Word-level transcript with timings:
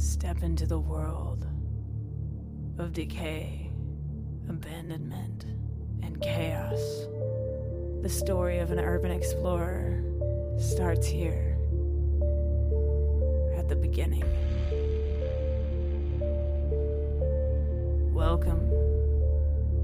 Step 0.00 0.42
into 0.42 0.64
the 0.64 0.78
world 0.78 1.46
of 2.78 2.94
decay, 2.94 3.70
abandonment, 4.48 5.44
and 6.02 6.18
chaos. 6.22 7.06
The 8.00 8.08
story 8.08 8.60
of 8.60 8.70
an 8.70 8.80
urban 8.80 9.10
explorer 9.10 10.02
starts 10.58 11.06
here 11.06 11.54
at 13.58 13.68
the 13.68 13.76
beginning. 13.76 14.24
Welcome 18.14 18.70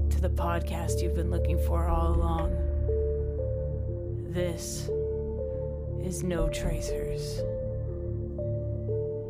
to 0.09 0.19
the 0.19 0.31
podcast 0.31 0.99
you've 0.99 1.15
been 1.15 1.29
looking 1.29 1.59
for 1.67 1.89
all 1.89 2.15
along. 2.15 2.55
This 4.31 4.89
is 6.03 6.23
No 6.23 6.49
Tracers. 6.49 7.39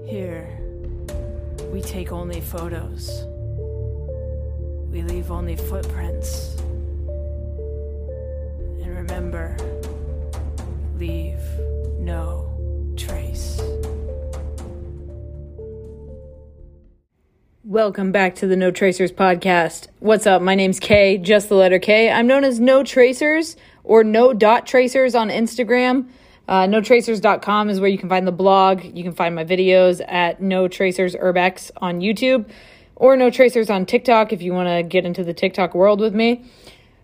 Here, 0.10 0.58
we 1.72 1.82
take 1.82 2.12
only 2.12 2.42
photos. 2.42 3.26
We 4.90 5.02
leave 5.02 5.32
only 5.32 5.56
footprints. 5.56 6.56
And 8.82 8.96
remember, 8.96 9.58
leave 10.98 11.40
no 12.00 12.94
trace. 12.96 13.62
Welcome 17.64 18.14
back 18.14 18.36
to 18.36 18.48
the 18.48 18.56
No 18.56 18.72
Tracers 18.72 19.12
podcast. 19.12 19.88
What's 20.00 20.26
up? 20.26 20.42
My 20.42 20.56
name's 20.56 20.80
Kay, 20.80 21.18
just 21.18 21.50
the 21.50 21.56
letter 21.56 21.80
K. 21.80 22.10
I'm 22.10 22.28
known 22.28 22.46
as 22.46 22.62
No 22.62 22.82
Tracers 22.82 23.58
or 23.84 24.06
No 24.06 24.34
Dot 24.34 24.66
Tracers 24.66 25.16
on 25.16 25.30
Instagram. 25.30 26.08
Uh, 26.48 26.66
NoTracers.com 26.66 27.70
is 27.70 27.80
where 27.80 27.90
you 27.90 27.98
can 27.98 28.10
find 28.10 28.26
the 28.26 28.32
blog. 28.32 28.84
You 28.84 29.04
can 29.04 29.14
find 29.14 29.36
my 29.36 29.44
videos 29.44 30.02
at 30.08 30.42
No 30.42 30.68
Tracers 30.68 31.14
Urbex 31.16 31.72
on 31.78 32.00
YouTube 32.00 32.50
or 32.96 33.18
No 33.18 33.30
Tracers 33.30 33.70
on 33.70 33.86
TikTok 33.86 34.32
if 34.32 34.42
you 34.42 34.54
want 34.54 34.70
to 34.70 34.84
get 34.84 35.06
into 35.06 35.24
the 35.24 35.34
TikTok 35.34 35.76
world 35.76 36.00
with 36.00 36.14
me. 36.14 36.46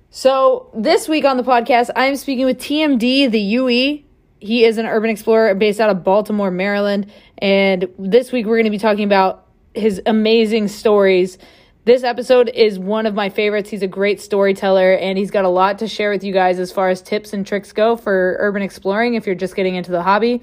So, 0.10 0.70
this 0.76 1.08
week 1.08 1.26
on 1.26 1.38
the 1.38 1.44
podcast, 1.44 1.90
I 1.96 2.06
am 2.06 2.16
speaking 2.16 2.46
with 2.46 2.60
TMD, 2.60 3.32
the 3.32 3.40
UE. 3.40 4.04
He 4.40 4.64
is 4.64 4.78
an 4.78 4.86
urban 4.86 5.10
explorer 5.10 5.56
based 5.56 5.80
out 5.80 5.90
of 5.90 6.04
Baltimore, 6.04 6.52
Maryland. 6.52 7.12
And 7.40 7.88
this 7.98 8.32
week, 8.32 8.46
we're 8.46 8.58
going 8.58 8.66
to 8.66 8.70
be 8.70 8.78
talking 8.78 9.06
about 9.06 9.48
his 9.74 10.02
amazing 10.06 10.68
stories 10.68 11.38
this 11.86 12.04
episode 12.04 12.50
is 12.50 12.80
one 12.80 13.06
of 13.06 13.14
my 13.14 13.30
favorites. 13.30 13.70
He's 13.70 13.82
a 13.82 13.88
great 13.88 14.22
storyteller 14.22 14.94
and 14.94 15.18
he's 15.18 15.32
got 15.32 15.44
a 15.44 15.50
lot 15.50 15.80
to 15.80 15.88
share 15.88 16.12
with 16.12 16.24
you 16.24 16.32
guys 16.32 16.58
as 16.58 16.72
far 16.72 16.90
as 16.90 17.02
tips 17.02 17.34
and 17.34 17.46
tricks 17.46 17.74
go 17.74 17.98
for 17.98 18.38
urban 18.40 18.62
exploring 18.62 19.16
if 19.16 19.26
you're 19.26 19.36
just 19.36 19.56
getting 19.56 19.76
into 19.76 19.92
the 19.92 20.02
hobby. 20.02 20.42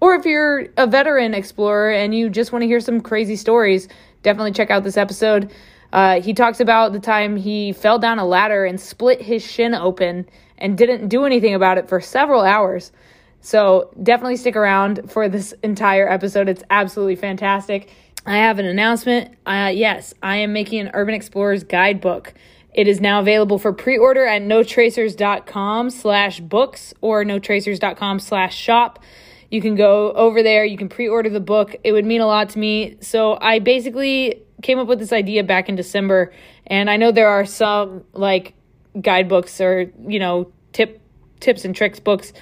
Or 0.00 0.14
if 0.14 0.26
you're 0.26 0.66
a 0.76 0.86
veteran 0.86 1.32
explorer 1.32 1.92
and 1.92 2.14
you 2.14 2.28
just 2.28 2.52
want 2.52 2.62
to 2.62 2.66
hear 2.66 2.80
some 2.80 3.00
crazy 3.00 3.36
stories, 3.36 3.88
definitely 4.22 4.52
check 4.52 4.70
out 4.70 4.84
this 4.84 4.98
episode. 4.98 5.50
Uh, 5.94 6.20
he 6.20 6.34
talks 6.34 6.60
about 6.60 6.92
the 6.92 7.00
time 7.00 7.36
he 7.36 7.72
fell 7.72 7.98
down 7.98 8.18
a 8.18 8.26
ladder 8.26 8.64
and 8.66 8.78
split 8.78 9.22
his 9.22 9.42
shin 9.42 9.74
open 9.74 10.28
and 10.58 10.76
didn't 10.76 11.08
do 11.08 11.24
anything 11.24 11.54
about 11.54 11.78
it 11.78 11.88
for 11.88 12.00
several 12.00 12.42
hours. 12.42 12.92
So 13.40 13.90
definitely 14.02 14.36
stick 14.36 14.56
around 14.56 15.10
for 15.10 15.28
this 15.28 15.54
entire 15.62 16.08
episode. 16.08 16.48
It's 16.48 16.62
absolutely 16.70 17.16
fantastic. 17.16 17.90
I 18.24 18.36
have 18.36 18.58
an 18.58 18.66
announcement. 18.66 19.34
Uh, 19.44 19.72
yes, 19.74 20.14
I 20.22 20.36
am 20.36 20.52
making 20.52 20.80
an 20.80 20.90
Urban 20.94 21.14
Explorers 21.14 21.64
guidebook. 21.64 22.34
It 22.72 22.86
is 22.86 23.00
now 23.00 23.20
available 23.20 23.58
for 23.58 23.72
pre-order 23.72 24.24
at 24.26 24.42
notracers.com 24.42 25.90
slash 25.90 26.40
books 26.40 26.94
or 27.00 27.24
notracers.com 27.24 28.20
slash 28.20 28.56
shop. 28.56 29.02
You 29.50 29.60
can 29.60 29.74
go 29.74 30.12
over 30.12 30.42
there. 30.42 30.64
You 30.64 30.78
can 30.78 30.88
pre-order 30.88 31.28
the 31.28 31.40
book. 31.40 31.74
It 31.84 31.92
would 31.92 32.06
mean 32.06 32.20
a 32.20 32.26
lot 32.26 32.48
to 32.50 32.58
me. 32.58 32.96
So 33.00 33.36
I 33.40 33.58
basically 33.58 34.42
came 34.62 34.78
up 34.78 34.86
with 34.86 35.00
this 35.00 35.12
idea 35.12 35.42
back 35.42 35.68
in 35.68 35.74
December. 35.74 36.32
And 36.66 36.88
I 36.88 36.96
know 36.96 37.12
there 37.12 37.28
are 37.28 37.44
some 37.44 38.04
like 38.12 38.54
guidebooks 38.98 39.60
or, 39.60 39.90
you 40.06 40.18
know, 40.18 40.50
tip 40.72 41.00
tips 41.40 41.64
and 41.64 41.74
tricks 41.74 41.98
books 41.98 42.32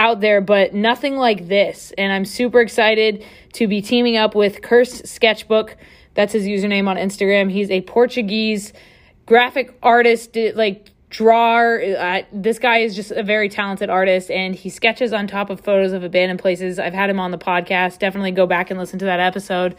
out 0.00 0.20
there, 0.20 0.40
but 0.40 0.72
nothing 0.72 1.16
like 1.16 1.46
this. 1.46 1.92
And 1.98 2.10
I'm 2.10 2.24
super 2.24 2.60
excited 2.60 3.22
to 3.52 3.68
be 3.68 3.82
teaming 3.82 4.16
up 4.16 4.34
with 4.34 4.62
Cursed 4.62 5.06
Sketchbook. 5.06 5.76
That's 6.14 6.32
his 6.32 6.46
username 6.46 6.88
on 6.88 6.96
Instagram. 6.96 7.50
He's 7.50 7.70
a 7.70 7.82
Portuguese 7.82 8.72
graphic 9.26 9.76
artist, 9.82 10.36
like 10.54 10.90
drawer. 11.10 11.82
Uh, 11.82 12.22
this 12.32 12.58
guy 12.58 12.78
is 12.78 12.96
just 12.96 13.10
a 13.10 13.22
very 13.22 13.50
talented 13.50 13.90
artist 13.90 14.30
and 14.30 14.54
he 14.54 14.70
sketches 14.70 15.12
on 15.12 15.26
top 15.26 15.50
of 15.50 15.60
photos 15.60 15.92
of 15.92 16.02
abandoned 16.02 16.40
places. 16.40 16.78
I've 16.78 16.94
had 16.94 17.10
him 17.10 17.20
on 17.20 17.30
the 17.30 17.38
podcast. 17.38 17.98
Definitely 17.98 18.30
go 18.30 18.46
back 18.46 18.70
and 18.70 18.80
listen 18.80 18.98
to 19.00 19.04
that 19.04 19.20
episode. 19.20 19.76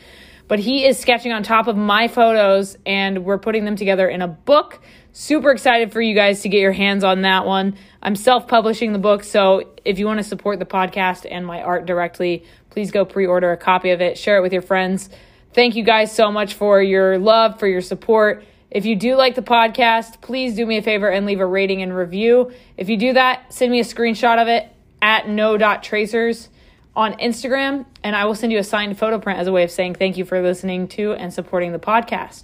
But 0.52 0.60
he 0.60 0.86
is 0.86 1.00
sketching 1.00 1.32
on 1.32 1.44
top 1.44 1.68
of 1.68 1.78
my 1.78 2.10
photos 2.10 2.78
and 2.86 3.24
we're 3.24 3.38
putting 3.38 3.64
them 3.64 3.78
together 3.78 4.10
in 4.10 4.22
a 4.22 4.28
book. 4.28 4.82
Super 5.14 5.50
excited 5.50 5.94
for 5.94 6.02
you 6.02 6.14
guys 6.14 6.42
to 6.42 6.50
get 6.50 6.60
your 6.60 6.74
hands 6.74 7.06
on 7.06 7.22
that 7.22 7.46
one. 7.46 7.78
I'm 8.02 8.18
self 8.18 8.50
publishing 8.50 8.92
the 8.92 9.00
book, 9.00 9.24
so 9.24 9.72
if 9.86 9.98
you 9.98 10.06
want 10.06 10.18
to 10.18 10.26
support 10.26 10.60
the 10.60 10.66
podcast 10.66 11.26
and 11.32 11.46
my 11.46 11.62
art 11.62 11.86
directly, 11.86 12.44
please 12.70 12.92
go 12.92 13.06
pre 13.06 13.26
order 13.26 13.54
a 13.54 13.56
copy 13.56 13.92
of 13.92 14.02
it, 14.02 14.18
share 14.18 14.40
it 14.40 14.42
with 14.42 14.52
your 14.52 14.62
friends. 14.62 15.10
Thank 15.54 15.78
you 15.78 15.86
guys 15.86 16.14
so 16.14 16.34
much 16.34 16.56
for 16.56 16.82
your 16.82 17.18
love, 17.18 17.58
for 17.58 17.68
your 17.68 17.80
support. 17.80 18.44
If 18.70 18.86
you 18.86 18.98
do 18.98 19.16
like 19.16 19.36
the 19.36 19.42
podcast, 19.42 20.20
please 20.20 20.58
do 20.58 20.66
me 20.66 20.76
a 20.76 20.82
favor 20.82 21.10
and 21.10 21.26
leave 21.26 21.40
a 21.40 21.46
rating 21.46 21.82
and 21.82 21.96
review. 21.96 22.52
If 22.76 22.90
you 22.90 22.98
do 22.98 23.14
that, 23.14 23.54
send 23.54 23.72
me 23.72 23.80
a 23.80 23.86
screenshot 23.86 24.42
of 24.42 24.50
it 24.50 24.68
at 25.02 25.30
no.tracers 25.30 26.50
on 26.96 27.14
Instagram, 27.14 27.86
and 28.04 28.16
I 28.16 28.26
will 28.26 28.36
send 28.36 28.52
you 28.52 28.60
a 28.60 28.64
signed 28.64 28.98
photo 28.98 29.20
print 29.20 29.40
as 29.40 29.48
a 29.48 29.52
way 29.52 29.64
of 29.64 29.72
saying 29.72 29.96
thank 29.96 30.18
you 30.18 30.26
for 30.26 30.42
listening 30.42 30.88
to 30.90 31.14
and 31.14 31.34
supporting 31.34 31.72
the 31.72 31.80
podcast. 31.80 32.44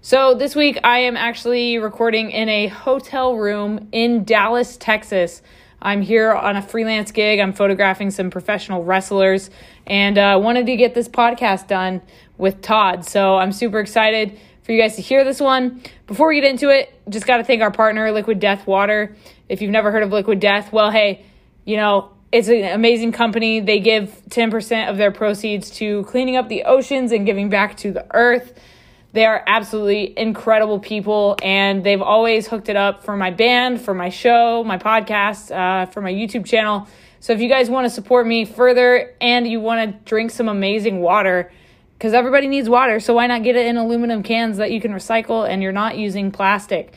So, 0.00 0.34
this 0.34 0.54
week 0.54 0.78
I 0.84 0.98
am 1.00 1.16
actually 1.16 1.78
recording 1.78 2.30
in 2.30 2.48
a 2.48 2.66
hotel 2.66 3.36
room 3.36 3.88
in 3.92 4.24
Dallas, 4.24 4.76
Texas. 4.76 5.40
I'm 5.80 6.02
here 6.02 6.32
on 6.32 6.56
a 6.56 6.62
freelance 6.62 7.10
gig. 7.10 7.40
I'm 7.40 7.52
photographing 7.52 8.10
some 8.10 8.30
professional 8.30 8.84
wrestlers 8.84 9.50
and 9.86 10.18
uh, 10.18 10.38
wanted 10.42 10.66
to 10.66 10.76
get 10.76 10.94
this 10.94 11.08
podcast 11.08 11.68
done 11.68 12.02
with 12.36 12.60
Todd. 12.60 13.06
So, 13.06 13.36
I'm 13.36 13.52
super 13.52 13.78
excited 13.78 14.38
for 14.64 14.72
you 14.72 14.80
guys 14.80 14.96
to 14.96 15.02
hear 15.02 15.24
this 15.24 15.40
one. 15.40 15.82
Before 16.06 16.28
we 16.28 16.40
get 16.40 16.50
into 16.50 16.68
it, 16.68 16.92
just 17.08 17.26
got 17.26 17.36
to 17.36 17.44
thank 17.44 17.62
our 17.62 17.70
partner, 17.70 18.10
Liquid 18.10 18.40
Death 18.40 18.66
Water. 18.66 19.14
If 19.48 19.62
you've 19.62 19.70
never 19.70 19.92
heard 19.92 20.02
of 20.02 20.10
Liquid 20.10 20.40
Death, 20.40 20.72
well, 20.72 20.90
hey, 20.90 21.24
you 21.64 21.76
know, 21.76 22.10
it's 22.34 22.48
an 22.48 22.64
amazing 22.64 23.12
company. 23.12 23.60
They 23.60 23.78
give 23.78 24.20
10% 24.28 24.90
of 24.90 24.96
their 24.96 25.12
proceeds 25.12 25.70
to 25.76 26.02
cleaning 26.02 26.34
up 26.34 26.48
the 26.48 26.64
oceans 26.64 27.12
and 27.12 27.24
giving 27.24 27.48
back 27.48 27.76
to 27.76 27.92
the 27.92 28.04
earth. 28.12 28.58
They 29.12 29.24
are 29.24 29.40
absolutely 29.46 30.18
incredible 30.18 30.80
people, 30.80 31.36
and 31.44 31.84
they've 31.84 32.02
always 32.02 32.48
hooked 32.48 32.68
it 32.68 32.74
up 32.74 33.04
for 33.04 33.16
my 33.16 33.30
band, 33.30 33.80
for 33.80 33.94
my 33.94 34.08
show, 34.08 34.64
my 34.64 34.78
podcast, 34.78 35.54
uh, 35.54 35.86
for 35.86 36.00
my 36.00 36.12
YouTube 36.12 36.44
channel. 36.44 36.88
So 37.20 37.32
if 37.32 37.40
you 37.40 37.48
guys 37.48 37.70
want 37.70 37.84
to 37.84 37.90
support 37.90 38.26
me 38.26 38.44
further 38.44 39.14
and 39.20 39.46
you 39.46 39.60
want 39.60 39.88
to 39.88 39.98
drink 40.04 40.32
some 40.32 40.48
amazing 40.48 41.00
water, 41.00 41.52
because 41.96 42.14
everybody 42.14 42.48
needs 42.48 42.68
water, 42.68 42.98
so 42.98 43.14
why 43.14 43.28
not 43.28 43.44
get 43.44 43.54
it 43.54 43.66
in 43.66 43.76
aluminum 43.76 44.24
cans 44.24 44.56
that 44.56 44.72
you 44.72 44.80
can 44.80 44.90
recycle 44.90 45.48
and 45.48 45.62
you're 45.62 45.70
not 45.70 45.96
using 45.96 46.32
plastic? 46.32 46.94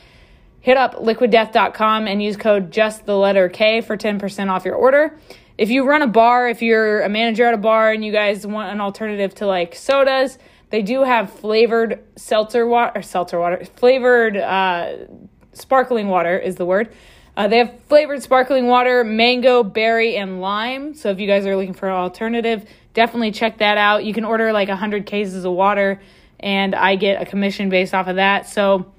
Hit 0.68 0.76
up 0.76 0.96
liquiddeath.com 0.96 2.06
and 2.06 2.22
use 2.22 2.36
code 2.36 2.70
just 2.70 3.06
the 3.06 3.16
letter 3.16 3.48
K 3.48 3.80
for 3.80 3.96
10% 3.96 4.50
off 4.50 4.66
your 4.66 4.74
order. 4.74 5.18
If 5.56 5.70
you 5.70 5.88
run 5.88 6.02
a 6.02 6.06
bar, 6.06 6.46
if 6.46 6.60
you're 6.60 7.00
a 7.00 7.08
manager 7.08 7.46
at 7.46 7.54
a 7.54 7.56
bar 7.56 7.90
and 7.90 8.04
you 8.04 8.12
guys 8.12 8.46
want 8.46 8.70
an 8.70 8.78
alternative 8.78 9.34
to 9.36 9.46
like 9.46 9.74
sodas, 9.74 10.36
they 10.68 10.82
do 10.82 11.04
have 11.04 11.32
flavored 11.32 12.04
seltzer 12.16 12.66
water, 12.66 13.00
seltzer 13.00 13.40
water, 13.40 13.64
flavored 13.76 14.36
uh, 14.36 15.06
sparkling 15.54 16.08
water 16.08 16.38
is 16.38 16.56
the 16.56 16.66
word. 16.66 16.92
Uh, 17.34 17.48
they 17.48 17.56
have 17.56 17.80
flavored 17.84 18.22
sparkling 18.22 18.66
water, 18.66 19.04
mango, 19.04 19.62
berry, 19.62 20.16
and 20.16 20.42
lime. 20.42 20.92
So 20.92 21.08
if 21.08 21.18
you 21.18 21.26
guys 21.26 21.46
are 21.46 21.56
looking 21.56 21.72
for 21.72 21.88
an 21.88 21.94
alternative, 21.94 22.68
definitely 22.92 23.30
check 23.30 23.56
that 23.60 23.78
out. 23.78 24.04
You 24.04 24.12
can 24.12 24.26
order 24.26 24.52
like 24.52 24.68
100 24.68 25.06
cases 25.06 25.46
of 25.46 25.52
water, 25.54 25.98
and 26.38 26.74
I 26.74 26.96
get 26.96 27.22
a 27.22 27.24
commission 27.24 27.70
based 27.70 27.94
off 27.94 28.06
of 28.06 28.16
that. 28.16 28.46
So 28.50 28.92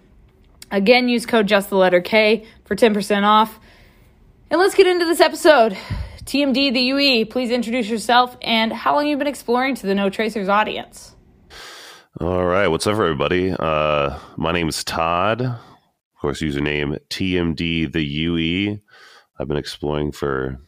again, 0.72 1.10
use 1.10 1.26
code 1.26 1.48
just 1.48 1.70
the 1.70 1.76
letter 1.76 2.02
K 2.02 2.46
for 2.66 2.76
10% 2.76 3.24
off. 3.24 3.60
And 4.50 4.60
let's 4.60 4.76
get 4.76 4.88
into 4.88 5.06
this 5.06 5.20
episode. 5.20 5.78
TMD, 6.24 6.74
the 6.74 6.82
UE, 6.82 7.26
please 7.26 7.52
introduce 7.52 7.90
yourself 7.90 8.38
and 8.42 8.72
how 8.72 8.96
long 8.96 9.08
you've 9.08 9.20
been 9.20 9.28
exploring 9.28 9.76
to 9.76 9.88
the 9.88 9.96
No 9.96 10.10
Tracers 10.10 10.48
audience. 10.48 11.16
All 12.20 12.46
right, 12.46 12.68
what's 12.68 12.86
up, 12.86 12.94
everybody? 12.94 13.52
Uh, 13.52 14.18
my 14.38 14.52
name 14.52 14.68
is 14.68 14.84
Todd. 14.84 15.42
Of 15.42 16.22
course, 16.22 16.42
username 16.42 17.00
TMD 17.10 17.92
the 17.92 18.04
UE. 18.04 18.80
I've 19.40 19.48
been 19.48 19.58
exploring 19.58 20.12
for 20.12 20.60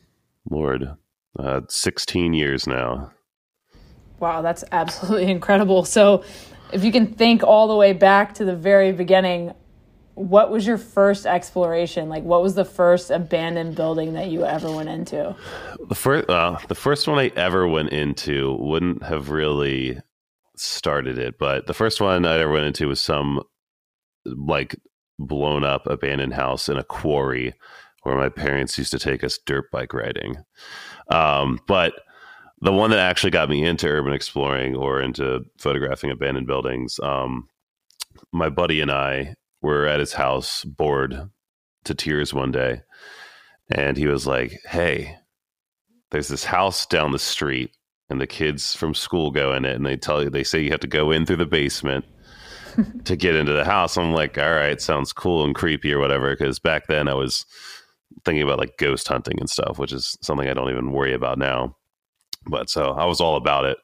Lord, 0.49 0.95
uh, 1.37 1.61
16 1.67 2.33
years 2.33 2.67
now. 2.67 3.11
Wow, 4.19 4.41
that's 4.41 4.63
absolutely 4.71 5.25
incredible. 5.31 5.83
So, 5.83 6.23
if 6.71 6.85
you 6.85 6.91
can 6.91 7.07
think 7.07 7.43
all 7.43 7.67
the 7.67 7.75
way 7.75 7.91
back 7.91 8.35
to 8.35 8.45
the 8.45 8.55
very 8.55 8.93
beginning, 8.93 9.53
what 10.15 10.51
was 10.51 10.67
your 10.67 10.77
first 10.77 11.25
exploration? 11.25 12.09
Like, 12.09 12.23
what 12.23 12.41
was 12.41 12.55
the 12.55 12.65
first 12.65 13.11
abandoned 13.11 13.75
building 13.75 14.13
that 14.13 14.29
you 14.29 14.45
ever 14.45 14.71
went 14.71 14.89
into? 14.89 15.35
The 15.87 15.95
first, 15.95 16.29
uh, 16.29 16.57
the 16.67 16.75
first 16.75 17.07
one 17.07 17.19
I 17.19 17.27
ever 17.35 17.67
went 17.67 17.89
into 17.89 18.55
wouldn't 18.59 19.03
have 19.03 19.29
really 19.29 19.99
started 20.55 21.17
it, 21.17 21.37
but 21.39 21.67
the 21.67 21.73
first 21.73 22.01
one 22.01 22.25
I 22.25 22.39
ever 22.39 22.51
went 22.51 22.65
into 22.65 22.87
was 22.87 23.01
some 23.01 23.41
like 24.25 24.75
blown 25.17 25.63
up 25.63 25.87
abandoned 25.87 26.33
house 26.33 26.69
in 26.69 26.77
a 26.77 26.83
quarry 26.83 27.53
where 28.03 28.17
my 28.17 28.29
parents 28.29 28.77
used 28.77 28.91
to 28.91 28.99
take 28.99 29.23
us 29.23 29.39
dirt 29.45 29.71
bike 29.71 29.93
riding. 29.93 30.37
Um, 31.09 31.59
but 31.67 31.93
the 32.61 32.73
one 32.73 32.91
that 32.91 32.99
actually 32.99 33.31
got 33.31 33.49
me 33.49 33.63
into 33.63 33.87
urban 33.87 34.13
exploring 34.13 34.75
or 34.75 35.01
into 35.01 35.41
photographing 35.59 36.11
abandoned 36.11 36.47
buildings, 36.47 36.99
um, 37.01 37.47
my 38.31 38.49
buddy 38.49 38.81
and 38.81 38.91
I 38.91 39.35
were 39.61 39.85
at 39.85 39.99
his 39.99 40.13
house, 40.13 40.63
bored 40.63 41.29
to 41.83 41.95
tears 41.95 42.33
one 42.33 42.51
day, 42.51 42.81
and 43.71 43.97
he 43.97 44.07
was 44.07 44.27
like, 44.27 44.59
"Hey, 44.65 45.17
there's 46.11 46.27
this 46.27 46.45
house 46.45 46.85
down 46.85 47.11
the 47.11 47.19
street, 47.19 47.75
and 48.09 48.19
the 48.19 48.27
kids 48.27 48.75
from 48.75 48.93
school 48.93 49.31
go 49.31 49.53
in 49.53 49.65
it, 49.65 49.75
and 49.75 49.85
they 49.85 49.97
tell 49.97 50.23
you 50.23 50.29
they 50.29 50.43
say 50.43 50.61
you 50.61 50.71
have 50.71 50.79
to 50.81 50.87
go 50.87 51.11
in 51.11 51.25
through 51.25 51.37
the 51.37 51.45
basement." 51.45 52.05
to 53.03 53.17
get 53.17 53.35
into 53.35 53.51
the 53.51 53.65
house. 53.65 53.97
I'm 53.97 54.13
like, 54.13 54.37
all 54.37 54.51
right, 54.51 54.81
sounds 54.81 55.11
cool 55.11 55.43
and 55.43 55.53
creepy 55.53 55.91
or 55.93 55.99
whatever. 55.99 56.31
Because 56.31 56.57
back 56.57 56.87
then 56.87 57.09
I 57.09 57.13
was 57.13 57.45
thinking 58.25 58.43
about 58.43 58.59
like 58.59 58.77
ghost 58.77 59.07
hunting 59.07 59.37
and 59.39 59.49
stuff, 59.49 59.79
which 59.79 59.91
is 59.91 60.17
something 60.21 60.47
I 60.47 60.53
don't 60.53 60.69
even 60.69 60.91
worry 60.91 61.13
about 61.13 61.37
now. 61.37 61.75
But 62.45 62.69
so 62.69 62.91
I 62.91 63.05
was 63.05 63.21
all 63.21 63.35
about 63.35 63.65
it. 63.65 63.77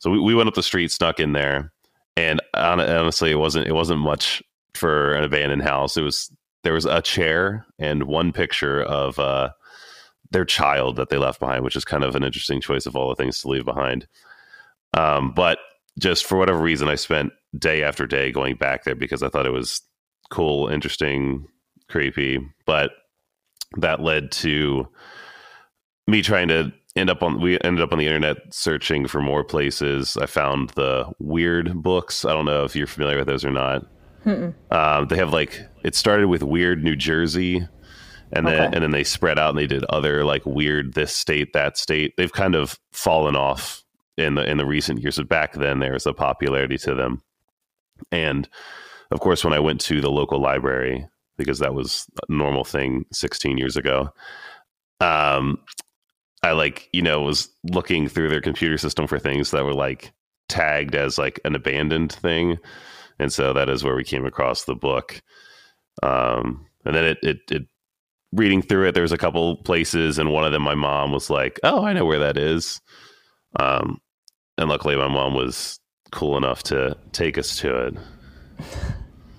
So 0.00 0.10
we, 0.10 0.20
we 0.20 0.34
went 0.34 0.48
up 0.48 0.54
the 0.54 0.62
street, 0.62 0.90
snuck 0.90 1.20
in 1.20 1.32
there, 1.32 1.72
and 2.16 2.40
honestly, 2.54 3.30
it 3.30 3.36
wasn't 3.36 3.66
it 3.66 3.72
wasn't 3.72 4.00
much 4.00 4.42
for 4.74 5.12
an 5.14 5.24
abandoned 5.24 5.62
house. 5.62 5.96
It 5.96 6.02
was 6.02 6.30
there 6.62 6.72
was 6.72 6.84
a 6.84 7.02
chair 7.02 7.66
and 7.78 8.04
one 8.04 8.32
picture 8.32 8.82
of 8.82 9.18
uh, 9.18 9.50
their 10.30 10.44
child 10.44 10.96
that 10.96 11.08
they 11.08 11.18
left 11.18 11.40
behind, 11.40 11.64
which 11.64 11.76
is 11.76 11.84
kind 11.84 12.04
of 12.04 12.14
an 12.14 12.24
interesting 12.24 12.60
choice 12.60 12.86
of 12.86 12.96
all 12.96 13.08
the 13.08 13.16
things 13.16 13.40
to 13.40 13.48
leave 13.48 13.64
behind. 13.64 14.06
Um, 14.94 15.32
but 15.32 15.58
just 15.98 16.24
for 16.24 16.38
whatever 16.38 16.60
reason, 16.60 16.88
I 16.88 16.94
spent 16.94 17.32
day 17.58 17.82
after 17.82 18.06
day 18.06 18.32
going 18.32 18.56
back 18.56 18.84
there 18.84 18.94
because 18.94 19.22
I 19.22 19.28
thought 19.28 19.46
it 19.46 19.52
was 19.52 19.82
cool, 20.30 20.68
interesting, 20.68 21.46
creepy. 21.88 22.38
But 22.64 22.92
that 23.76 24.00
led 24.00 24.30
to 24.32 24.88
me 26.06 26.22
trying 26.22 26.48
to 26.48 26.72
end 26.94 27.08
up 27.08 27.22
on 27.22 27.40
we 27.40 27.58
ended 27.62 27.82
up 27.82 27.92
on 27.92 27.98
the 27.98 28.06
internet 28.06 28.36
searching 28.50 29.06
for 29.06 29.22
more 29.22 29.42
places 29.42 30.16
i 30.18 30.26
found 30.26 30.68
the 30.70 31.10
weird 31.18 31.82
books 31.82 32.24
i 32.26 32.32
don't 32.32 32.44
know 32.44 32.64
if 32.64 32.76
you're 32.76 32.86
familiar 32.86 33.16
with 33.16 33.26
those 33.26 33.44
or 33.44 33.50
not 33.50 33.86
um, 34.26 35.06
they 35.08 35.16
have 35.16 35.32
like 35.32 35.60
it 35.84 35.94
started 35.94 36.26
with 36.28 36.42
weird 36.42 36.82
new 36.84 36.96
jersey 36.96 37.66
and 38.32 38.46
then 38.46 38.54
Okay. 38.68 38.74
and 38.74 38.82
then 38.82 38.90
they 38.92 39.04
spread 39.04 39.38
out 39.38 39.50
and 39.50 39.58
they 39.58 39.66
did 39.66 39.84
other 39.84 40.24
like 40.24 40.44
weird 40.46 40.94
this 40.94 41.14
state 41.14 41.52
that 41.52 41.76
state. 41.76 42.14
They've 42.16 42.32
kind 42.32 42.54
of 42.54 42.78
fallen 42.92 43.36
off 43.36 43.82
in 44.16 44.34
the 44.36 44.48
in 44.48 44.58
the 44.58 44.66
recent 44.66 45.00
years 45.00 45.16
but 45.16 45.28
back 45.28 45.54
then 45.54 45.78
there 45.80 45.92
was 45.92 46.06
a 46.06 46.12
popularity 46.12 46.78
to 46.78 46.94
them. 46.94 47.22
And 48.10 48.48
of 49.10 49.20
course 49.20 49.44
when 49.44 49.52
i 49.52 49.58
went 49.60 49.78
to 49.78 50.00
the 50.00 50.10
local 50.10 50.40
library 50.40 51.06
because 51.36 51.58
that 51.58 51.74
was 51.74 52.06
a 52.28 52.32
normal 52.32 52.64
thing 52.64 53.04
16 53.12 53.58
years 53.58 53.76
ago 53.76 54.08
um 55.00 55.58
i 56.42 56.52
like 56.52 56.88
you 56.94 57.02
know 57.02 57.20
was 57.20 57.50
looking 57.70 58.08
through 58.08 58.30
their 58.30 58.40
computer 58.40 58.78
system 58.78 59.06
for 59.06 59.18
things 59.18 59.50
that 59.50 59.64
were 59.66 59.74
like 59.74 60.12
tagged 60.48 60.94
as 60.94 61.18
like 61.18 61.40
an 61.44 61.54
abandoned 61.54 62.10
thing 62.10 62.56
and 63.18 63.32
so 63.32 63.52
that 63.52 63.68
is 63.68 63.84
where 63.84 63.94
we 63.94 64.04
came 64.04 64.26
across 64.26 64.64
the 64.64 64.74
book. 64.74 65.20
Um 66.02 66.66
and 66.84 66.94
then 66.94 67.04
it 67.04 67.18
it, 67.22 67.38
it 67.50 67.62
reading 68.32 68.62
through 68.62 68.88
it 68.88 68.92
there 68.92 69.02
was 69.02 69.12
a 69.12 69.18
couple 69.18 69.56
places 69.56 70.18
and 70.18 70.32
one 70.32 70.44
of 70.44 70.52
them 70.52 70.62
my 70.62 70.74
mom 70.74 71.12
was 71.12 71.28
like 71.28 71.60
oh 71.62 71.84
i 71.84 71.92
know 71.92 72.04
where 72.04 72.20
that 72.20 72.36
is. 72.36 72.80
Um 73.58 74.00
and 74.58 74.68
luckily 74.68 74.96
my 74.96 75.08
mom 75.08 75.34
was 75.34 75.78
cool 76.10 76.36
enough 76.36 76.62
to 76.64 76.96
take 77.12 77.38
us 77.38 77.56
to 77.58 77.86
it. 77.86 77.94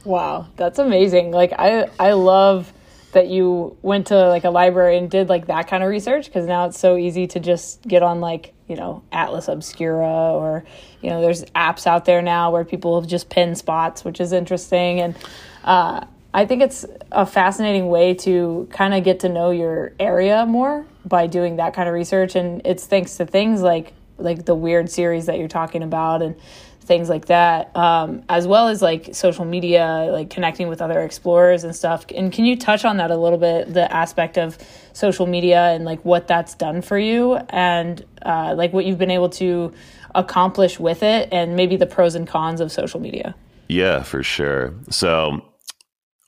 Wow, 0.04 0.48
that's 0.58 0.80
amazing. 0.80 1.32
Like 1.32 1.54
I 1.54 1.90
I 2.00 2.14
love 2.14 2.74
that 3.14 3.28
you 3.28 3.78
went 3.82 4.08
to 4.08 4.28
like 4.28 4.44
a 4.44 4.50
library 4.50 4.98
and 4.98 5.10
did 5.10 5.30
like 5.30 5.48
that 5.48 5.68
kind 5.68 5.84
of 5.84 5.90
research 5.90 6.26
because 6.26 6.46
now 6.46 6.66
it's 6.66 6.78
so 6.80 6.98
easy 6.98 7.28
to 7.28 7.40
just 7.40 7.82
get 7.84 8.04
on 8.04 8.20
like, 8.20 8.53
you 8.68 8.76
know, 8.76 9.04
Atlas 9.12 9.48
Obscura 9.48 10.34
or 10.34 10.64
you 11.02 11.10
know, 11.10 11.22
there's 11.22 11.44
apps 11.56 11.86
out 11.86 12.06
there 12.06 12.22
now 12.22 12.52
where 12.52 12.64
people 12.64 13.00
have 13.00 13.10
just 13.10 13.30
pinned 13.30 13.58
spots, 13.58 14.04
which 14.06 14.20
is 14.20 14.32
interesting. 14.32 15.00
And 15.00 15.16
uh 15.64 16.06
I 16.36 16.48
think 16.48 16.64
it's 16.64 16.84
a 17.12 17.28
fascinating 17.28 17.88
way 17.88 18.16
to 18.16 18.68
kind 18.72 18.96
of 18.96 19.04
get 19.04 19.20
to 19.20 19.30
know 19.30 19.52
your 19.52 19.94
area 20.00 20.46
more 20.48 20.84
by 21.06 21.28
doing 21.28 21.58
that 21.58 21.76
kind 21.76 21.88
of 21.88 21.94
research. 21.94 22.36
And 22.36 22.62
it's 22.66 22.88
thanks 22.88 23.18
to 23.18 23.26
things 23.26 23.62
like 23.62 23.94
like 24.18 24.46
the 24.46 24.56
weird 24.56 24.90
series 24.90 25.26
that 25.26 25.38
you're 25.38 25.48
talking 25.48 25.84
about 25.84 26.22
and 26.22 26.36
things 26.84 27.10
like 27.10 27.26
that 27.26 27.76
um, 27.76 28.24
as 28.30 28.46
well 28.46 28.68
as 28.68 28.82
like 28.82 29.14
social 29.16 29.46
media 29.46 30.08
like 30.12 30.30
connecting 30.30 30.68
with 30.68 30.82
other 30.82 31.02
explorers 31.02 31.64
and 31.64 31.76
stuff 31.76 32.06
and 32.16 32.32
can 32.32 32.46
you 32.46 32.56
touch 32.56 32.86
on 32.86 32.98
that 32.98 33.10
a 33.10 33.18
little 33.18 33.40
bit 33.40 33.74
the 33.74 33.92
aspect 33.94 34.38
of 34.38 34.58
social 34.94 35.26
media 35.26 35.72
and 35.72 35.86
like 35.86 36.04
what 36.04 36.28
that's 36.28 36.54
done 36.56 36.82
for 36.82 37.00
you 37.00 37.36
and 37.50 38.06
uh, 38.24 38.54
like 38.56 38.74
what 38.74 38.86
you've 38.86 38.98
been 38.98 39.12
able 39.12 39.30
to 39.30 39.74
accomplish 40.16 40.80
with 40.80 41.04
it 41.04 41.28
and 41.32 41.56
maybe 41.56 41.76
the 41.76 41.88
pros 41.88 42.16
and 42.16 42.28
cons 42.28 42.62
of 42.62 42.72
social 42.72 43.00
media 43.00 43.36
Yeah, 43.68 44.04
for 44.04 44.24
sure. 44.24 44.74
So, 44.90 45.44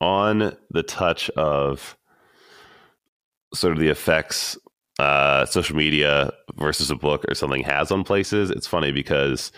on 0.01 0.55
the 0.71 0.83
touch 0.83 1.29
of 1.31 1.97
sort 3.53 3.73
of 3.73 3.79
the 3.79 3.89
effects 3.89 4.57
uh, 4.99 5.45
social 5.45 5.75
media 5.75 6.31
versus 6.55 6.89
a 6.89 6.95
book 6.95 7.25
or 7.29 7.35
something 7.35 7.63
has 7.63 7.91
on 7.91 8.03
places, 8.03 8.49
it's 8.49 8.67
funny 8.67 8.91
because 8.91 9.51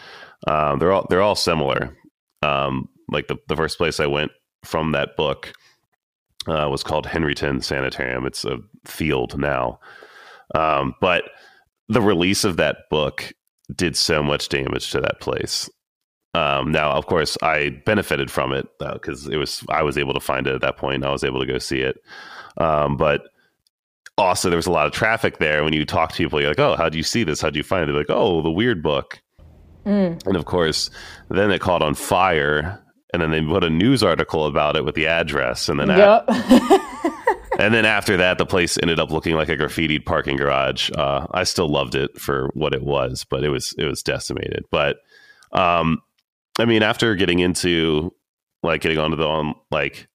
um, 0.45 0.79
they're 0.79 0.91
all 0.91 1.05
they're 1.09 1.21
all 1.21 1.35
similar. 1.35 1.95
Um, 2.43 2.89
like 3.09 3.27
the 3.27 3.37
the 3.47 3.55
first 3.55 3.77
place 3.77 3.99
I 3.99 4.07
went 4.07 4.31
from 4.63 4.91
that 4.91 5.15
book 5.15 5.53
uh, 6.47 6.67
was 6.69 6.83
called 6.83 7.07
Henryton 7.07 7.63
Sanitarium. 7.63 8.25
It's 8.25 8.45
a 8.45 8.59
field 8.85 9.37
now, 9.37 9.79
um, 10.55 10.93
but 11.01 11.23
the 11.89 12.01
release 12.01 12.43
of 12.43 12.57
that 12.57 12.89
book 12.89 13.33
did 13.75 13.95
so 13.95 14.21
much 14.21 14.49
damage 14.49 14.91
to 14.91 15.01
that 15.01 15.19
place. 15.19 15.69
Um, 16.33 16.71
now, 16.71 16.91
of 16.91 17.07
course, 17.07 17.37
I 17.41 17.81
benefited 17.85 18.29
from 18.29 18.53
it 18.53 18.67
because 18.79 19.27
it 19.27 19.37
was 19.37 19.63
I 19.69 19.81
was 19.81 19.97
able 19.97 20.13
to 20.13 20.19
find 20.19 20.45
it 20.45 20.53
at 20.53 20.61
that 20.61 20.77
point. 20.77 21.03
I 21.03 21.11
was 21.11 21.23
able 21.23 21.39
to 21.39 21.45
go 21.45 21.57
see 21.57 21.79
it, 21.79 21.97
um, 22.57 22.95
but 22.97 23.21
also 24.17 24.49
there 24.49 24.57
was 24.57 24.67
a 24.67 24.71
lot 24.71 24.85
of 24.85 24.93
traffic 24.93 25.39
there. 25.39 25.63
When 25.63 25.73
you 25.73 25.85
talk 25.85 26.11
to 26.11 26.17
people, 26.17 26.39
you're 26.39 26.49
like, 26.49 26.59
"Oh, 26.59 26.75
how 26.75 26.89
do 26.89 26.97
you 26.97 27.03
see 27.03 27.23
this? 27.23 27.41
How 27.41 27.49
do 27.49 27.57
you 27.57 27.63
find 27.63 27.83
it?" 27.83 27.87
They're 27.87 28.01
like, 28.01 28.09
"Oh, 28.09 28.41
the 28.41 28.51
weird 28.51 28.83
book." 28.83 29.19
And 30.25 30.35
of 30.35 30.45
course, 30.45 30.89
then 31.29 31.51
it 31.51 31.59
caught 31.61 31.81
on 31.81 31.95
fire, 31.95 32.81
and 33.13 33.21
then 33.21 33.31
they 33.31 33.41
put 33.41 33.63
a 33.63 33.69
news 33.69 34.03
article 34.03 34.45
about 34.45 34.75
it 34.75 34.83
with 34.85 34.95
the 34.95 35.07
address, 35.07 35.69
and 35.69 35.79
then 35.79 35.89
a- 35.89 35.97
yep 35.97 36.25
and 37.59 37.73
then 37.73 37.85
after 37.85 38.17
that, 38.17 38.37
the 38.37 38.45
place 38.45 38.77
ended 38.81 38.99
up 38.99 39.11
looking 39.11 39.35
like 39.35 39.49
a 39.49 39.57
graffitied 39.57 40.05
parking 40.05 40.37
garage. 40.37 40.89
Uh, 40.95 41.25
I 41.31 41.43
still 41.43 41.69
loved 41.69 41.95
it 41.95 42.19
for 42.19 42.49
what 42.53 42.73
it 42.73 42.83
was, 42.83 43.25
but 43.29 43.43
it 43.43 43.49
was 43.49 43.73
it 43.77 43.85
was 43.85 44.03
decimated. 44.03 44.65
But 44.71 44.97
um, 45.53 46.01
I 46.59 46.65
mean, 46.65 46.83
after 46.83 47.15
getting 47.15 47.39
into 47.39 48.13
like 48.63 48.81
getting 48.81 48.97
onto 48.97 49.15
the 49.17 49.27
on 49.27 49.55
like 49.71 50.07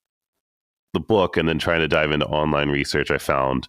the 0.93 0.99
book 0.99 1.37
and 1.37 1.49
then 1.49 1.57
trying 1.57 1.79
to 1.79 1.87
dive 1.87 2.11
into 2.11 2.25
online 2.27 2.69
research, 2.69 3.09
I 3.11 3.17
found 3.17 3.67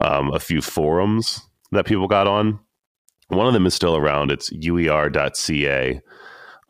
um, 0.00 0.32
a 0.32 0.38
few 0.40 0.60
forums 0.60 1.40
that 1.72 1.86
people 1.86 2.06
got 2.08 2.26
on. 2.26 2.60
One 3.30 3.46
of 3.46 3.52
them 3.52 3.66
is 3.66 3.74
still 3.74 3.96
around. 3.96 4.30
It's 4.30 4.50
uer.ca. 4.50 6.00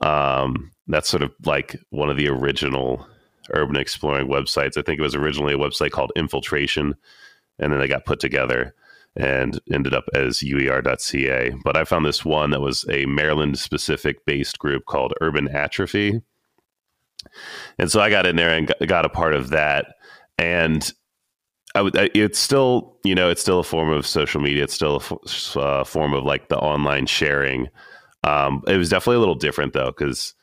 Um, 0.01 0.71
that's 0.87 1.09
sort 1.09 1.23
of 1.23 1.33
like 1.45 1.77
one 1.91 2.11
of 2.11 2.17
the 2.17 2.29
original 2.29 3.07
urban 3.53 3.77
exploring 3.77 4.29
websites. 4.29 4.77
I 4.77 4.83
think 4.83 4.99
it 4.99 5.03
was 5.03 5.15
originally 5.15 5.55
a 5.55 5.59
website 5.59 5.91
called 5.91 6.13
Infiltration, 6.17 6.95
and 7.59 7.73
then 7.73 7.81
they 7.81 7.89
got 7.89 8.05
put 8.05 8.21
together 8.21 8.75
and 9.17 9.59
ended 9.73 9.95
up 9.95 10.05
as 10.15 10.39
uer.ca. 10.39 11.53
But 11.65 11.77
I 11.77 11.85
found 11.85 12.07
this 12.07 12.25
one 12.25 12.51
that 12.51 12.61
was 12.61 12.85
a 12.91 13.07
Maryland 13.07 13.59
specific 13.59 14.25
based 14.25 14.59
group 14.59 14.87
called 14.87 15.15
Urban 15.21 15.49
Atrophy. 15.49 16.23
And 17.79 17.91
so 17.91 18.01
I 18.01 18.11
got 18.11 18.27
in 18.27 18.37
there 18.37 18.51
and 18.51 18.69
got, 18.69 18.87
got 18.87 19.05
a 19.05 19.11
part 19.11 19.35
of 19.35 19.51
that. 19.51 19.95
And 20.39 20.91
I 21.75 21.83
would, 21.83 21.97
I- 21.97 22.11
it's 22.15 22.39
still, 22.39 22.97
you 23.05 23.15
know, 23.15 23.31
it's 23.31 23.41
still 23.41 23.61
a 23.61 23.65
form 23.65 23.91
of 23.91 24.07
social 24.07 24.41
media. 24.41 24.65
It's 24.65 24.75
still 24.75 24.95
a 24.97 24.97
f- 25.27 25.57
uh, 25.57 25.85
form 25.85 26.15
of 26.15 26.25
like 26.25 26.49
the 26.49 26.59
online 26.59 27.07
sharing. 27.07 27.69
Um, 28.25 28.63
it 28.67 28.77
was 28.77 28.89
definitely 28.91 29.17
a 29.17 29.21
little 29.21 29.35
different 29.37 29.73
though, 29.73 29.93
because 29.97 30.35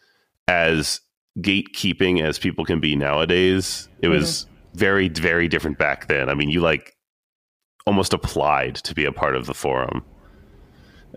as 0.47 1.01
gatekeeping 1.39 2.21
as 2.21 2.39
people 2.39 2.65
can 2.65 2.79
be 2.79 2.95
nowadays, 2.95 3.89
it 4.01 4.07
was 4.07 4.47
very, 4.73 5.09
very 5.09 5.47
different 5.47 5.77
back 5.77 6.07
then. 6.07 6.29
I 6.29 6.33
mean, 6.33 6.49
you 6.49 6.61
like 6.61 6.95
almost 7.85 8.13
applied 8.13 8.75
to 8.75 8.95
be 8.95 9.05
a 9.05 9.11
part 9.11 9.35
of 9.35 9.45
the 9.45 9.53
forum, 9.53 10.03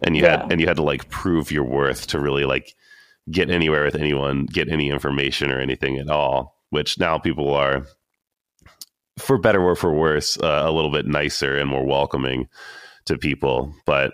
and 0.02 0.16
you 0.16 0.22
Yeah. 0.22 0.42
had 0.42 0.52
and 0.52 0.60
you 0.60 0.66
had 0.66 0.76
to 0.76 0.82
like 0.82 1.08
prove 1.08 1.50
your 1.50 1.64
worth 1.64 2.06
to 2.08 2.20
really 2.20 2.44
like 2.44 2.74
get 3.30 3.48
anywhere 3.50 3.84
with 3.84 3.94
anyone, 3.94 4.46
get 4.46 4.68
any 4.68 4.90
information 4.90 5.50
or 5.50 5.60
anything 5.60 5.98
at 5.98 6.08
all. 6.10 6.58
Which 6.70 6.98
now 6.98 7.18
people 7.18 7.52
are, 7.54 7.86
for 9.20 9.38
better 9.38 9.62
or 9.62 9.76
for 9.76 9.92
worse, 9.92 10.36
uh, 10.38 10.62
a 10.64 10.72
little 10.72 10.90
bit 10.90 11.06
nicer 11.06 11.56
and 11.56 11.68
more 11.68 11.84
welcoming 11.84 12.48
to 13.06 13.16
people. 13.18 13.74
But 13.86 14.12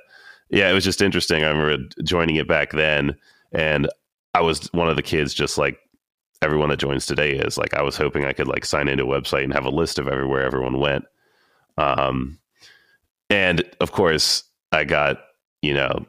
yeah, 0.51 0.71
it 0.71 0.75
was 0.75 0.85
just 0.85 1.03
interesting. 1.03 1.45
I 1.45 1.49
remember 1.49 1.85
joining 2.05 2.37
it 2.37 2.49
back 2.49 2.73
then, 2.73 3.17
and 3.53 3.89
I 4.35 4.41
was 4.43 4.73
one 4.73 4.89
of 4.89 4.97
the 4.97 5.03
kids, 5.03 5.35
just 5.35 5.59
like 5.59 5.79
everyone 6.43 6.69
that 6.69 6.79
joins 6.79 7.07
today 7.07 7.33
is. 7.33 7.59
Like 7.59 7.75
I 7.75 7.83
was 7.83 7.97
hoping 7.97 8.25
I 8.25 8.33
could 8.33 8.49
like 8.49 8.65
sign 8.65 8.89
into 8.89 9.05
a 9.05 9.21
website 9.21 9.45
and 9.45 9.55
have 9.55 9.65
a 9.65 9.71
list 9.71 9.99
of 9.99 10.09
everywhere 10.09 10.45
everyone 10.45 10.79
went. 10.79 11.05
Um, 11.79 12.39
and 13.31 13.65
of 13.81 13.93
course, 13.93 14.45
I 14.73 14.85
got 14.85 15.19
you 15.63 15.75
know, 15.75 16.07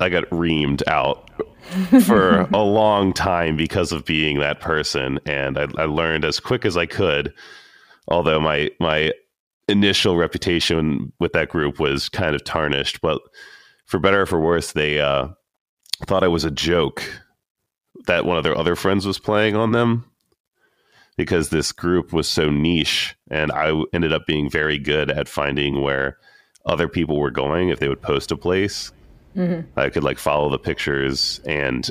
I 0.00 0.08
got 0.08 0.28
reamed 0.30 0.82
out 0.88 1.30
for 2.04 2.40
a 2.52 2.62
long 2.62 3.12
time 3.12 3.56
because 3.56 3.92
of 3.92 4.04
being 4.04 4.40
that 4.40 4.60
person, 4.60 5.20
and 5.24 5.58
I, 5.58 5.66
I 5.78 5.84
learned 5.84 6.24
as 6.24 6.40
quick 6.40 6.64
as 6.64 6.76
I 6.76 6.86
could. 6.86 7.32
Although 8.08 8.40
my 8.40 8.70
my 8.80 9.12
initial 9.68 10.16
reputation 10.16 11.12
with 11.18 11.32
that 11.32 11.48
group 11.48 11.80
was 11.80 12.08
kind 12.08 12.34
of 12.34 12.44
tarnished, 12.44 13.00
but 13.00 13.20
for 13.86 13.98
better 13.98 14.22
or 14.22 14.26
for 14.26 14.40
worse, 14.40 14.72
they 14.72 15.00
uh, 15.00 15.28
thought 16.06 16.24
I 16.24 16.28
was 16.28 16.44
a 16.44 16.50
joke 16.50 17.02
that 18.06 18.24
one 18.24 18.36
of 18.36 18.44
their 18.44 18.56
other 18.56 18.76
friends 18.76 19.06
was 19.06 19.18
playing 19.18 19.56
on 19.56 19.72
them 19.72 20.04
because 21.16 21.48
this 21.48 21.72
group 21.72 22.12
was 22.12 22.28
so 22.28 22.50
niche 22.50 23.16
and 23.30 23.50
I 23.50 23.72
ended 23.92 24.12
up 24.12 24.26
being 24.26 24.50
very 24.50 24.78
good 24.78 25.10
at 25.10 25.28
finding 25.28 25.82
where 25.82 26.18
other 26.66 26.88
people 26.88 27.18
were 27.18 27.30
going 27.30 27.70
if 27.70 27.78
they 27.78 27.88
would 27.88 28.02
post 28.02 28.30
a 28.30 28.36
place. 28.36 28.92
Mm-hmm. 29.34 29.78
I 29.78 29.88
could 29.90 30.04
like 30.04 30.18
follow 30.18 30.50
the 30.50 30.58
pictures 30.58 31.40
and 31.44 31.90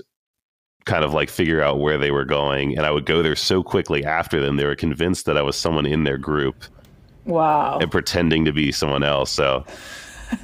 kind 0.86 1.04
of 1.04 1.14
like 1.14 1.30
figure 1.30 1.62
out 1.62 1.80
where 1.80 1.98
they 1.98 2.12
were 2.12 2.26
going 2.26 2.78
and 2.78 2.86
I 2.86 2.92
would 2.92 3.06
go 3.06 3.24
there 3.24 3.36
so 3.36 3.64
quickly 3.64 4.06
after 4.06 4.40
them 4.40 4.58
they 4.58 4.66
were 4.66 4.76
convinced 4.76 5.26
that 5.26 5.38
I 5.38 5.42
was 5.42 5.56
someone 5.56 5.86
in 5.86 6.04
their 6.04 6.18
group. 6.18 6.64
Wow. 7.26 7.80
And 7.80 7.90
pretending 7.90 8.46
to 8.46 8.54
be 8.54 8.72
someone 8.72 9.04
else. 9.04 9.32
So 9.32 9.66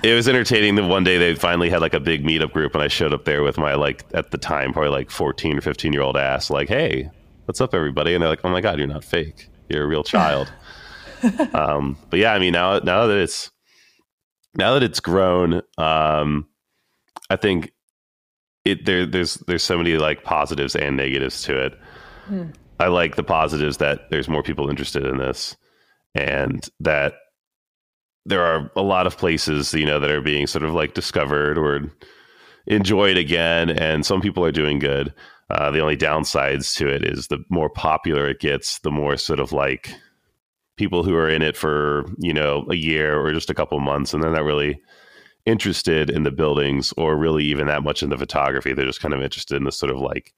it 0.04 0.14
was 0.16 0.28
entertaining 0.28 0.76
that 0.76 0.88
one 0.88 1.04
day 1.04 1.18
they 1.18 1.36
finally 1.36 1.70
had 1.70 1.82
like 1.82 1.94
a 1.94 2.00
big 2.00 2.24
meetup 2.24 2.52
group 2.54 2.74
and 2.74 2.84
I 2.84 2.88
showed 2.88 3.14
up 3.14 3.26
there 3.26 3.44
with 3.44 3.58
my 3.58 3.76
like 3.76 4.04
at 4.14 4.32
the 4.32 4.38
time 4.38 4.74
probably 4.74 4.90
like 4.90 5.12
14 5.12 5.58
or 5.58 5.62
15 5.62 5.94
year 5.94 6.02
old 6.02 6.18
ass 6.18 6.50
like 6.50 6.68
hey 6.68 7.10
what's 7.46 7.62
up 7.62 7.74
everybody 7.74 8.14
and 8.14 8.22
they're 8.22 8.30
like 8.30 8.42
oh 8.44 8.50
my 8.50 8.62
god 8.62 8.80
you're 8.80 8.88
not 8.88 9.04
fake 9.04 9.48
you're 9.70 9.84
a 9.84 9.88
real 9.88 10.04
child 10.04 10.52
um, 11.54 11.98
but 12.10 12.20
yeah 12.20 12.34
I 12.34 12.40
mean 12.40 12.54
now 12.54 12.80
now 12.80 13.06
that 13.08 13.18
it's 13.18 13.52
now 14.56 14.74
that 14.74 14.84
it's 14.84 15.00
grown 15.00 15.62
um, 15.78 16.48
I 17.30 17.36
think 17.36 17.72
it 18.66 18.86
there 18.86 19.06
there's 19.06 19.36
there's 19.48 19.64
so 19.64 19.78
many 19.78 19.98
like 19.98 20.24
positives 20.24 20.76
and 20.76 20.98
negatives 20.98 21.44
to 21.44 21.58
it 21.58 21.74
hmm. 22.28 22.46
I 22.80 22.88
like 22.88 23.16
the 23.16 23.24
positives 23.24 23.78
that 23.78 24.10
there's 24.10 24.28
more 24.28 24.42
people 24.42 24.70
interested 24.70 25.06
in 25.06 25.18
this 25.18 25.56
and 26.16 26.68
that 26.80 27.14
there 28.26 28.44
are 28.44 28.72
a 28.76 28.82
lot 28.82 29.08
of 29.08 29.18
places 29.18 29.74
you 29.74 29.86
know 29.86 30.00
that 30.00 30.12
are 30.12 30.22
being 30.22 30.48
sort 30.48 30.64
of 30.64 30.74
like 30.74 30.94
discovered 30.94 31.58
or 31.58 31.92
enjoyed 32.68 33.18
again 33.18 33.70
and 33.70 34.06
some 34.06 34.22
people 34.22 34.46
are 34.46 34.52
doing 34.52 34.80
good 34.80 35.14
uh, 35.50 35.70
the 35.70 35.82
only 35.82 35.98
downsides 35.98 36.76
to 36.78 36.88
it 36.88 37.04
is 37.04 37.28
the 37.28 37.44
more 37.50 37.70
popular 37.70 38.30
it 38.30 38.40
gets 38.40 38.80
the 38.80 38.92
more 38.92 39.18
sort 39.18 39.40
of 39.40 39.52
like 39.52 39.94
people 40.78 41.04
who 41.04 41.16
are 41.16 41.30
in 41.30 41.42
it 41.42 41.58
for 41.58 42.06
you 42.18 42.34
know 42.34 42.66
a 42.70 42.76
year 42.76 43.20
or 43.20 43.34
just 43.34 43.50
a 43.50 43.54
couple 43.54 43.80
months 43.80 44.14
and 44.14 44.24
they're 44.24 44.32
not 44.32 44.44
really 44.44 44.80
interested 45.46 46.10
in 46.10 46.24
the 46.24 46.32
buildings 46.32 46.94
or 46.98 47.16
really 47.18 47.44
even 47.44 47.68
that 47.68 47.84
much 47.84 48.04
in 48.04 48.10
the 48.10 48.18
photography 48.18 48.74
they're 48.74 48.86
just 48.86 49.02
kind 49.02 49.14
of 49.14 49.22
interested 49.22 49.56
in 49.56 49.64
the 49.64 49.72
sort 49.72 49.92
of 49.92 50.00
like 50.00 50.34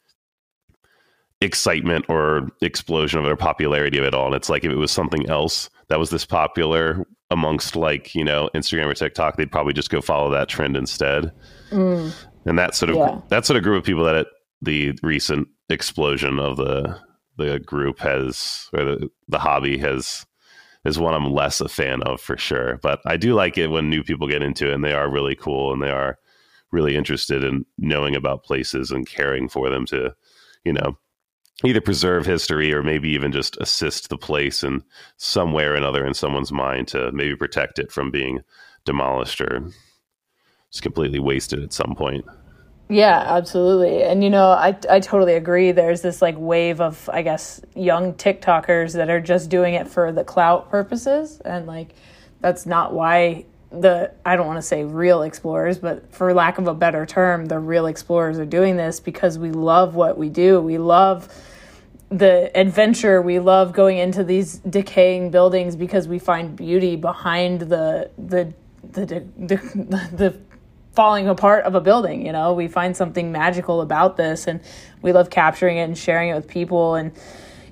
excitement 1.41 2.05
or 2.07 2.49
explosion 2.61 3.19
of 3.19 3.25
their 3.25 3.35
popularity 3.35 3.97
of 3.97 4.05
it 4.05 4.13
all 4.13 4.27
and 4.27 4.35
it's 4.35 4.49
like 4.49 4.63
if 4.63 4.71
it 4.71 4.75
was 4.75 4.91
something 4.91 5.29
else 5.29 5.69
that 5.89 5.99
was 5.99 6.09
this 6.09 6.25
popular 6.25 7.05
amongst 7.33 7.75
like 7.75 8.15
you 8.15 8.23
know 8.23 8.49
Instagram 8.55 8.85
or 8.85 8.93
TikTok, 8.93 9.35
they'd 9.35 9.51
probably 9.51 9.73
just 9.73 9.89
go 9.89 9.99
follow 9.99 10.29
that 10.31 10.47
trend 10.47 10.77
instead. 10.77 11.31
Mm. 11.71 12.13
And 12.45 12.59
that 12.59 12.75
sort 12.75 12.91
of 12.91 12.95
yeah. 12.95 13.19
that 13.29 13.45
sort 13.45 13.57
of 13.57 13.63
group 13.63 13.79
of 13.79 13.85
people 13.85 14.05
that 14.05 14.15
it, 14.15 14.27
the 14.61 14.97
recent 15.03 15.47
explosion 15.69 16.39
of 16.39 16.57
the 16.57 16.97
the 17.37 17.59
group 17.59 17.99
has 17.99 18.69
or 18.73 18.85
the, 18.85 19.09
the 19.27 19.39
hobby 19.39 19.77
has 19.79 20.25
is 20.85 20.99
one 20.99 21.13
I'm 21.13 21.31
less 21.31 21.61
a 21.61 21.69
fan 21.69 22.03
of 22.03 22.19
for 22.19 22.37
sure. 22.37 22.79
But 22.81 23.01
I 23.05 23.17
do 23.17 23.33
like 23.33 23.57
it 23.57 23.67
when 23.67 23.89
new 23.89 24.03
people 24.03 24.27
get 24.27 24.43
into 24.43 24.69
it 24.69 24.73
and 24.73 24.83
they 24.83 24.93
are 24.93 25.09
really 25.09 25.35
cool 25.35 25.71
and 25.71 25.81
they 25.81 25.91
are 25.91 26.17
really 26.71 26.95
interested 26.95 27.43
in 27.43 27.65
knowing 27.77 28.15
about 28.15 28.43
places 28.43 28.91
and 28.91 29.07
caring 29.07 29.47
for 29.47 29.69
them 29.69 29.85
to, 29.85 30.13
you 30.65 30.73
know, 30.73 30.97
either 31.63 31.79
preserve 31.79 32.25
history 32.25 32.73
or 32.73 32.83
maybe 32.83 33.09
even 33.09 33.31
just 33.31 33.57
assist 33.61 34.09
the 34.09 34.17
place 34.17 34.63
in 34.63 34.83
some 35.17 35.53
way 35.53 35.65
or 35.65 35.75
another 35.75 36.05
in 36.05 36.13
someone's 36.13 36.51
mind 36.51 36.87
to 36.89 37.11
maybe 37.11 37.35
protect 37.35 37.79
it 37.79 37.91
from 37.91 38.11
being 38.11 38.41
demolished 38.85 39.39
or 39.39 39.63
just 40.71 40.81
completely 40.81 41.19
wasted 41.19 41.63
at 41.63 41.71
some 41.71 41.95
point. 41.95 42.25
Yeah, 42.89 43.23
absolutely. 43.25 44.03
And 44.03 44.23
you 44.23 44.29
know, 44.29 44.49
I 44.51 44.77
I 44.89 44.99
totally 44.99 45.35
agree. 45.35 45.71
There's 45.71 46.01
this 46.01 46.21
like 46.21 46.35
wave 46.37 46.81
of 46.81 47.09
I 47.11 47.21
guess 47.21 47.61
young 47.75 48.13
TikTokers 48.13 48.93
that 48.93 49.09
are 49.09 49.21
just 49.21 49.49
doing 49.49 49.73
it 49.73 49.87
for 49.87 50.11
the 50.11 50.23
clout 50.23 50.69
purposes 50.69 51.39
and 51.43 51.65
like 51.65 51.95
that's 52.41 52.65
not 52.65 52.93
why 52.93 53.45
the 53.71 54.11
I 54.25 54.35
don't 54.35 54.45
want 54.47 54.57
to 54.57 54.61
say 54.61 54.83
real 54.83 55.23
explorers, 55.23 55.79
but 55.79 56.13
for 56.13 56.33
lack 56.33 56.57
of 56.59 56.67
a 56.67 56.73
better 56.75 57.05
term, 57.05 57.47
the 57.47 57.57
real 57.57 57.87
explorers 57.87 58.37
are 58.37 58.45
doing 58.45 58.77
this 58.77 58.99
because 58.99 59.39
we 59.39 59.51
love 59.51 59.95
what 59.95 60.17
we 60.17 60.29
do. 60.29 60.61
We 60.61 60.77
love 60.77 61.33
the 62.09 62.51
adventure. 62.55 63.21
We 63.21 63.39
love 63.39 63.73
going 63.73 63.97
into 63.97 64.23
these 64.23 64.59
decaying 64.59 65.31
buildings 65.31 65.75
because 65.75 66.07
we 66.07 66.19
find 66.19 66.55
beauty 66.55 66.95
behind 66.95 67.61
the 67.61 68.11
the 68.17 68.53
the 68.91 69.05
the, 69.37 69.55
the, 69.55 70.09
the 70.15 70.37
falling 70.93 71.27
apart 71.27 71.65
of 71.65 71.75
a 71.75 71.81
building, 71.81 72.25
you 72.25 72.31
know. 72.31 72.53
We 72.53 72.67
find 72.67 72.95
something 72.95 73.31
magical 73.31 73.81
about 73.81 74.17
this 74.17 74.47
and 74.47 74.61
we 75.01 75.11
love 75.11 75.29
capturing 75.29 75.77
it 75.77 75.83
and 75.83 75.97
sharing 75.97 76.29
it 76.29 76.35
with 76.35 76.47
people 76.47 76.95
and 76.95 77.11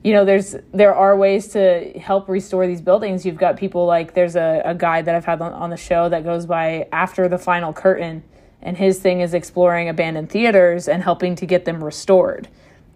you 0.04 0.14
know 0.14 0.26
there's 0.26 0.56
there 0.74 0.96
are 0.96 1.16
ways 1.16 1.50
to 1.50 1.92
help 2.00 2.28
restore 2.28 2.66
these 2.66 2.82
buildings 2.82 3.24
you've 3.24 3.38
got 3.38 3.56
people 3.56 3.86
like 3.86 4.16
there's 4.16 4.36
a, 4.36 4.60
a 4.66 4.74
guy 4.74 5.00
that 5.00 5.14
i've 5.14 5.26
had 5.26 5.40
on, 5.40 5.54
on 5.54 5.70
the 5.70 5.78
show 5.78 6.10
that 6.10 6.24
goes 6.24 6.48
by 6.48 6.88
after 6.92 7.30
the 7.30 7.38
final 7.38 7.72
curtain 7.72 8.24
and 8.64 8.78
his 8.78 8.98
thing 8.98 9.22
is 9.22 9.36
exploring 9.36 9.90
abandoned 9.90 10.28
theaters 10.28 10.88
and 10.88 11.04
helping 11.04 11.36
to 11.36 11.46
get 11.46 11.66
them 11.66 11.84
restored 11.84 12.48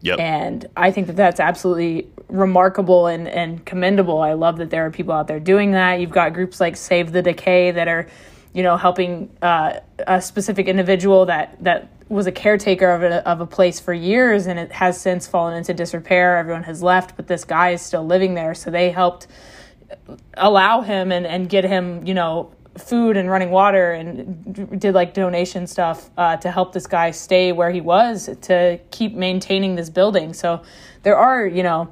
Yep. 0.05 0.19
And 0.19 0.69
I 0.77 0.91
think 0.91 1.07
that 1.07 1.15
that's 1.15 1.39
absolutely 1.39 2.11
remarkable 2.27 3.07
and, 3.07 3.27
and 3.27 3.65
commendable. 3.65 4.19
I 4.19 4.33
love 4.33 4.57
that 4.57 4.69
there 4.69 4.85
are 4.85 4.91
people 4.91 5.15
out 5.15 5.27
there 5.27 5.39
doing 5.39 5.71
that. 5.71 5.99
You've 5.99 6.11
got 6.11 6.31
groups 6.33 6.59
like 6.59 6.77
Save 6.77 7.11
the 7.11 7.23
Decay 7.23 7.71
that 7.71 7.87
are, 7.87 8.07
you 8.55 8.63
know, 8.63 8.77
helping 8.77 9.29
uh, 9.41 9.81
a 10.07 10.21
specific 10.21 10.67
individual 10.67 11.25
that, 11.25 11.61
that 11.61 11.89
was 12.07 12.25
a 12.25 12.31
caretaker 12.31 12.89
of 12.89 13.03
a, 13.03 13.27
of 13.27 13.41
a 13.41 13.45
place 13.45 13.81
for 13.81 13.93
years 13.93 14.47
and 14.47 14.57
it 14.57 14.71
has 14.71 14.99
since 14.99 15.27
fallen 15.27 15.57
into 15.57 15.73
disrepair. 15.73 16.37
Everyone 16.37 16.63
has 16.63 16.81
left, 16.81 17.17
but 17.17 17.27
this 17.27 17.43
guy 17.43 17.71
is 17.71 17.81
still 17.81 18.05
living 18.05 18.33
there. 18.33 18.53
So 18.53 18.71
they 18.71 18.91
helped 18.91 19.27
allow 20.35 20.81
him 20.81 21.11
and, 21.11 21.27
and 21.27 21.49
get 21.49 21.65
him, 21.65 22.07
you 22.07 22.13
know, 22.13 22.53
food 22.77 23.17
and 23.17 23.29
running 23.29 23.51
water 23.51 23.91
and 23.91 24.79
did 24.79 24.95
like 24.95 25.13
donation 25.13 25.67
stuff 25.67 26.09
uh, 26.17 26.37
to 26.37 26.49
help 26.49 26.71
this 26.71 26.87
guy 26.87 27.11
stay 27.11 27.51
where 27.51 27.71
he 27.71 27.81
was 27.81 28.29
to 28.41 28.79
keep 28.89 29.15
maintaining 29.15 29.75
this 29.75 29.89
building. 29.89 30.33
So 30.33 30.63
there 31.03 31.17
are, 31.17 31.45
you 31.45 31.63
know, 31.63 31.91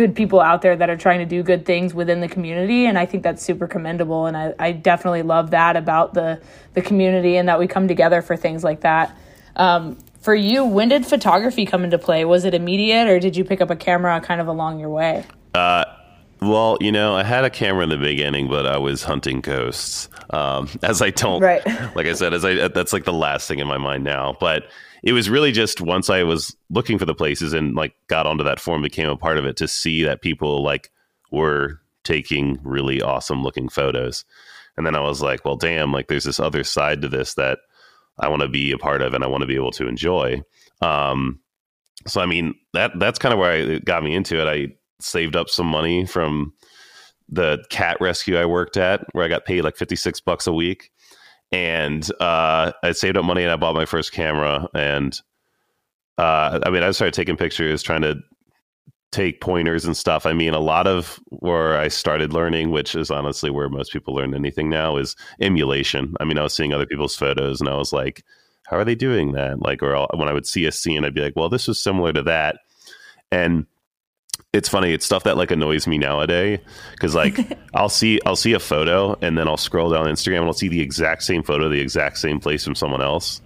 good 0.00 0.16
people 0.16 0.40
out 0.40 0.62
there 0.62 0.74
that 0.74 0.88
are 0.88 0.96
trying 0.96 1.18
to 1.18 1.26
do 1.26 1.42
good 1.42 1.66
things 1.66 1.92
within 1.92 2.22
the 2.22 2.28
community 2.28 2.86
and 2.86 2.98
i 2.98 3.04
think 3.04 3.22
that's 3.22 3.42
super 3.42 3.68
commendable 3.68 4.24
and 4.24 4.34
i, 4.34 4.54
I 4.58 4.72
definitely 4.72 5.20
love 5.20 5.50
that 5.50 5.76
about 5.76 6.14
the, 6.14 6.40
the 6.72 6.80
community 6.80 7.36
and 7.36 7.46
that 7.50 7.58
we 7.58 7.66
come 7.66 7.86
together 7.86 8.22
for 8.22 8.34
things 8.34 8.64
like 8.64 8.80
that 8.80 9.14
um, 9.56 9.98
for 10.22 10.34
you 10.34 10.64
when 10.64 10.88
did 10.88 11.04
photography 11.04 11.66
come 11.66 11.84
into 11.84 11.98
play 11.98 12.24
was 12.24 12.46
it 12.46 12.54
immediate 12.54 13.08
or 13.08 13.20
did 13.20 13.36
you 13.36 13.44
pick 13.44 13.60
up 13.60 13.68
a 13.68 13.76
camera 13.76 14.18
kind 14.22 14.40
of 14.40 14.46
along 14.46 14.80
your 14.80 14.88
way 14.88 15.22
uh, 15.54 15.84
well, 16.40 16.78
you 16.80 16.90
know, 16.90 17.14
I 17.14 17.22
had 17.22 17.44
a 17.44 17.50
camera 17.50 17.82
in 17.82 17.90
the 17.90 17.98
beginning, 17.98 18.48
but 18.48 18.64
I 18.64 18.78
was 18.78 19.02
hunting 19.02 19.42
ghosts. 19.42 20.08
Um, 20.30 20.70
as 20.82 21.02
I 21.02 21.10
don't, 21.10 21.42
right. 21.42 21.62
like 21.94 22.06
I 22.06 22.14
said, 22.14 22.32
as 22.32 22.46
I 22.46 22.68
that's 22.68 22.94
like 22.94 23.04
the 23.04 23.12
last 23.12 23.46
thing 23.46 23.58
in 23.58 23.66
my 23.66 23.76
mind 23.76 24.04
now. 24.04 24.38
But 24.40 24.70
it 25.02 25.12
was 25.12 25.30
really 25.30 25.52
just 25.52 25.80
once 25.80 26.10
I 26.10 26.22
was 26.22 26.54
looking 26.68 26.98
for 26.98 27.04
the 27.04 27.14
places 27.14 27.52
and 27.52 27.74
like 27.74 27.94
got 28.06 28.26
onto 28.26 28.44
that 28.44 28.60
form, 28.60 28.82
became 28.82 29.08
a 29.08 29.16
part 29.16 29.38
of 29.38 29.44
it 29.44 29.56
to 29.58 29.68
see 29.68 30.02
that 30.04 30.22
people 30.22 30.62
like 30.62 30.90
were 31.30 31.80
taking 32.04 32.58
really 32.62 33.00
awesome 33.00 33.42
looking 33.42 33.68
photos. 33.68 34.24
And 34.76 34.86
then 34.86 34.94
I 34.94 35.00
was 35.00 35.22
like, 35.22 35.44
well, 35.44 35.56
damn, 35.56 35.92
like 35.92 36.08
there's 36.08 36.24
this 36.24 36.40
other 36.40 36.64
side 36.64 37.02
to 37.02 37.08
this 37.08 37.34
that 37.34 37.60
I 38.18 38.28
want 38.28 38.42
to 38.42 38.48
be 38.48 38.72
a 38.72 38.78
part 38.78 39.02
of 39.02 39.14
and 39.14 39.24
I 39.24 39.26
want 39.26 39.42
to 39.42 39.46
be 39.46 39.56
able 39.56 39.72
to 39.72 39.88
enjoy. 39.88 40.42
Um, 40.80 41.40
so 42.06 42.20
I 42.20 42.26
mean 42.26 42.54
that 42.72 42.98
that's 42.98 43.18
kind 43.18 43.32
of 43.32 43.38
where 43.38 43.52
I, 43.52 43.56
it 43.56 43.84
got 43.84 44.02
me 44.02 44.14
into 44.14 44.40
it. 44.40 44.48
I 44.48 44.74
saved 45.00 45.36
up 45.36 45.48
some 45.48 45.66
money 45.66 46.06
from 46.06 46.52
the 47.28 47.64
cat 47.70 47.96
rescue 48.00 48.36
I 48.36 48.46
worked 48.46 48.76
at, 48.76 49.04
where 49.12 49.24
I 49.24 49.28
got 49.28 49.44
paid 49.44 49.62
like 49.62 49.76
56 49.76 50.20
bucks 50.20 50.46
a 50.46 50.52
week. 50.52 50.90
And 51.52 52.10
uh, 52.20 52.72
I 52.82 52.92
saved 52.92 53.16
up 53.16 53.24
money 53.24 53.42
and 53.42 53.50
I 53.50 53.56
bought 53.56 53.74
my 53.74 53.86
first 53.86 54.12
camera. 54.12 54.68
And 54.74 55.20
uh, 56.18 56.60
I 56.64 56.70
mean, 56.70 56.82
I 56.82 56.90
started 56.92 57.14
taking 57.14 57.36
pictures, 57.36 57.82
trying 57.82 58.02
to 58.02 58.16
take 59.10 59.40
pointers 59.40 59.84
and 59.84 59.96
stuff. 59.96 60.24
I 60.24 60.32
mean, 60.32 60.54
a 60.54 60.60
lot 60.60 60.86
of 60.86 61.18
where 61.30 61.76
I 61.76 61.88
started 61.88 62.32
learning, 62.32 62.70
which 62.70 62.94
is 62.94 63.10
honestly 63.10 63.50
where 63.50 63.68
most 63.68 63.92
people 63.92 64.14
learn 64.14 64.34
anything 64.34 64.70
now, 64.70 64.96
is 64.96 65.16
emulation. 65.40 66.14
I 66.20 66.24
mean, 66.24 66.38
I 66.38 66.42
was 66.44 66.54
seeing 66.54 66.72
other 66.72 66.86
people's 66.86 67.16
photos 67.16 67.60
and 67.60 67.68
I 67.68 67.74
was 67.74 67.92
like, 67.92 68.24
how 68.66 68.76
are 68.76 68.84
they 68.84 68.94
doing 68.94 69.32
that? 69.32 69.60
Like, 69.60 69.82
or 69.82 69.96
I'll, 69.96 70.08
when 70.14 70.28
I 70.28 70.32
would 70.32 70.46
see 70.46 70.64
a 70.64 70.72
scene, 70.72 71.04
I'd 71.04 71.14
be 71.14 71.22
like, 71.22 71.34
well, 71.34 71.48
this 71.48 71.66
was 71.66 71.82
similar 71.82 72.12
to 72.12 72.22
that. 72.22 72.58
And 73.32 73.66
it's 74.52 74.68
funny 74.68 74.92
it's 74.92 75.06
stuff 75.06 75.22
that 75.24 75.36
like 75.36 75.50
annoys 75.50 75.86
me 75.86 75.96
nowadays 75.96 76.58
because 76.92 77.14
like 77.14 77.38
i'll 77.74 77.88
see 77.88 78.20
i'll 78.26 78.36
see 78.36 78.52
a 78.52 78.58
photo 78.58 79.16
and 79.22 79.38
then 79.38 79.46
i'll 79.46 79.56
scroll 79.56 79.90
down 79.90 80.06
instagram 80.06 80.38
and 80.38 80.46
i'll 80.46 80.52
see 80.52 80.68
the 80.68 80.80
exact 80.80 81.22
same 81.22 81.42
photo 81.42 81.68
the 81.68 81.80
exact 81.80 82.18
same 82.18 82.40
place 82.40 82.64
from 82.64 82.74
someone 82.74 83.00
else 83.00 83.40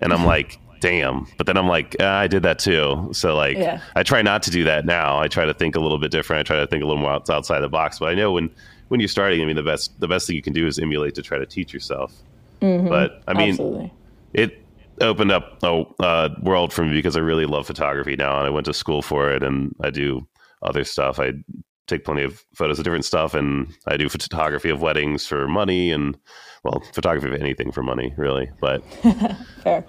and 0.00 0.12
i'm 0.12 0.24
like 0.34 0.58
damn. 0.80 1.26
But 1.36 1.46
then 1.46 1.58
i'm 1.58 1.68
like 1.68 1.94
ah, 2.00 2.20
i 2.20 2.26
did 2.26 2.42
that 2.44 2.58
too. 2.58 3.10
So 3.12 3.36
like 3.36 3.58
Yeah. 3.58 3.80
i 3.94 4.02
try 4.02 4.22
not 4.22 4.42
to 4.44 4.50
do 4.50 4.64
that 4.64 4.86
now. 4.86 5.18
I 5.20 5.28
try 5.28 5.44
to 5.44 5.52
think 5.52 5.76
a 5.76 5.80
little 5.80 5.98
bit 5.98 6.10
different. 6.10 6.40
I 6.40 6.42
try 6.42 6.60
to 6.60 6.66
think 6.66 6.82
a 6.82 6.86
little 6.86 7.02
more 7.02 7.12
outside 7.30 7.60
the 7.60 7.68
box. 7.68 7.98
But 7.98 8.06
i 8.06 8.14
know 8.14 8.32
when 8.32 8.50
when 8.88 8.98
you're 8.98 9.08
starting 9.08 9.42
i 9.42 9.44
mean 9.44 9.56
the 9.56 9.62
best 9.62 9.98
the 10.00 10.08
best 10.08 10.26
thing 10.26 10.36
you 10.36 10.42
can 10.42 10.54
do 10.54 10.66
is 10.66 10.78
emulate 10.78 11.14
to 11.16 11.22
try 11.22 11.38
to 11.38 11.44
teach 11.46 11.74
yourself. 11.74 12.14
But 12.60 13.22
i 13.28 13.34
mean 13.34 13.50
Absolutely. 13.50 13.92
it 14.32 14.64
opened 15.02 15.32
up 15.32 15.62
a 15.62 15.84
uh, 16.02 16.28
world 16.42 16.72
for 16.72 16.84
me 16.84 16.92
because 16.92 17.16
I 17.16 17.20
really 17.20 17.46
love 17.46 17.66
photography 17.66 18.16
now, 18.16 18.38
and 18.38 18.46
I 18.46 18.50
went 18.50 18.66
to 18.66 18.74
school 18.74 19.00
for 19.02 19.30
it, 19.30 19.42
and 19.42 19.74
I 19.80 19.90
do 19.90 20.26
other 20.62 20.84
stuff. 20.84 21.18
I 21.18 21.32
take 21.86 22.04
plenty 22.04 22.22
of 22.22 22.44
photos 22.54 22.78
of 22.78 22.84
different 22.84 23.04
stuff, 23.04 23.34
and 23.34 23.72
I 23.86 23.96
do 23.96 24.08
photography 24.08 24.70
of 24.70 24.80
weddings 24.82 25.26
for 25.26 25.48
money, 25.48 25.90
and 25.90 26.16
well, 26.64 26.82
photography 26.94 27.28
of 27.34 27.40
anything 27.40 27.72
for 27.72 27.82
money, 27.82 28.14
really. 28.16 28.50
But, 28.60 28.82
Fair. 29.64 29.84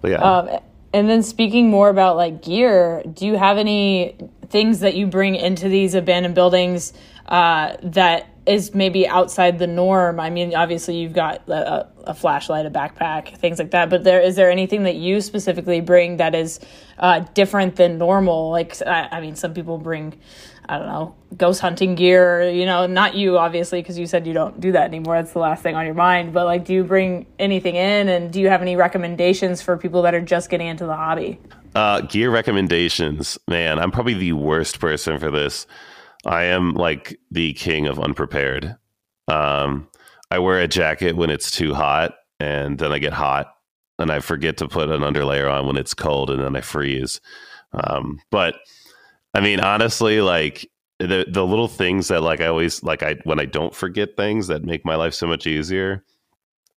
but 0.00 0.10
yeah, 0.10 0.22
Um, 0.22 0.48
and 0.92 1.10
then 1.10 1.22
speaking 1.22 1.68
more 1.68 1.88
about 1.90 2.16
like 2.16 2.42
gear, 2.42 3.02
do 3.12 3.26
you 3.26 3.36
have 3.36 3.58
any 3.58 4.16
things 4.48 4.80
that 4.80 4.94
you 4.94 5.06
bring 5.06 5.34
into 5.34 5.68
these 5.68 5.94
abandoned 5.94 6.34
buildings 6.34 6.92
uh, 7.26 7.76
that 7.82 8.28
is 8.46 8.74
maybe 8.74 9.06
outside 9.06 9.58
the 9.58 9.66
norm? 9.66 10.20
I 10.20 10.30
mean, 10.30 10.54
obviously 10.54 10.96
you've 10.96 11.12
got 11.12 11.48
a, 11.48 11.88
a 12.04 12.14
flashlight, 12.14 12.66
a 12.66 12.70
backpack, 12.70 13.36
things 13.38 13.58
like 13.58 13.72
that. 13.72 13.90
But 13.90 14.04
there 14.04 14.20
is 14.20 14.36
there 14.36 14.50
anything 14.50 14.84
that 14.84 14.96
you 14.96 15.20
specifically 15.20 15.80
bring 15.80 16.18
that 16.18 16.34
is 16.34 16.60
uh, 16.98 17.20
different 17.34 17.76
than 17.76 17.98
normal? 17.98 18.50
Like, 18.50 18.80
I, 18.86 19.08
I 19.12 19.20
mean, 19.20 19.36
some 19.36 19.54
people 19.54 19.78
bring. 19.78 20.18
I 20.68 20.78
don't 20.78 20.88
know, 20.88 21.14
ghost 21.36 21.60
hunting 21.60 21.94
gear, 21.94 22.50
you 22.50 22.66
know, 22.66 22.88
not 22.88 23.14
you 23.14 23.38
obviously 23.38 23.80
because 23.80 23.96
you 23.96 24.06
said 24.08 24.26
you 24.26 24.32
don't 24.32 24.60
do 24.60 24.72
that 24.72 24.82
anymore. 24.82 25.14
That's 25.14 25.32
the 25.32 25.38
last 25.38 25.62
thing 25.62 25.76
on 25.76 25.86
your 25.86 25.94
mind, 25.94 26.32
but 26.32 26.44
like 26.44 26.64
do 26.64 26.74
you 26.74 26.82
bring 26.82 27.26
anything 27.38 27.76
in 27.76 28.08
and 28.08 28.32
do 28.32 28.40
you 28.40 28.48
have 28.48 28.62
any 28.62 28.74
recommendations 28.74 29.62
for 29.62 29.76
people 29.76 30.02
that 30.02 30.12
are 30.12 30.20
just 30.20 30.50
getting 30.50 30.66
into 30.66 30.84
the 30.84 30.96
hobby? 30.96 31.38
Uh, 31.76 32.00
gear 32.00 32.32
recommendations, 32.32 33.38
man. 33.46 33.78
I'm 33.78 33.92
probably 33.92 34.14
the 34.14 34.32
worst 34.32 34.80
person 34.80 35.20
for 35.20 35.30
this. 35.30 35.68
I 36.26 36.44
am 36.44 36.74
like 36.74 37.18
the 37.30 37.52
king 37.54 37.86
of 37.86 38.00
unprepared. 38.00 38.76
Um, 39.28 39.88
I 40.30 40.38
wear 40.38 40.60
a 40.60 40.68
jacket 40.68 41.16
when 41.16 41.30
it's 41.30 41.50
too 41.50 41.74
hot, 41.74 42.14
and 42.40 42.78
then 42.78 42.92
I 42.92 42.98
get 42.98 43.12
hot, 43.12 43.54
and 43.98 44.10
I 44.10 44.20
forget 44.20 44.56
to 44.58 44.68
put 44.68 44.90
an 44.90 45.02
underlayer 45.02 45.50
on 45.50 45.66
when 45.66 45.76
it's 45.76 45.94
cold, 45.94 46.30
and 46.30 46.42
then 46.42 46.56
I 46.56 46.60
freeze. 46.60 47.20
Um, 47.72 48.20
but 48.30 48.56
I 49.34 49.40
mean, 49.40 49.60
honestly, 49.60 50.20
like 50.20 50.68
the 50.98 51.26
the 51.28 51.46
little 51.46 51.68
things 51.68 52.08
that 52.08 52.22
like 52.22 52.40
I 52.40 52.46
always 52.46 52.82
like 52.82 53.02
I 53.02 53.16
when 53.24 53.40
I 53.40 53.44
don't 53.44 53.74
forget 53.74 54.16
things 54.16 54.48
that 54.48 54.64
make 54.64 54.84
my 54.84 54.96
life 54.96 55.14
so 55.14 55.26
much 55.26 55.46
easier 55.46 56.04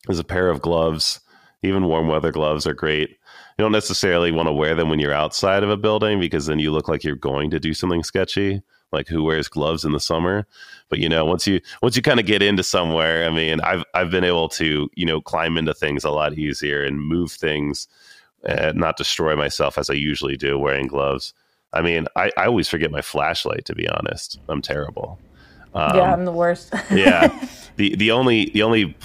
is 0.09 0.19
a 0.19 0.25
pair 0.25 0.49
of 0.51 0.63
gloves. 0.63 1.21
Even 1.63 1.87
warm 1.87 2.09
weather 2.09 2.33
gloves 2.33 2.67
are 2.67 2.75
great 2.75 3.17
you 3.59 3.63
don't 3.63 3.73
necessarily 3.73 4.31
want 4.31 4.47
to 4.47 4.53
wear 4.53 4.75
them 4.75 4.91
when 4.91 4.99
you're 4.99 5.13
outside 5.15 5.63
of 5.63 5.71
a 5.71 5.77
building 5.77 6.21
because 6.21 6.47
then 6.47 6.59
you 6.59 6.71
look 6.71 6.89
like 6.89 7.03
you're 7.03 7.17
going 7.17 7.51
to 7.51 7.59
do 7.59 7.73
something 7.73 8.03
sketchy 8.03 8.63
like 8.97 9.07
who 9.09 9.23
wears 9.23 9.47
gloves 9.47 9.85
in 9.85 9.93
the 9.93 10.01
summer. 10.01 10.47
But 10.89 10.99
you 10.99 11.09
know 11.09 11.25
once 11.25 11.47
you 11.47 11.61
once 11.83 11.97
you 11.97 12.03
kind 12.03 12.21
of 12.21 12.27
get 12.27 12.43
into 12.43 12.63
somewhere 12.63 13.27
i 13.27 13.31
mean 13.31 13.61
i've 13.63 13.83
i've 13.95 14.11
been 14.11 14.23
able 14.23 14.49
to 14.51 14.89
you 14.95 15.05
know 15.05 15.21
climb 15.21 15.57
into 15.59 15.75
things 15.75 16.05
a 16.05 16.11
lot 16.11 16.35
easier 16.35 16.85
and 16.85 17.01
move 17.01 17.33
things 17.33 17.89
and 18.45 18.79
not 18.79 18.97
destroy 18.97 19.35
myself 19.35 19.79
as 19.79 19.91
i 19.91 19.95
usually 19.95 20.37
do 20.37 20.59
wearing 20.59 20.87
gloves. 20.87 21.35
I 21.73 21.83
mean 21.83 22.07
i, 22.15 22.31
I 22.37 22.47
always 22.47 22.69
forget 22.69 22.91
my 22.91 23.03
flashlight 23.03 23.65
to 23.65 23.75
be 23.75 23.89
honest. 23.89 24.39
I'm 24.49 24.63
terrible. 24.63 25.19
Um, 25.75 25.97
yeah, 25.97 26.13
I'm 26.13 26.25
the 26.25 26.33
worst. 26.33 26.73
yeah. 26.91 27.29
The 27.77 27.97
the 27.97 28.13
only 28.13 28.51
the 28.51 28.63
only 28.63 28.97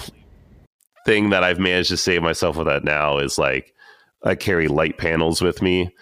thing 1.04 1.30
that 1.30 1.42
i've 1.42 1.58
managed 1.58 1.90
to 1.90 1.96
save 1.96 2.22
myself 2.22 2.56
with 2.56 2.68
that 2.68 2.84
now 2.84 3.18
is 3.18 3.38
like 3.38 3.74
i 4.22 4.36
carry 4.36 4.68
light 4.68 4.98
panels 4.98 5.42
with 5.42 5.60
me 5.60 5.92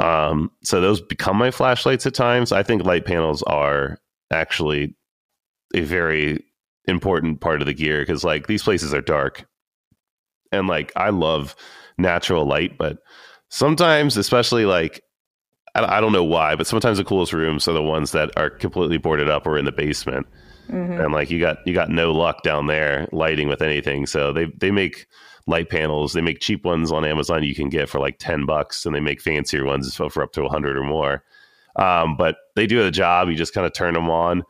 um 0.00 0.50
so 0.62 0.80
those 0.80 1.00
become 1.00 1.36
my 1.36 1.50
flashlights 1.50 2.06
at 2.06 2.14
times. 2.14 2.52
I 2.52 2.62
think 2.62 2.84
light 2.84 3.04
panels 3.04 3.42
are 3.44 3.98
actually 4.30 4.94
a 5.74 5.82
very 5.82 6.44
important 6.86 7.40
part 7.40 7.60
of 7.60 7.66
the 7.66 7.74
gear 7.74 8.00
because 8.00 8.24
like 8.24 8.46
these 8.46 8.62
places 8.62 8.92
are 8.94 9.00
dark. 9.02 9.46
And 10.50 10.66
like 10.66 10.92
i 10.96 11.08
love 11.08 11.56
natural 11.96 12.44
light 12.44 12.76
but 12.76 12.98
sometimes 13.48 14.16
especially 14.18 14.66
like 14.66 15.02
I, 15.74 15.96
I 15.96 16.00
don't 16.00 16.12
know 16.12 16.24
why 16.24 16.56
but 16.56 16.66
sometimes 16.66 16.98
the 16.98 17.04
coolest 17.04 17.32
rooms 17.32 17.66
are 17.68 17.72
the 17.72 17.82
ones 17.82 18.12
that 18.12 18.30
are 18.36 18.50
completely 18.50 18.98
boarded 18.98 19.30
up 19.30 19.46
or 19.46 19.56
in 19.56 19.64
the 19.64 19.72
basement. 19.72 20.26
And 21.00 21.12
like 21.12 21.30
you 21.30 21.40
got 21.40 21.58
you 21.66 21.72
got 21.74 21.88
no 21.88 22.12
luck 22.12 22.42
down 22.42 22.66
there 22.66 23.08
lighting 23.12 23.48
with 23.48 23.62
anything 23.62 24.06
so 24.06 24.32
they 24.32 24.46
they 24.58 24.70
make 24.70 25.06
light 25.46 25.68
panels. 25.68 26.12
They 26.12 26.20
make 26.20 26.40
cheap 26.40 26.64
ones 26.64 26.92
on 26.92 27.04
amazon 27.04 27.42
you 27.42 27.54
can 27.54 27.68
get 27.68 27.88
for 27.88 28.00
like 28.00 28.18
10 28.18 28.46
bucks 28.46 28.86
and 28.86 28.94
they 28.94 29.00
make 29.00 29.20
fancier 29.20 29.64
ones 29.64 29.94
for 29.94 30.22
up 30.22 30.32
to 30.32 30.42
100 30.42 30.76
or 30.76 30.84
more. 30.84 31.22
Um, 31.76 32.16
but 32.16 32.36
they 32.54 32.66
do 32.66 32.82
the 32.82 32.90
job. 32.90 33.28
You 33.28 33.34
just 33.34 33.54
kind 33.54 33.66
of 33.66 33.72
turn 33.72 33.94
them 33.94 34.10
on. 34.10 34.42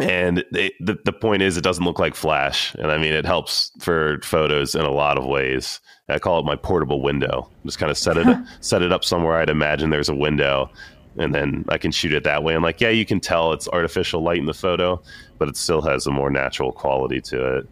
And 0.00 0.44
they, 0.52 0.72
the, 0.78 0.96
the 1.04 1.12
point 1.12 1.42
is 1.42 1.56
it 1.56 1.64
doesn't 1.64 1.84
look 1.84 1.98
like 1.98 2.14
flash 2.14 2.72
and 2.76 2.92
i 2.92 2.98
mean 2.98 3.12
it 3.12 3.26
helps 3.26 3.72
for 3.80 4.20
photos 4.22 4.76
in 4.76 4.82
a 4.82 4.92
lot 4.92 5.18
of 5.18 5.26
ways. 5.26 5.80
I 6.08 6.18
call 6.20 6.38
it 6.38 6.46
my 6.46 6.56
portable 6.56 7.02
window. 7.02 7.50
Just 7.66 7.78
kind 7.78 7.90
of 7.90 7.98
set 7.98 8.16
it 8.16 8.26
set 8.60 8.82
it 8.82 8.92
up 8.92 9.04
somewhere. 9.04 9.38
I'd 9.38 9.50
imagine 9.50 9.90
there's 9.90 10.08
a 10.08 10.14
window 10.14 10.70
and 11.16 11.34
then 11.34 11.64
i 11.68 11.78
can 11.78 11.90
shoot 11.90 12.12
it 12.12 12.22
that 12.24 12.44
way. 12.44 12.54
And 12.54 12.62
like 12.62 12.80
yeah 12.80 12.90
you 12.90 13.04
can 13.04 13.18
tell 13.18 13.52
it's 13.52 13.68
artificial 13.68 14.22
light 14.22 14.38
in 14.38 14.46
the 14.46 14.54
photo 14.54 15.02
but 15.38 15.48
it 15.48 15.56
still 15.56 15.82
has 15.82 16.06
a 16.06 16.12
more 16.12 16.30
natural 16.30 16.70
quality 16.70 17.20
to 17.22 17.56
it 17.56 17.68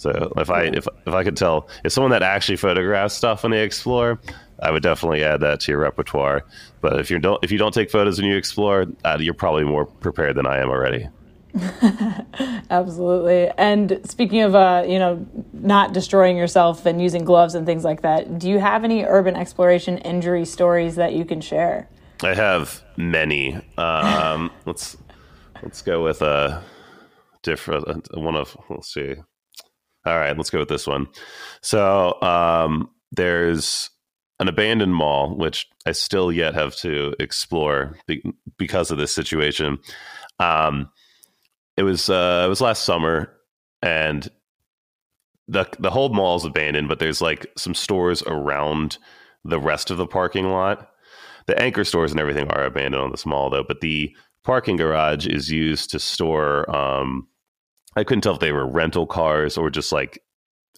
so 0.00 0.32
if 0.36 0.50
i 0.50 0.62
if, 0.62 0.86
if 1.06 1.14
i 1.14 1.22
could 1.22 1.36
tell 1.36 1.68
if 1.84 1.92
someone 1.92 2.10
that 2.10 2.22
actually 2.22 2.56
photographs 2.56 3.14
stuff 3.14 3.42
when 3.42 3.52
they 3.52 3.62
explore 3.62 4.20
i 4.62 4.70
would 4.70 4.82
definitely 4.82 5.22
add 5.22 5.40
that 5.40 5.60
to 5.60 5.72
your 5.72 5.80
repertoire 5.80 6.44
but 6.80 6.98
if 6.98 7.10
you 7.10 7.18
don't 7.18 7.42
if 7.44 7.52
you 7.52 7.58
don't 7.58 7.74
take 7.74 7.90
photos 7.90 8.18
when 8.18 8.28
you 8.28 8.36
explore 8.36 8.86
uh, 9.04 9.18
you're 9.20 9.34
probably 9.34 9.64
more 9.64 9.84
prepared 9.84 10.36
than 10.36 10.46
i 10.46 10.58
am 10.58 10.68
already 10.68 11.06
Absolutely. 12.70 13.50
And 13.58 14.00
speaking 14.04 14.42
of, 14.42 14.54
uh, 14.54 14.84
you 14.86 14.98
know, 14.98 15.26
not 15.52 15.92
destroying 15.92 16.36
yourself 16.36 16.86
and 16.86 17.02
using 17.02 17.24
gloves 17.24 17.54
and 17.54 17.66
things 17.66 17.84
like 17.84 18.02
that, 18.02 18.38
do 18.38 18.48
you 18.48 18.58
have 18.58 18.84
any 18.84 19.04
urban 19.04 19.34
exploration 19.36 19.98
injury 19.98 20.44
stories 20.44 20.96
that 20.96 21.12
you 21.14 21.24
can 21.24 21.40
share? 21.40 21.88
I 22.22 22.34
have 22.34 22.82
many. 22.96 23.60
Um, 23.76 24.50
let's 24.66 24.96
let's 25.62 25.82
go 25.82 26.04
with 26.04 26.22
a 26.22 26.62
different 27.42 28.06
one 28.16 28.36
of. 28.36 28.56
Let's 28.68 28.92
see. 28.92 29.16
All 30.06 30.18
right, 30.18 30.36
let's 30.36 30.50
go 30.50 30.60
with 30.60 30.68
this 30.68 30.86
one. 30.86 31.08
So 31.62 32.20
um, 32.22 32.90
there's 33.12 33.90
an 34.38 34.48
abandoned 34.48 34.94
mall, 34.94 35.36
which 35.36 35.68
I 35.86 35.92
still 35.92 36.32
yet 36.32 36.54
have 36.54 36.74
to 36.76 37.14
explore 37.20 37.98
be- 38.06 38.24
because 38.56 38.90
of 38.90 38.98
this 38.98 39.14
situation. 39.14 39.78
Um, 40.38 40.90
it 41.76 41.82
was 41.82 42.08
uh, 42.08 42.42
it 42.46 42.48
was 42.48 42.60
last 42.60 42.84
summer, 42.84 43.32
and 43.82 44.28
the 45.48 45.66
the 45.78 45.90
whole 45.90 46.08
mall 46.08 46.36
is 46.36 46.44
abandoned, 46.44 46.88
but 46.88 46.98
there's 46.98 47.20
like 47.20 47.46
some 47.56 47.74
stores 47.74 48.22
around 48.22 48.98
the 49.44 49.60
rest 49.60 49.90
of 49.90 49.98
the 49.98 50.06
parking 50.06 50.50
lot. 50.50 50.90
The 51.46 51.60
anchor 51.60 51.84
stores 51.84 52.10
and 52.10 52.20
everything 52.20 52.48
are 52.50 52.64
abandoned 52.64 53.02
on 53.02 53.10
this 53.10 53.26
mall, 53.26 53.50
though. 53.50 53.64
But 53.64 53.80
the 53.80 54.14
parking 54.44 54.76
garage 54.76 55.26
is 55.26 55.50
used 55.50 55.90
to 55.90 55.98
store. 55.98 56.70
Um, 56.74 57.26
I 58.00 58.04
couldn't 58.04 58.22
tell 58.22 58.34
if 58.34 58.40
they 58.40 58.52
were 58.52 58.66
rental 58.66 59.06
cars 59.06 59.58
or 59.58 59.70
just 59.70 59.92
like 59.92 60.22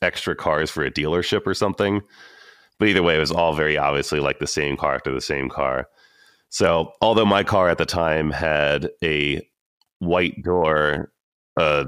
extra 0.02 0.34
cars 0.34 0.70
for 0.70 0.84
a 0.84 0.90
dealership 0.90 1.46
or 1.46 1.54
something. 1.54 2.02
But 2.78 2.88
either 2.88 3.02
way, 3.02 3.16
it 3.16 3.20
was 3.20 3.30
all 3.30 3.54
very 3.54 3.78
obviously 3.78 4.18
like 4.18 4.40
the 4.40 4.46
same 4.46 4.76
car 4.76 4.94
after 4.94 5.12
the 5.12 5.20
same 5.20 5.48
car. 5.48 5.88
So, 6.48 6.92
although 7.00 7.24
my 7.24 7.44
car 7.44 7.68
at 7.68 7.78
the 7.78 7.86
time 7.86 8.30
had 8.30 8.90
a 9.02 9.40
white 10.00 10.42
door, 10.42 11.12
a 11.56 11.86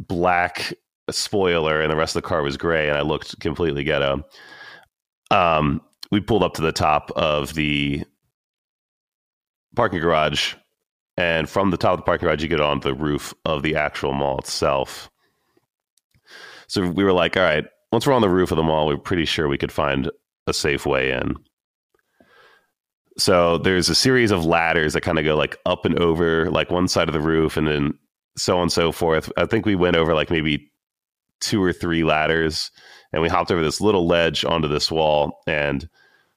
black 0.00 0.72
spoiler, 1.10 1.80
and 1.80 1.90
the 1.92 1.96
rest 1.96 2.16
of 2.16 2.22
the 2.22 2.28
car 2.28 2.42
was 2.42 2.56
gray, 2.56 2.88
and 2.88 2.96
I 2.96 3.02
looked 3.02 3.38
completely 3.40 3.84
ghetto. 3.84 4.24
Um, 5.30 5.82
we 6.10 6.20
pulled 6.20 6.42
up 6.42 6.54
to 6.54 6.62
the 6.62 6.72
top 6.72 7.10
of 7.12 7.54
the 7.54 8.02
parking 9.76 10.00
garage, 10.00 10.54
and 11.22 11.48
from 11.48 11.70
the 11.70 11.76
top 11.76 11.92
of 11.92 11.98
the 11.98 12.02
parking 12.02 12.26
garage, 12.26 12.42
you 12.42 12.48
get 12.48 12.60
on 12.60 12.80
the 12.80 12.94
roof 12.94 13.32
of 13.44 13.62
the 13.62 13.76
actual 13.76 14.12
mall 14.12 14.38
itself. 14.38 15.08
So 16.66 16.88
we 16.88 17.04
were 17.04 17.12
like, 17.12 17.36
all 17.36 17.44
right, 17.44 17.64
once 17.92 18.04
we're 18.04 18.12
on 18.12 18.22
the 18.22 18.28
roof 18.28 18.50
of 18.50 18.56
the 18.56 18.64
mall, 18.64 18.88
we're 18.88 18.96
pretty 18.96 19.24
sure 19.24 19.46
we 19.46 19.56
could 19.56 19.70
find 19.70 20.10
a 20.48 20.52
safe 20.52 20.84
way 20.84 21.12
in. 21.12 21.36
So 23.18 23.58
there's 23.58 23.88
a 23.88 23.94
series 23.94 24.32
of 24.32 24.44
ladders 24.44 24.94
that 24.94 25.02
kind 25.02 25.16
of 25.16 25.24
go 25.24 25.36
like 25.36 25.56
up 25.64 25.84
and 25.84 25.96
over 26.00 26.50
like 26.50 26.70
one 26.70 26.88
side 26.88 27.08
of 27.08 27.12
the 27.12 27.20
roof 27.20 27.56
and 27.56 27.68
then 27.68 27.94
so 28.36 28.56
on 28.56 28.62
and 28.62 28.72
so 28.72 28.90
forth. 28.90 29.30
I 29.36 29.46
think 29.46 29.64
we 29.64 29.76
went 29.76 29.96
over 29.96 30.14
like 30.14 30.30
maybe 30.30 30.72
two 31.40 31.62
or 31.62 31.72
three 31.72 32.02
ladders, 32.02 32.72
and 33.12 33.22
we 33.22 33.28
hopped 33.28 33.52
over 33.52 33.62
this 33.62 33.80
little 33.80 34.08
ledge 34.08 34.44
onto 34.44 34.66
this 34.66 34.90
wall, 34.90 35.38
and 35.46 35.88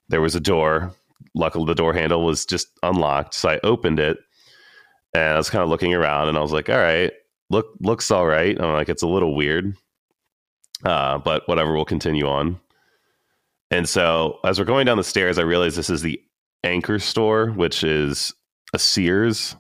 there 0.10 0.21
was 0.21 0.36
a 0.36 0.39
door. 0.39 0.91
Luckily, 1.34 1.65
the 1.65 1.74
door 1.74 1.93
handle 1.93 2.24
was 2.24 2.45
just 2.45 2.67
unlocked, 2.84 3.34
so 3.34 3.50
I 3.50 3.60
opened 3.63 4.00
it, 4.00 4.17
and 5.15 5.34
I 5.34 5.38
was 5.38 5.49
kind 5.49 5.63
of 5.63 5.69
looking 5.69 5.93
around, 5.93 6.28
and 6.28 6.38
I 6.38 6.41
was 6.41 6.51
like, 6.51 6.69
"All 6.69 6.78
right, 6.78 7.12
look 7.49 7.67
looks 7.80 8.12
all 8.12 8.25
right." 8.25 8.60
I'm 8.60 8.73
like, 8.73 8.89
"It's 8.89 9.04
a 9.04 9.08
little 9.08 9.36
weird, 9.36 9.75
uh, 10.84 11.17
but 11.19 11.47
whatever. 11.47 11.73
We'll 11.73 11.86
continue 11.86 12.28
on." 12.28 12.60
And 13.71 13.88
so, 13.88 14.39
as 14.43 14.60
we're 14.60 14.65
going 14.65 14.86
down 14.86 14.97
the 14.97 15.04
stairs, 15.04 15.39
I 15.39 15.43
realized 15.43 15.78
this 15.78 15.89
is 15.89 16.01
the 16.01 16.21
Anchor 16.63 16.99
Store, 16.99 17.51
which 17.51 17.84
is 17.84 18.34
a 18.73 18.80
Sears. 18.80 19.56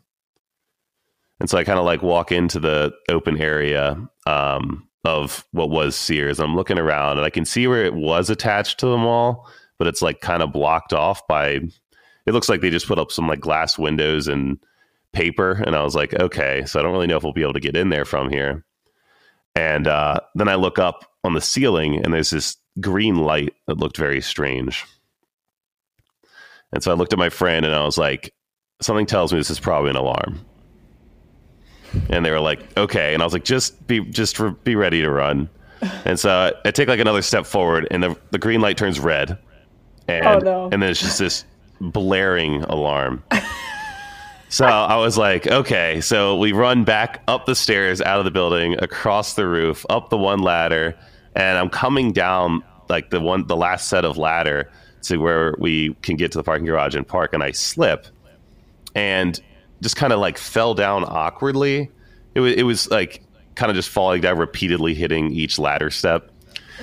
And 1.39 1.49
so 1.49 1.57
I 1.57 1.63
kind 1.63 1.79
of 1.79 1.85
like 1.85 2.01
walk 2.01 2.31
into 2.31 2.59
the 2.59 2.93
open 3.09 3.41
area 3.41 3.97
um, 4.25 4.87
of 5.03 5.45
what 5.51 5.69
was 5.69 5.95
Sears. 5.95 6.39
I'm 6.39 6.55
looking 6.55 6.79
around 6.79 7.17
and 7.17 7.25
I 7.25 7.29
can 7.29 7.45
see 7.45 7.67
where 7.67 7.83
it 7.83 7.93
was 7.93 8.29
attached 8.29 8.79
to 8.79 8.85
the 8.87 8.97
mall, 8.97 9.49
but 9.77 9.87
it's 9.87 10.01
like 10.01 10.21
kind 10.21 10.41
of 10.41 10.53
blocked 10.53 10.93
off 10.93 11.27
by. 11.27 11.59
It 12.25 12.33
looks 12.33 12.49
like 12.49 12.61
they 12.61 12.69
just 12.69 12.87
put 12.87 12.99
up 12.99 13.11
some 13.11 13.27
like 13.27 13.41
glass 13.41 13.77
windows 13.77 14.27
and 14.27 14.57
paper. 15.15 15.53
And 15.65 15.75
I 15.75 15.83
was 15.83 15.95
like, 15.95 16.13
okay, 16.19 16.63
so 16.65 16.79
I 16.79 16.83
don't 16.83 16.91
really 16.91 17.07
know 17.07 17.17
if 17.17 17.23
we'll 17.23 17.33
be 17.33 17.41
able 17.41 17.53
to 17.53 17.59
get 17.59 17.75
in 17.75 17.89
there 17.89 18.05
from 18.05 18.29
here. 18.29 18.63
And 19.55 19.87
uh, 19.87 20.19
then 20.35 20.47
I 20.49 20.55
look 20.55 20.77
up 20.77 21.09
on 21.23 21.33
the 21.33 21.41
ceiling 21.41 22.03
and 22.03 22.13
there's 22.13 22.29
this 22.29 22.57
green 22.81 23.15
light 23.15 23.53
that 23.67 23.77
looked 23.77 23.97
very 23.97 24.21
strange. 24.21 24.85
And 26.73 26.83
so 26.83 26.91
I 26.91 26.95
looked 26.95 27.13
at 27.13 27.19
my 27.19 27.29
friend 27.29 27.65
and 27.65 27.73
I 27.73 27.85
was 27.85 27.97
like, 27.97 28.33
something 28.81 29.05
tells 29.05 29.31
me 29.31 29.39
this 29.39 29.49
is 29.49 29.59
probably 29.59 29.89
an 29.91 29.95
alarm. 29.95 30.45
And 32.09 32.25
they 32.25 32.31
were 32.31 32.41
like, 32.41 32.77
okay. 32.77 33.13
And 33.13 33.23
I 33.23 33.25
was 33.25 33.31
like, 33.31 33.45
just 33.45 33.87
be, 33.87 34.01
just 34.01 34.37
re- 34.39 34.53
be 34.65 34.75
ready 34.75 35.01
to 35.01 35.09
run. 35.09 35.49
And 36.03 36.19
so 36.19 36.51
I 36.65 36.71
take 36.71 36.89
like 36.89 36.99
another 36.99 37.21
step 37.21 37.45
forward 37.45 37.87
and 37.91 38.03
the, 38.03 38.17
the 38.31 38.39
green 38.39 38.59
light 38.59 38.77
turns 38.77 38.99
red. 38.99 39.37
And, 40.07 40.25
Oh, 40.25 40.39
no. 40.39 40.63
and 40.71 40.81
then 40.83 40.89
it's 40.89 40.99
just 40.99 41.19
this 41.19 41.45
blaring 41.79 42.63
alarm. 42.63 43.23
So 44.55 44.65
I 44.65 44.95
was 44.95 45.17
like, 45.17 45.47
okay. 45.47 45.99
So 45.99 46.37
we 46.37 46.53
run 46.53 46.85
back 46.85 47.21
up 47.27 47.45
the 47.45 47.55
stairs, 47.55 47.99
out 47.99 48.19
of 48.19 48.25
the 48.25 48.31
building, 48.31 48.81
across 48.81 49.33
the 49.33 49.45
roof, 49.45 49.85
up 49.89 50.09
the 50.09 50.17
one 50.17 50.39
ladder, 50.39 50.97
and 51.35 51.57
I'm 51.57 51.69
coming 51.69 52.13
down 52.13 52.63
like 52.87 53.09
the 53.09 53.19
one, 53.19 53.47
the 53.47 53.57
last 53.57 53.89
set 53.89 54.05
of 54.05 54.17
ladder 54.17 54.71
to 55.01 55.17
where 55.17 55.55
we 55.59 55.93
can 55.95 56.15
get 56.15 56.31
to 56.31 56.37
the 56.37 56.43
parking 56.43 56.65
garage 56.65 56.95
and 56.95 57.05
park, 57.05 57.33
and 57.33 57.43
I 57.43 57.51
slip 57.51 58.07
and 58.95 59.37
just 59.81 59.97
kind 59.97 60.13
of 60.13 60.19
like 60.19 60.37
fell 60.37 60.73
down 60.73 61.03
awkwardly. 61.03 61.91
It 62.33 62.39
was, 62.39 62.53
it 62.53 62.63
was 62.63 62.89
like 62.89 63.23
kind 63.55 63.69
of 63.69 63.75
just 63.75 63.89
falling 63.89 64.21
down, 64.21 64.37
repeatedly 64.37 64.93
hitting 64.93 65.33
each 65.33 65.59
ladder 65.59 65.89
step. 65.89 66.31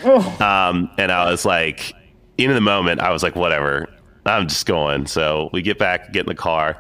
Um, 0.04 0.90
and 0.98 1.10
I 1.10 1.30
was 1.30 1.46
like, 1.46 1.94
in 2.36 2.52
the 2.52 2.60
moment, 2.60 3.00
I 3.00 3.12
was 3.12 3.22
like, 3.22 3.34
whatever, 3.34 3.88
I'm 4.26 4.46
just 4.46 4.66
going. 4.66 5.06
So 5.06 5.48
we 5.54 5.62
get 5.62 5.78
back, 5.78 6.12
get 6.12 6.20
in 6.20 6.26
the 6.26 6.34
car. 6.34 6.78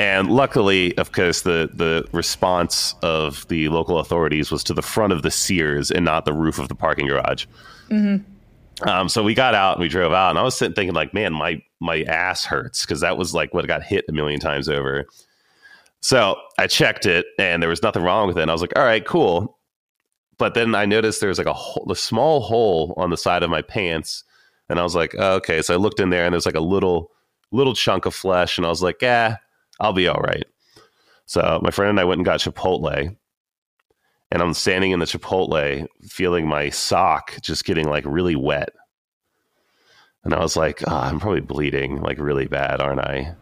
And 0.00 0.30
luckily, 0.30 0.96
of 0.96 1.12
course, 1.12 1.42
the, 1.42 1.68
the 1.74 2.08
response 2.12 2.94
of 3.02 3.46
the 3.48 3.68
local 3.68 3.98
authorities 3.98 4.50
was 4.50 4.64
to 4.64 4.72
the 4.72 4.80
front 4.80 5.12
of 5.12 5.20
the 5.20 5.30
Sears 5.30 5.90
and 5.90 6.06
not 6.06 6.24
the 6.24 6.32
roof 6.32 6.58
of 6.58 6.68
the 6.68 6.74
parking 6.74 7.06
garage. 7.06 7.44
Um, 8.88 9.10
so 9.10 9.22
we 9.22 9.34
got 9.34 9.54
out 9.54 9.74
and 9.74 9.82
we 9.82 9.88
drove 9.88 10.14
out, 10.14 10.30
and 10.30 10.38
I 10.38 10.42
was 10.42 10.56
sitting 10.56 10.74
thinking, 10.74 10.94
like, 10.94 11.12
man, 11.12 11.34
my 11.34 11.62
my 11.80 12.00
ass 12.04 12.46
hurts 12.46 12.86
because 12.86 13.00
that 13.00 13.18
was 13.18 13.34
like 13.34 13.52
what 13.52 13.66
got 13.66 13.82
hit 13.82 14.06
a 14.08 14.12
million 14.12 14.40
times 14.40 14.70
over. 14.70 15.04
So 16.00 16.36
I 16.56 16.66
checked 16.66 17.04
it, 17.04 17.26
and 17.38 17.62
there 17.62 17.68
was 17.68 17.82
nothing 17.82 18.02
wrong 18.02 18.26
with 18.26 18.38
it. 18.38 18.42
And 18.42 18.50
I 18.50 18.54
was 18.54 18.62
like, 18.62 18.72
all 18.76 18.84
right, 18.84 19.04
cool. 19.04 19.58
But 20.38 20.54
then 20.54 20.74
I 20.74 20.86
noticed 20.86 21.20
there 21.20 21.28
was 21.28 21.36
like 21.36 21.46
a, 21.46 21.52
hole, 21.52 21.86
a 21.92 21.96
small 21.96 22.40
hole 22.40 22.94
on 22.96 23.10
the 23.10 23.18
side 23.18 23.42
of 23.42 23.50
my 23.50 23.60
pants, 23.60 24.24
and 24.70 24.80
I 24.80 24.82
was 24.82 24.94
like, 24.94 25.14
oh, 25.18 25.34
okay. 25.34 25.60
So 25.60 25.74
I 25.74 25.76
looked 25.76 26.00
in 26.00 26.08
there, 26.08 26.24
and 26.24 26.32
there's 26.32 26.46
like 26.46 26.54
a 26.54 26.60
little 26.60 27.10
little 27.52 27.74
chunk 27.74 28.06
of 28.06 28.14
flesh, 28.14 28.56
and 28.56 28.64
I 28.64 28.70
was 28.70 28.82
like, 28.82 29.02
yeah, 29.02 29.36
I'll 29.80 29.92
be 29.92 30.08
all 30.08 30.20
right. 30.20 30.44
So 31.26 31.60
my 31.62 31.70
friend 31.70 31.90
and 31.90 32.00
I 32.00 32.04
went 32.04 32.18
and 32.18 32.24
got 32.24 32.40
Chipotle, 32.40 33.16
and 34.32 34.42
I'm 34.42 34.54
standing 34.54 34.90
in 34.90 34.98
the 34.98 35.06
Chipotle, 35.06 35.86
feeling 36.02 36.46
my 36.46 36.70
sock 36.70 37.40
just 37.40 37.64
getting 37.64 37.88
like 37.88 38.04
really 38.06 38.36
wet. 38.36 38.70
And 40.24 40.34
I 40.34 40.40
was 40.40 40.56
like, 40.56 40.82
oh, 40.86 40.94
I'm 40.96 41.18
probably 41.18 41.40
bleeding 41.40 42.00
like 42.02 42.18
really 42.18 42.46
bad, 42.46 42.80
aren't 42.80 43.00
I? 43.00 43.34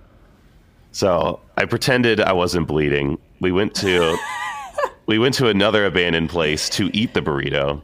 So 0.92 1.40
I 1.56 1.64
pretended 1.64 2.20
I 2.20 2.32
wasn't 2.32 2.68
bleeding. 2.68 3.18
We 3.40 3.52
went 3.52 3.74
to 3.76 4.16
we 5.06 5.18
went 5.18 5.34
to 5.34 5.48
another 5.48 5.84
abandoned 5.86 6.30
place 6.30 6.68
to 6.70 6.90
eat 6.96 7.14
the 7.14 7.20
burrito. 7.20 7.82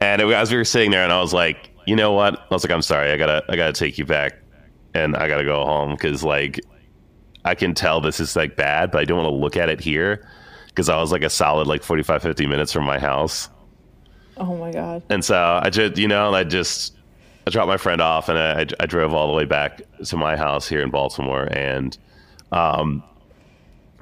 And 0.00 0.20
it- 0.20 0.28
as 0.32 0.50
we 0.50 0.56
were 0.58 0.64
sitting 0.64 0.90
there, 0.90 1.02
and 1.02 1.12
I 1.12 1.20
was 1.20 1.32
like, 1.32 1.70
you 1.86 1.96
know 1.96 2.12
what? 2.12 2.38
I 2.38 2.46
was 2.54 2.64
like, 2.64 2.72
I'm 2.72 2.82
sorry, 2.82 3.10
I 3.10 3.16
gotta 3.16 3.42
I 3.48 3.56
gotta 3.56 3.72
take 3.72 3.96
you 3.96 4.04
back, 4.04 4.34
and 4.92 5.16
I 5.16 5.28
gotta 5.28 5.44
go 5.44 5.64
home 5.64 5.92
because 5.92 6.22
like 6.22 6.60
I 7.46 7.54
can 7.54 7.74
tell 7.74 8.00
this 8.00 8.20
is 8.20 8.36
like 8.36 8.56
bad, 8.56 8.90
but 8.90 9.00
I 9.00 9.04
don't 9.04 9.18
want 9.18 9.28
to 9.28 9.34
look 9.34 9.56
at 9.56 9.68
it 9.68 9.80
here 9.80 10.28
because 10.66 10.88
I 10.88 10.96
was 11.00 11.12
like 11.12 11.22
a 11.22 11.30
solid 11.30 11.66
like 11.66 11.82
45, 11.82 12.20
50 12.20 12.46
minutes 12.46 12.72
from 12.72 12.84
my 12.84 12.98
house. 12.98 13.48
Oh 14.36 14.56
my 14.56 14.72
god. 14.72 15.02
And 15.08 15.24
so 15.24 15.60
I 15.62 15.70
just, 15.70 15.96
you 15.96 16.08
know, 16.08 16.34
I 16.34 16.44
just, 16.44 16.94
I 17.46 17.50
dropped 17.50 17.68
my 17.68 17.76
friend 17.76 18.00
off 18.00 18.28
and 18.28 18.38
I, 18.38 18.66
I 18.80 18.86
drove 18.86 19.14
all 19.14 19.28
the 19.28 19.32
way 19.32 19.44
back 19.44 19.80
to 20.04 20.16
my 20.16 20.36
house 20.36 20.68
here 20.68 20.82
in 20.82 20.90
Baltimore. 20.90 21.48
And, 21.52 21.96
um, 22.52 23.02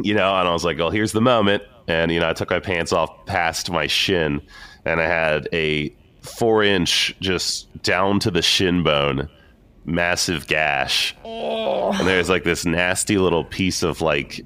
you 0.00 0.14
know, 0.14 0.34
and 0.34 0.48
I 0.48 0.52
was 0.52 0.64
like, 0.64 0.78
well, 0.78 0.90
here's 0.90 1.12
the 1.12 1.20
moment. 1.20 1.62
And, 1.86 2.10
you 2.10 2.18
know, 2.18 2.28
I 2.28 2.32
took 2.32 2.50
my 2.50 2.58
pants 2.58 2.92
off 2.92 3.26
past 3.26 3.70
my 3.70 3.86
shin 3.86 4.40
and 4.84 5.00
I 5.00 5.06
had 5.06 5.48
a 5.52 5.94
four 6.22 6.64
inch 6.64 7.14
just 7.20 7.82
down 7.82 8.18
to 8.20 8.30
the 8.30 8.42
shin 8.42 8.82
bone, 8.82 9.28
massive 9.84 10.46
gash. 10.46 11.14
And 11.98 12.06
there's 12.06 12.28
like 12.28 12.44
this 12.44 12.64
nasty 12.64 13.18
little 13.18 13.44
piece 13.44 13.82
of 13.82 14.00
like, 14.00 14.44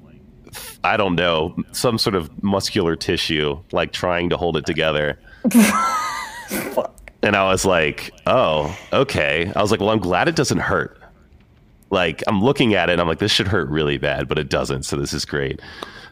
I 0.83 0.97
don't 0.97 1.15
know, 1.15 1.55
some 1.71 1.97
sort 1.97 2.15
of 2.15 2.43
muscular 2.43 2.95
tissue, 2.95 3.59
like 3.71 3.91
trying 3.91 4.29
to 4.29 4.37
hold 4.37 4.57
it 4.57 4.65
together. 4.65 5.19
And 7.21 7.35
I 7.35 7.49
was 7.51 7.65
like, 7.65 8.13
oh, 8.27 8.77
okay. 8.93 9.51
I 9.55 9.61
was 9.61 9.71
like, 9.71 9.79
well, 9.79 9.89
I'm 9.89 9.99
glad 9.99 10.27
it 10.27 10.35
doesn't 10.35 10.59
hurt. 10.59 10.97
Like, 11.89 12.23
I'm 12.27 12.41
looking 12.41 12.75
at 12.75 12.89
it 12.89 12.93
and 12.93 13.01
I'm 13.01 13.07
like, 13.07 13.19
this 13.19 13.31
should 13.31 13.47
hurt 13.47 13.67
really 13.69 13.97
bad, 13.97 14.27
but 14.27 14.39
it 14.39 14.49
doesn't. 14.49 14.83
So 14.83 14.95
this 14.95 15.13
is 15.13 15.25
great. 15.25 15.59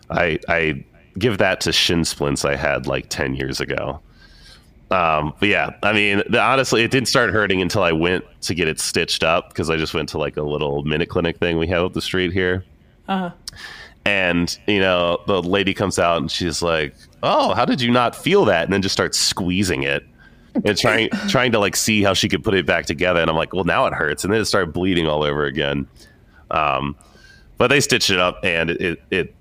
I, 0.10 0.40
I 0.50 0.84
give 1.18 1.38
that 1.38 1.62
to 1.62 1.72
shin 1.72 2.04
splints 2.04 2.44
I 2.44 2.56
had 2.56 2.88
like 2.88 3.10
10 3.10 3.36
years 3.36 3.62
ago. 3.62 4.02
Um, 4.90 5.34
but 5.40 5.50
yeah, 5.50 5.72
I 5.84 5.92
mean, 5.92 6.24
the, 6.30 6.40
honestly, 6.42 6.84
it 6.84 6.92
didn't 6.92 7.10
start 7.10 7.32
hurting 7.32 7.62
until 7.62 7.84
I 7.84 7.92
went 7.92 8.24
to 8.42 8.54
get 8.54 8.68
it 8.68 8.80
stitched 8.80 9.24
up 9.24 9.50
because 9.50 9.70
I 9.70 9.76
just 9.76 9.94
went 9.94 10.10
to 10.10 10.18
like 10.18 10.38
a 10.38 10.44
little 10.44 10.84
minute 10.84 11.10
clinic 11.10 11.38
thing 11.38 11.58
we 11.58 11.68
have 11.68 11.84
up 11.84 11.94
the 11.94 12.02
street 12.02 12.32
here. 12.32 12.64
Uh-huh. 13.08 13.32
And, 14.06 14.58
you 14.68 14.80
know, 14.80 15.22
the 15.28 15.44
lady 15.44 15.74
comes 15.74 16.00
out 16.00 16.18
and 16.18 16.32
she's 16.32 16.62
like, 16.62 16.96
Oh, 17.22 17.54
how 17.54 17.66
did 17.66 17.82
you 17.82 17.92
not 17.92 18.16
feel 18.16 18.46
that? 18.46 18.64
And 18.64 18.72
then 18.72 18.82
just 18.82 18.94
starts 18.94 19.18
squeezing 19.18 19.84
it 19.84 20.06
and 20.64 20.78
trying 20.78 21.10
trying 21.28 21.52
to 21.52 21.60
like 21.60 21.76
see 21.76 22.04
how 22.04 22.14
she 22.14 22.30
could 22.30 22.44
put 22.44 22.54
it 22.54 22.66
back 22.66 22.86
together. 22.86 23.20
And 23.20 23.30
I'm 23.30 23.36
like, 23.36 23.52
Well, 23.52 23.66
now 23.66 23.86
it 23.86 23.94
hurts. 23.94 24.24
And 24.24 24.32
then 24.32 24.40
it 24.40 24.46
started 24.46 24.72
bleeding 24.72 25.08
all 25.08 25.24
over 25.24 25.44
again. 25.44 25.88
Um, 26.52 26.96
but 27.58 27.68
they 27.68 27.82
stitched 27.82 28.10
it 28.10 28.20
up 28.20 28.40
and 28.44 28.70
it, 28.70 28.82
it, 28.82 29.04
it 29.12 29.36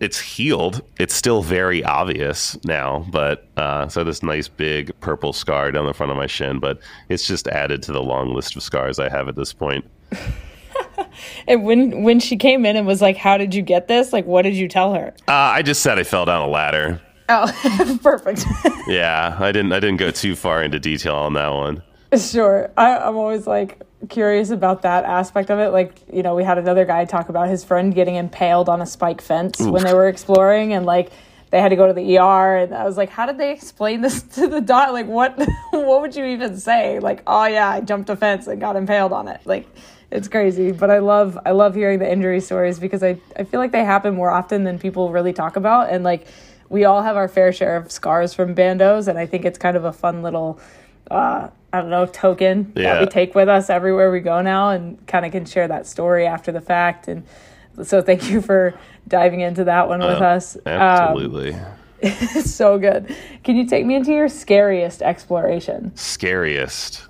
it's 0.00 0.18
healed. 0.18 0.82
It's 0.98 1.14
still 1.14 1.42
very 1.42 1.84
obvious 1.84 2.58
now, 2.64 3.06
but 3.10 3.46
uh, 3.56 3.88
so 3.88 4.02
this 4.02 4.22
nice 4.22 4.48
big 4.48 4.98
purple 5.00 5.32
scar 5.32 5.70
down 5.70 5.86
the 5.86 5.94
front 5.94 6.10
of 6.10 6.16
my 6.16 6.26
shin, 6.26 6.58
but 6.58 6.80
it's 7.08 7.26
just 7.26 7.46
added 7.48 7.82
to 7.84 7.92
the 7.92 8.02
long 8.02 8.34
list 8.34 8.56
of 8.56 8.62
scars 8.62 8.98
I 8.98 9.08
have 9.08 9.28
at 9.28 9.36
this 9.36 9.52
point. 9.52 9.84
And 11.46 11.64
when 11.64 12.02
when 12.02 12.20
she 12.20 12.36
came 12.36 12.64
in 12.64 12.76
and 12.76 12.86
was 12.86 13.02
like, 13.02 13.16
"How 13.16 13.36
did 13.36 13.54
you 13.54 13.62
get 13.62 13.88
this?" 13.88 14.12
Like, 14.12 14.26
what 14.26 14.42
did 14.42 14.54
you 14.54 14.68
tell 14.68 14.94
her? 14.94 15.12
Uh, 15.28 15.32
I 15.32 15.62
just 15.62 15.82
said 15.82 15.98
I 15.98 16.04
fell 16.04 16.24
down 16.24 16.42
a 16.42 16.48
ladder. 16.48 17.00
Oh, 17.28 17.98
perfect. 18.02 18.44
Yeah, 18.86 19.36
I 19.38 19.52
didn't. 19.52 19.72
I 19.72 19.80
didn't 19.80 19.98
go 19.98 20.10
too 20.10 20.36
far 20.36 20.62
into 20.62 20.78
detail 20.78 21.16
on 21.16 21.34
that 21.34 21.52
one. 21.52 21.82
Sure. 22.18 22.70
I, 22.76 22.96
I'm 22.96 23.16
always 23.16 23.46
like 23.46 23.80
curious 24.08 24.50
about 24.50 24.82
that 24.82 25.04
aspect 25.04 25.50
of 25.50 25.58
it. 25.58 25.68
Like, 25.68 25.94
you 26.12 26.22
know, 26.22 26.34
we 26.34 26.42
had 26.42 26.58
another 26.58 26.84
guy 26.84 27.04
talk 27.04 27.28
about 27.28 27.48
his 27.48 27.62
friend 27.62 27.94
getting 27.94 28.16
impaled 28.16 28.68
on 28.68 28.80
a 28.80 28.86
spike 28.86 29.20
fence 29.20 29.60
when 29.60 29.84
they 29.84 29.94
were 29.94 30.08
exploring 30.08 30.72
and 30.72 30.84
like 30.84 31.12
they 31.50 31.60
had 31.60 31.68
to 31.68 31.76
go 31.76 31.86
to 31.86 31.92
the 31.92 32.18
ER 32.18 32.56
and 32.56 32.74
I 32.74 32.84
was 32.84 32.96
like, 32.96 33.10
how 33.10 33.26
did 33.26 33.38
they 33.38 33.52
explain 33.52 34.00
this 34.00 34.22
to 34.34 34.48
the 34.48 34.60
doc? 34.60 34.92
Like 34.92 35.06
what 35.06 35.38
what 35.70 36.00
would 36.00 36.16
you 36.16 36.24
even 36.24 36.56
say? 36.56 36.98
Like, 36.98 37.22
oh 37.26 37.46
yeah, 37.46 37.68
I 37.68 37.80
jumped 37.80 38.10
a 38.10 38.16
fence 38.16 38.46
and 38.46 38.60
got 38.60 38.76
impaled 38.76 39.12
on 39.12 39.28
it. 39.28 39.40
Like 39.44 39.68
it's 40.10 40.26
crazy. 40.26 40.72
But 40.72 40.90
I 40.90 40.98
love 40.98 41.38
I 41.46 41.52
love 41.52 41.76
hearing 41.76 42.00
the 42.00 42.10
injury 42.10 42.40
stories 42.40 42.80
because 42.80 43.04
I, 43.04 43.20
I 43.36 43.44
feel 43.44 43.60
like 43.60 43.70
they 43.70 43.84
happen 43.84 44.14
more 44.14 44.30
often 44.30 44.64
than 44.64 44.80
people 44.80 45.12
really 45.12 45.32
talk 45.32 45.54
about 45.54 45.90
and 45.90 46.02
like 46.02 46.26
we 46.68 46.84
all 46.84 47.02
have 47.02 47.16
our 47.16 47.28
fair 47.28 47.52
share 47.52 47.76
of 47.76 47.90
scars 47.90 48.32
from 48.32 48.54
bandos 48.54 49.06
and 49.06 49.18
I 49.18 49.26
think 49.26 49.44
it's 49.44 49.58
kind 49.58 49.76
of 49.76 49.84
a 49.84 49.92
fun 49.92 50.22
little 50.22 50.60
uh, 51.10 51.48
I 51.72 51.80
don't 51.80 51.90
know, 51.90 52.06
token 52.06 52.72
that 52.74 53.00
we 53.00 53.06
take 53.06 53.34
with 53.34 53.48
us 53.48 53.70
everywhere 53.70 54.10
we 54.10 54.20
go 54.20 54.42
now 54.42 54.70
and 54.70 55.04
kind 55.06 55.24
of 55.24 55.32
can 55.32 55.44
share 55.44 55.68
that 55.68 55.86
story 55.86 56.26
after 56.26 56.50
the 56.52 56.60
fact. 56.60 57.06
And 57.08 57.24
so 57.82 58.02
thank 58.02 58.28
you 58.30 58.40
for 58.40 58.74
diving 59.06 59.40
into 59.40 59.64
that 59.64 59.88
one 59.88 60.00
with 60.00 60.20
Uh, 60.20 60.24
us. 60.24 60.56
Um, 60.56 60.62
Absolutely. 60.66 61.56
It's 62.00 62.50
so 62.54 62.78
good. 62.78 63.14
Can 63.44 63.56
you 63.56 63.66
take 63.66 63.86
me 63.86 63.94
into 63.94 64.12
your 64.12 64.28
scariest 64.28 65.02
exploration? 65.02 65.92
Scariest. 65.94 67.06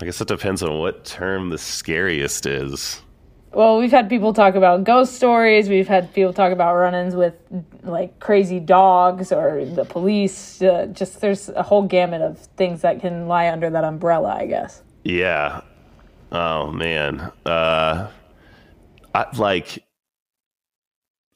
I 0.00 0.04
guess 0.04 0.20
it 0.20 0.28
depends 0.28 0.62
on 0.62 0.78
what 0.78 1.04
term 1.04 1.50
the 1.50 1.58
scariest 1.58 2.46
is. 2.46 3.02
Well, 3.52 3.78
we've 3.78 3.90
had 3.90 4.08
people 4.08 4.32
talk 4.32 4.54
about 4.54 4.84
ghost 4.84 5.14
stories. 5.14 5.68
We've 5.68 5.88
had 5.88 6.14
people 6.14 6.32
talk 6.32 6.52
about 6.52 6.76
run-ins 6.76 7.16
with 7.16 7.34
like 7.82 8.20
crazy 8.20 8.60
dogs 8.60 9.32
or 9.32 9.64
the 9.64 9.84
police. 9.84 10.62
Uh, 10.62 10.86
just 10.92 11.20
there's 11.20 11.48
a 11.48 11.62
whole 11.62 11.82
gamut 11.82 12.22
of 12.22 12.38
things 12.56 12.82
that 12.82 13.00
can 13.00 13.26
lie 13.26 13.50
under 13.50 13.68
that 13.68 13.82
umbrella, 13.82 14.36
I 14.36 14.46
guess. 14.46 14.82
Yeah. 15.02 15.62
Oh 16.30 16.70
man. 16.70 17.32
Uh 17.44 18.10
I 19.12 19.26
like 19.36 19.82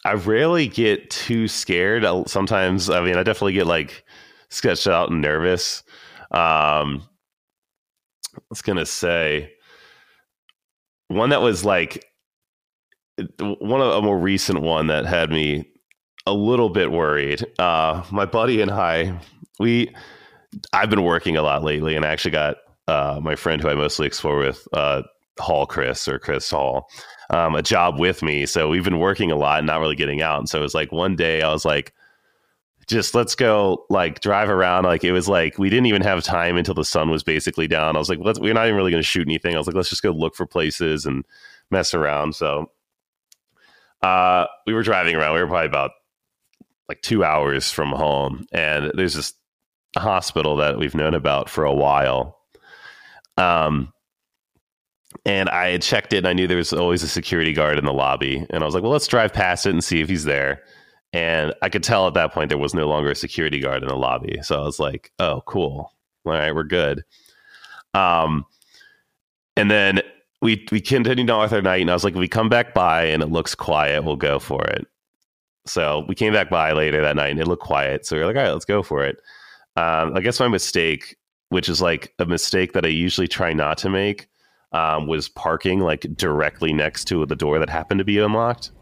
I 0.05 0.13
rarely 0.13 0.69
get 0.69 1.11
too 1.11 1.49
scared. 1.49 2.05
Sometimes 2.29 2.91
I 2.91 3.01
mean 3.01 3.17
I 3.17 3.25
definitely 3.25 3.55
get 3.55 3.67
like 3.67 4.05
sketched 4.51 4.87
out 4.87 5.11
and 5.11 5.21
nervous. 5.21 5.83
Um 6.31 7.03
I 8.37 8.41
was 8.51 8.63
to 8.63 8.87
say 8.87 9.55
one 11.15 11.31
that 11.31 11.43
was 11.43 11.65
like 11.65 12.05
one 13.39 13.81
of 13.81 13.93
a 13.93 14.03
more 14.03 14.19
recent 14.19 14.61
one 14.61 14.89
that 14.89 15.07
had 15.07 15.31
me 15.31 15.65
a 16.27 16.33
little 16.33 16.71
bit 16.71 16.91
worried. 16.91 17.45
Uh, 17.59 18.03
my 18.11 18.25
buddy 18.25 18.61
and 18.61 18.71
I, 18.71 19.19
we, 19.59 19.95
I've 20.73 20.91
been 20.91 21.05
working 21.05 21.37
a 21.37 21.43
lot 21.43 21.63
lately, 21.63 21.97
and 21.97 22.05
I 22.05 22.09
actually 22.09 22.33
got 22.33 22.57
uh, 22.89 23.21
my 23.23 23.37
friend 23.37 23.61
who 23.63 23.69
I 23.69 23.75
mostly 23.75 24.07
explore 24.07 24.39
with, 24.39 24.67
uh, 24.73 25.03
Hall 25.39 25.67
Chris 25.67 26.07
or 26.07 26.19
Chris 26.19 26.49
Hall, 26.49 26.89
um, 27.31 27.57
a 27.57 27.63
job 27.63 27.99
with 27.99 28.23
me. 28.23 28.47
So 28.47 28.69
we've 28.69 28.85
been 28.85 29.01
working 29.01 29.33
a 29.33 29.37
lot 29.37 29.59
and 29.59 29.67
not 29.67 29.81
really 29.81 29.97
getting 29.97 30.23
out. 30.23 30.39
And 30.39 30.49
so 30.49 30.59
it 30.59 30.63
was 30.63 30.75
like 30.75 30.93
one 30.93 31.17
day 31.17 31.43
I 31.43 31.53
was 31.53 31.65
like, 31.65 31.93
just 32.87 33.15
let's 33.15 33.35
go 33.35 33.85
like 33.91 34.21
drive 34.21 34.49
around. 34.49 34.85
Like 34.85 35.05
it 35.05 35.13
was 35.13 35.29
like 35.29 35.59
we 35.59 35.71
didn't 35.71 35.87
even 35.87 36.03
have 36.03 36.23
time 36.23 36.57
until 36.57 36.75
the 36.75 36.85
sun 36.85 37.11
was 37.11 37.23
basically 37.23 37.67
down. 37.67 37.97
I 37.97 37.99
was 37.99 38.09
like, 38.09 38.19
let's, 38.21 38.39
we're 38.39 38.55
not 38.55 38.67
even 38.67 38.77
really 38.77 38.91
going 38.91 39.03
to 39.03 39.09
shoot 39.09 39.27
anything. 39.27 39.55
I 39.55 39.59
was 39.59 39.67
like, 39.67 39.77
let's 39.77 39.91
just 39.91 40.03
go 40.03 40.11
look 40.11 40.35
for 40.35 40.47
places 40.47 41.07
and 41.07 41.25
mess 41.71 41.95
around. 41.95 42.35
So 42.35 42.71
uh, 44.03 44.47
we 44.67 44.75
were 44.75 44.83
driving 44.83 45.17
around. 45.17 45.35
We 45.35 45.41
were 45.41 45.47
probably 45.47 45.67
about 45.67 45.93
like 46.89 47.01
two 47.01 47.25
hours 47.25 47.71
from 47.71 47.91
home, 47.91 48.47
and 48.53 48.93
there's 48.95 49.15
this 49.15 49.33
hospital 49.97 50.57
that 50.57 50.79
we've 50.79 50.95
known 50.95 51.15
about 51.15 51.49
for 51.49 51.65
a 51.65 51.73
while. 51.73 52.39
Um, 53.37 53.93
and 55.25 55.49
I 55.49 55.71
had 55.71 55.83
checked 55.83 56.13
it, 56.13 56.19
and 56.19 56.29
I 56.29 56.33
knew 56.33 56.47
there 56.47 56.57
was 56.57 56.73
always 56.73 57.03
a 57.03 57.09
security 57.09 57.53
guard 57.53 57.79
in 57.79 57.85
the 57.85 57.93
lobby. 57.93 58.45
And 58.51 58.63
I 58.63 58.67
was 58.67 58.75
like, 58.75 58.83
well, 58.83 58.93
let's 58.93 59.07
drive 59.07 59.33
past 59.33 59.65
it 59.67 59.71
and 59.71 59.83
see 59.83 60.01
if 60.01 60.09
he's 60.09 60.25
there. 60.25 60.63
And 61.15 61.55
I 61.63 61.69
could 61.69 61.85
tell 61.85 62.09
at 62.09 62.15
that 62.15 62.33
point 62.33 62.49
there 62.49 62.59
was 62.59 62.75
no 62.75 62.89
longer 62.89 63.13
a 63.13 63.15
security 63.15 63.61
guard 63.61 63.85
in 63.85 63.89
the 63.89 63.95
lobby. 63.95 64.41
So 64.43 64.61
I 64.61 64.65
was 64.65 64.81
like, 64.81 65.13
oh, 65.21 65.43
cool. 65.47 65.93
All 66.27 66.33
right, 66.33 66.53
we're 66.53 66.65
good. 66.65 67.05
Um, 67.95 68.45
and 69.57 69.71
then 69.71 70.03
we 70.43 70.67
we 70.73 70.81
continued 70.81 71.31
on 71.31 71.43
with 71.43 71.53
our 71.53 71.63
night, 71.63 71.83
and 71.83 71.91
I 71.91 71.95
was 71.95 72.03
like, 72.03 72.15
if 72.15 72.19
we 72.19 72.27
come 72.27 72.49
back 72.49 72.75
by 72.75 73.05
and 73.05 73.23
it 73.23 73.31
looks 73.31 73.55
quiet, 73.55 74.03
we'll 74.03 74.17
go 74.17 74.41
for 74.41 74.65
it. 74.65 74.89
So 75.67 76.05
we 76.09 76.17
came 76.17 76.33
back 76.33 76.51
by 76.51 76.73
later 76.73 77.01
that 77.01 77.15
night, 77.15 77.31
and 77.31 77.41
it 77.41 77.47
looked 77.47 77.63
quiet. 77.63 78.05
So 78.05 78.17
we 78.17 78.23
are 78.23 78.27
like, 78.27 78.37
all 78.37 78.43
right, 78.43 78.53
let's 78.53 78.65
go 78.65 78.83
for 78.83 79.05
it. 79.05 79.19
Um, 79.77 80.17
I 80.17 80.21
guess 80.21 80.41
my 80.41 80.49
mistake, 80.49 81.17
which 81.51 81.69
is 81.69 81.81
like 81.81 82.13
a 82.19 82.27
mistake 82.27 82.73
that 82.73 82.85
I 82.85 82.89
usually 82.89 83.29
try 83.29 83.53
not 83.53 83.79
to 83.79 83.89
make, 83.89 84.27
um, 84.73 85.07
was 85.07 85.29
parking 85.29 85.79
like 85.79 86.09
directly 86.17 86.73
next 86.73 87.05
to 87.05 87.25
the 87.25 87.37
door 87.37 87.61
that 87.61 87.71
happened 87.71 87.99
to 87.99 88.05
be 88.05 88.19
unlocked 88.19 88.73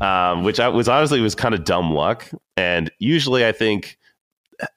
um, 0.00 0.42
which 0.44 0.60
I 0.60 0.68
was 0.68 0.88
honestly 0.88 1.20
was 1.20 1.34
kind 1.34 1.54
of 1.54 1.64
dumb 1.64 1.92
luck. 1.92 2.28
And 2.56 2.90
usually, 2.98 3.46
I 3.46 3.52
think 3.52 3.98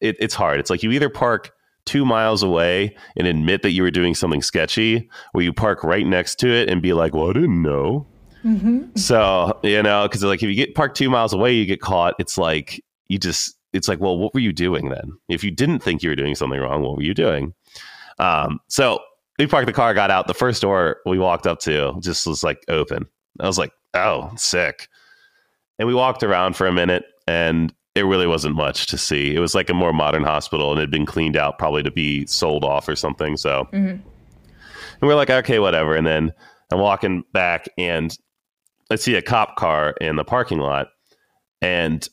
it, 0.02 0.16
it's 0.20 0.34
hard. 0.34 0.60
It's 0.60 0.70
like 0.70 0.84
you 0.84 0.92
either 0.92 1.10
park 1.10 1.52
two 1.86 2.06
miles 2.06 2.42
away 2.42 2.96
and 3.16 3.28
admit 3.28 3.62
that 3.62 3.72
you 3.72 3.84
were 3.84 3.92
doing 3.92 4.16
something 4.16 4.42
sketchy, 4.42 5.10
or 5.34 5.42
you 5.42 5.54
park 5.54 5.84
right 5.84 6.06
next 6.06 6.36
to 6.40 6.50
it 6.50 6.70
and 6.70 6.82
be 6.82 6.94
like, 6.94 7.14
"Well, 7.14 7.30
I 7.30 7.34
didn't 7.34 7.62
know." 7.62 8.08
Mm-hmm. 8.44 8.96
So 8.96 9.60
you 9.64 9.82
know, 9.82 10.08
because 10.08 10.24
like 10.24 10.44
if 10.44 10.50
you 10.50 10.56
get 10.56 10.76
parked 10.76 10.98
two 10.98 11.10
miles 11.10 11.34
away, 11.34 11.54
you 11.54 11.66
get 11.66 11.82
caught. 11.82 12.16
It's 12.20 12.38
like 12.38 12.84
you 13.08 13.18
just. 13.18 13.56
It's 13.74 13.90
like, 13.90 14.00
well, 14.00 14.18
what 14.18 14.34
were 14.34 14.40
you 14.40 14.54
doing 14.54 14.88
then? 14.88 15.12
If 15.28 15.44
you 15.44 15.52
didn't 15.52 15.80
think 15.80 16.02
you 16.02 16.08
were 16.08 16.16
doing 16.16 16.34
something 16.34 16.58
wrong, 16.58 16.82
what 16.82 16.96
were 16.96 17.04
you 17.04 17.14
doing? 17.14 17.54
Um, 18.20 18.62
so 18.70 19.02
we 19.38 19.48
parked 19.48 19.68
the 19.68 19.74
car, 19.74 19.94
got 19.94 20.12
out. 20.12 20.28
The 20.28 20.34
first 20.34 20.62
door 20.62 20.98
we 21.06 21.20
walked 21.20 21.46
up 21.48 21.60
to 21.62 21.94
just 22.00 22.26
was 22.26 22.44
like 22.44 22.64
open. 22.70 23.06
I 23.40 23.48
was 23.48 23.58
like, 23.58 23.72
oh, 23.96 24.32
sick. 24.36 24.88
And 25.80 25.88
we 25.88 25.94
walked 25.94 26.24
around 26.24 26.56
for 26.56 26.68
a 26.68 26.72
minute 26.72 27.06
and 27.28 27.74
it 27.96 28.04
really 28.06 28.28
wasn't 28.28 28.56
much 28.56 28.88
to 28.88 28.98
see. 28.98 29.36
It 29.36 29.40
was 29.40 29.56
like 29.56 29.70
a 29.70 29.74
more 29.74 29.94
modern 29.94 30.24
hospital 30.24 30.72
and 30.72 30.80
it 30.80 30.84
had 30.84 30.92
been 30.92 31.06
cleaned 31.06 31.38
out 31.38 31.58
probably 31.58 31.84
to 31.84 31.92
be 31.92 32.26
sold 32.26 32.64
off 32.64 32.88
or 32.88 32.96
something. 32.96 33.38
So, 33.38 33.68
mm-hmm. 33.74 33.88
and 33.88 34.04
we're 35.02 35.16
like, 35.16 35.30
okay, 35.30 35.60
whatever. 35.60 35.96
And 35.96 36.06
then 36.06 36.34
I'm 36.72 36.80
walking 36.80 37.24
back 37.34 37.68
and 37.78 38.16
I 38.92 38.96
see 38.96 39.16
a 39.16 39.22
cop 39.22 39.56
car 39.56 39.96
in 40.02 40.18
the 40.18 40.26
parking 40.26 40.60
lot. 40.60 40.88
And 41.62 42.08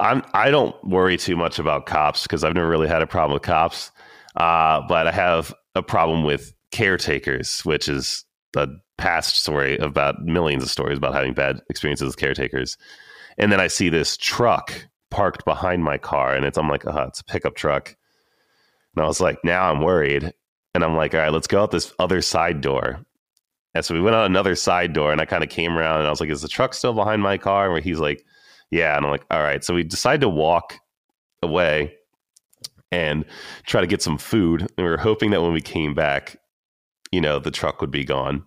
I'm, 0.00 0.22
I 0.34 0.50
don't 0.50 0.76
worry 0.84 1.16
too 1.16 1.36
much 1.36 1.58
about 1.58 1.86
cops 1.86 2.24
because 2.24 2.44
I've 2.44 2.54
never 2.54 2.68
really 2.68 2.88
had 2.88 3.00
a 3.00 3.06
problem 3.06 3.32
with 3.32 3.42
cops. 3.42 3.90
Uh, 4.34 4.82
but 4.86 5.06
I 5.06 5.12
have 5.12 5.54
a 5.74 5.82
problem 5.82 6.24
with 6.24 6.52
caretakers, 6.72 7.60
which 7.64 7.88
is 7.88 8.25
a 8.56 8.68
past 8.98 9.36
story 9.36 9.76
about 9.78 10.24
millions 10.24 10.62
of 10.62 10.70
stories 10.70 10.98
about 10.98 11.14
having 11.14 11.34
bad 11.34 11.60
experiences 11.70 12.06
with 12.06 12.16
caretakers. 12.16 12.76
And 13.38 13.52
then 13.52 13.60
I 13.60 13.66
see 13.66 13.88
this 13.88 14.16
truck 14.16 14.72
parked 15.10 15.44
behind 15.44 15.84
my 15.84 15.98
car, 15.98 16.34
and 16.34 16.44
it's 16.44 16.58
I'm 16.58 16.68
like, 16.68 16.86
oh, 16.86 17.02
it's 17.02 17.20
a 17.20 17.24
pickup 17.24 17.54
truck. 17.54 17.94
And 18.94 19.04
I 19.04 19.06
was 19.06 19.20
like, 19.20 19.38
now 19.44 19.70
I'm 19.70 19.82
worried. 19.82 20.32
And 20.74 20.84
I'm 20.84 20.96
like, 20.96 21.14
all 21.14 21.20
right, 21.20 21.32
let's 21.32 21.46
go 21.46 21.62
out 21.62 21.70
this 21.70 21.92
other 21.98 22.20
side 22.20 22.60
door. 22.60 23.00
And 23.74 23.84
so 23.84 23.94
we 23.94 24.00
went 24.00 24.16
out 24.16 24.26
another 24.26 24.54
side 24.54 24.92
door, 24.92 25.12
and 25.12 25.20
I 25.20 25.26
kind 25.26 25.44
of 25.44 25.50
came 25.50 25.76
around, 25.76 25.98
and 25.98 26.06
I 26.06 26.10
was 26.10 26.20
like, 26.20 26.30
is 26.30 26.42
the 26.42 26.48
truck 26.48 26.74
still 26.74 26.94
behind 26.94 27.22
my 27.22 27.36
car? 27.36 27.70
Where 27.70 27.80
he's 27.80 27.98
like, 27.98 28.24
yeah. 28.70 28.96
And 28.96 29.04
I'm 29.04 29.12
like, 29.12 29.24
all 29.30 29.42
right. 29.42 29.62
So 29.62 29.74
we 29.74 29.84
decided 29.84 30.22
to 30.22 30.28
walk 30.28 30.78
away 31.42 31.94
and 32.90 33.24
try 33.66 33.80
to 33.80 33.86
get 33.86 34.02
some 34.02 34.16
food. 34.18 34.62
And 34.62 34.70
we 34.78 34.84
were 34.84 34.96
hoping 34.96 35.30
that 35.30 35.42
when 35.42 35.52
we 35.52 35.60
came 35.60 35.94
back, 35.94 36.38
you 37.16 37.20
know, 37.20 37.38
the 37.40 37.50
truck 37.50 37.80
would 37.80 37.90
be 37.90 38.04
gone 38.04 38.44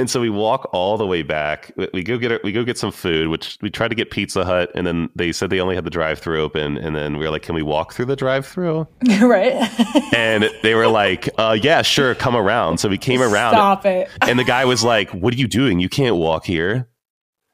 and 0.00 0.08
so 0.08 0.18
we 0.20 0.30
walk 0.30 0.68
all 0.72 0.96
the 0.96 1.06
way 1.06 1.22
back. 1.22 1.72
We 1.92 2.02
go 2.02 2.16
get 2.16 2.42
we 2.42 2.52
go 2.52 2.64
get 2.64 2.78
some 2.78 2.90
food, 2.90 3.28
which 3.28 3.58
we 3.60 3.68
tried 3.68 3.88
to 3.88 3.94
get 3.94 4.10
Pizza 4.10 4.46
Hut, 4.46 4.70
and 4.74 4.86
then 4.86 5.10
they 5.14 5.30
said 5.30 5.50
they 5.50 5.60
only 5.60 5.74
had 5.74 5.84
the 5.84 5.90
drive-through 5.90 6.40
open. 6.40 6.78
And 6.78 6.96
then 6.96 7.18
we 7.18 7.24
were 7.24 7.30
like, 7.30 7.42
"Can 7.42 7.54
we 7.54 7.62
walk 7.62 7.92
through 7.92 8.06
the 8.06 8.16
drive-through?" 8.16 8.86
right. 9.20 10.14
and 10.14 10.48
they 10.62 10.74
were 10.74 10.88
like, 10.88 11.28
uh, 11.36 11.58
"Yeah, 11.60 11.82
sure, 11.82 12.14
come 12.14 12.34
around." 12.34 12.78
So 12.78 12.88
we 12.88 12.96
came 12.96 13.20
around. 13.20 13.52
Stop 13.52 13.84
it. 13.84 14.08
and 14.22 14.38
the 14.38 14.44
guy 14.44 14.64
was 14.64 14.82
like, 14.82 15.10
"What 15.10 15.34
are 15.34 15.38
you 15.38 15.48
doing? 15.48 15.80
You 15.80 15.90
can't 15.90 16.16
walk 16.16 16.46
here." 16.46 16.88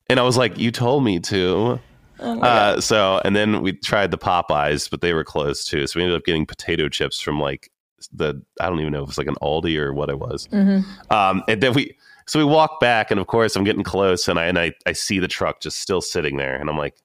And 0.08 0.20
I 0.20 0.22
was 0.22 0.36
like, 0.36 0.56
"You 0.56 0.70
told 0.70 1.02
me 1.02 1.18
to." 1.20 1.80
Oh 2.20 2.40
uh, 2.40 2.80
so 2.80 3.20
and 3.24 3.34
then 3.34 3.60
we 3.60 3.72
tried 3.72 4.10
the 4.10 4.18
Popeyes, 4.18 4.88
but 4.88 5.00
they 5.00 5.14
were 5.14 5.24
closed 5.24 5.68
too. 5.68 5.86
So 5.86 5.98
we 5.98 6.04
ended 6.04 6.16
up 6.16 6.24
getting 6.24 6.46
potato 6.46 6.88
chips 6.88 7.20
from 7.20 7.40
like 7.40 7.70
the 8.12 8.40
I 8.60 8.68
don't 8.68 8.80
even 8.80 8.92
know 8.92 9.02
if 9.02 9.08
it's 9.08 9.18
like 9.18 9.26
an 9.26 9.36
Aldi 9.42 9.76
or 9.78 9.92
what 9.94 10.10
it 10.10 10.18
was. 10.18 10.48
Mm-hmm. 10.48 11.12
Um, 11.12 11.42
and 11.48 11.62
then 11.62 11.72
we 11.72 11.96
so 12.26 12.38
we 12.38 12.44
walk 12.44 12.80
back, 12.80 13.10
and 13.10 13.20
of 13.20 13.26
course, 13.28 13.54
I'm 13.54 13.64
getting 13.64 13.84
close, 13.84 14.28
and 14.28 14.38
I 14.38 14.46
and 14.46 14.58
I, 14.58 14.72
I 14.84 14.92
see 14.92 15.18
the 15.18 15.28
truck 15.28 15.60
just 15.60 15.80
still 15.80 16.00
sitting 16.00 16.36
there, 16.36 16.56
and 16.56 16.68
I'm 16.68 16.78
like, 16.78 16.96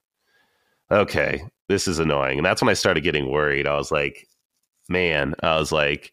okay, 0.91 1.43
this 1.69 1.87
is 1.87 1.99
annoying. 1.99 2.39
And 2.39 2.45
that's 2.45 2.61
when 2.61 2.69
I 2.69 2.73
started 2.73 3.01
getting 3.01 3.31
worried. 3.31 3.67
I 3.67 3.75
was 3.75 3.91
like, 3.91 4.27
man, 4.89 5.35
I 5.43 5.57
was 5.57 5.71
like, 5.71 6.11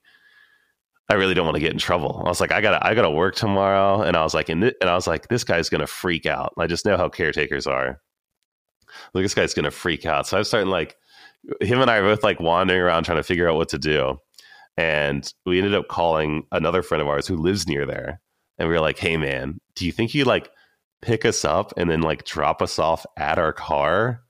I 1.09 1.15
really 1.15 1.35
don't 1.35 1.47
want 1.47 1.57
to 1.57 1.61
get 1.61 1.73
in 1.73 1.79
trouble. 1.79 2.23
I 2.25 2.29
was 2.29 2.41
like, 2.41 2.53
I 2.53 2.61
gotta, 2.61 2.87
I 2.87 2.95
gotta 2.95 3.11
work 3.11 3.35
tomorrow, 3.35 4.03
and 4.03 4.17
I 4.17 4.23
was 4.23 4.35
like, 4.35 4.51
and, 4.51 4.61
th- 4.63 4.77
and 4.81 4.91
I 4.91 4.95
was 4.95 5.07
like, 5.07 5.29
this 5.29 5.45
guy's 5.45 5.71
gonna 5.71 5.87
freak 5.87 6.27
out. 6.27 6.53
I 6.59 6.67
just 6.67 6.85
know 6.85 6.97
how 6.97 7.09
caretakers 7.09 7.67
are. 7.67 8.01
Like 9.15 9.25
this 9.25 9.35
guy's 9.35 9.55
gonna 9.55 9.71
freak 9.71 10.05
out. 10.05 10.27
So 10.27 10.37
I 10.37 10.41
was 10.41 10.49
starting 10.49 10.71
like, 10.71 10.97
him 11.61 11.81
and 11.81 11.91
I 11.91 11.97
are 11.97 12.03
both 12.03 12.23
like 12.23 12.41
wandering 12.41 12.81
around 12.81 13.05
trying 13.05 13.19
to 13.19 13.23
figure 13.23 13.49
out 13.49 13.57
what 13.57 13.71
to 13.71 13.79
do, 13.79 14.21
and 14.79 15.35
we 15.45 15.59
ended 15.59 15.75
up 15.75 15.89
calling 15.89 16.47
another 16.53 16.85
friend 16.85 17.03
of 17.03 17.09
ours 17.09 17.27
who 17.27 17.37
lives 17.37 17.67
near 17.67 17.85
there, 17.85 18.21
and 18.59 18.69
we 18.69 18.75
were 18.75 18.81
like, 18.81 18.97
"Hey, 18.97 19.17
man, 19.17 19.61
do 19.75 19.85
you 19.85 19.91
think 19.91 20.15
you 20.15 20.25
like 20.25 20.51
pick 21.03 21.25
us 21.25 21.45
up 21.45 21.73
and 21.77 21.91
then 21.91 22.01
like 22.01 22.25
drop 22.25 22.63
us 22.63 22.79
off 22.79 23.05
at 23.17 23.41
our 23.41 23.53
car?" 23.53 24.23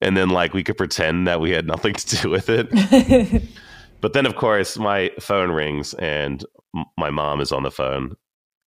And 0.00 0.16
then 0.16 0.30
like 0.30 0.54
we 0.54 0.64
could 0.64 0.78
pretend 0.78 1.26
that 1.26 1.40
we 1.42 1.50
had 1.50 1.66
nothing 1.66 1.92
to 1.94 2.16
do 2.16 2.30
with 2.30 2.48
it. 2.48 3.42
but 4.00 4.14
then, 4.14 4.24
of 4.24 4.36
course, 4.36 4.78
my 4.78 5.10
phone 5.20 5.50
rings 5.50 5.92
and 5.94 6.42
m- 6.74 6.86
my 6.96 7.10
mom 7.10 7.42
is 7.42 7.52
on 7.52 7.62
the 7.62 7.70
phone, 7.70 8.16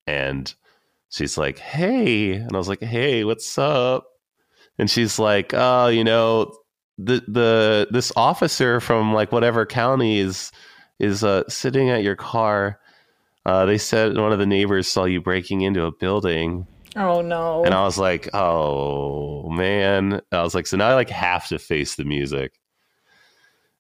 and 0.06 0.54
she's 1.10 1.36
like, 1.36 1.58
"Hey," 1.58 2.34
and 2.34 2.54
I 2.54 2.58
was 2.60 2.70
like, 2.70 2.84
"Hey, 2.84 3.24
what's 3.24 3.58
up?" 3.58 4.06
And 4.78 4.88
she's 4.88 5.18
like, 5.18 5.52
"Oh, 5.56 5.88
you 5.88 6.04
know." 6.04 6.56
The 6.98 7.22
the 7.28 7.88
this 7.92 8.14
officer 8.16 8.80
from 8.80 9.14
like 9.14 9.34
whatever 9.34 9.66
county 9.66 10.18
is 10.18 10.54
is 11.00 11.24
uh, 11.24 11.44
sitting 11.48 11.90
at 11.90 12.04
your 12.04 12.16
car 12.16 12.80
uh, 13.46 13.66
they 13.66 13.78
said 13.78 14.18
one 14.18 14.34
of 14.34 14.40
the 14.40 14.46
neighbors 14.46 14.88
saw 14.88 15.06
you 15.06 15.22
breaking 15.22 15.62
into 15.62 15.84
a 15.84 15.92
building. 15.92 16.66
Oh 16.96 17.22
no. 17.22 17.64
And 17.64 17.74
I 17.74 17.84
was 17.84 17.98
like, 17.98 18.34
oh 18.34 19.50
man. 19.50 20.22
I 20.32 20.42
was 20.42 20.56
like, 20.56 20.66
so 20.66 20.78
now 20.78 20.90
I 20.90 20.96
like 20.96 21.10
have 21.10 21.48
to 21.48 21.60
face 21.60 21.96
the 21.96 22.06
music. 22.06 22.60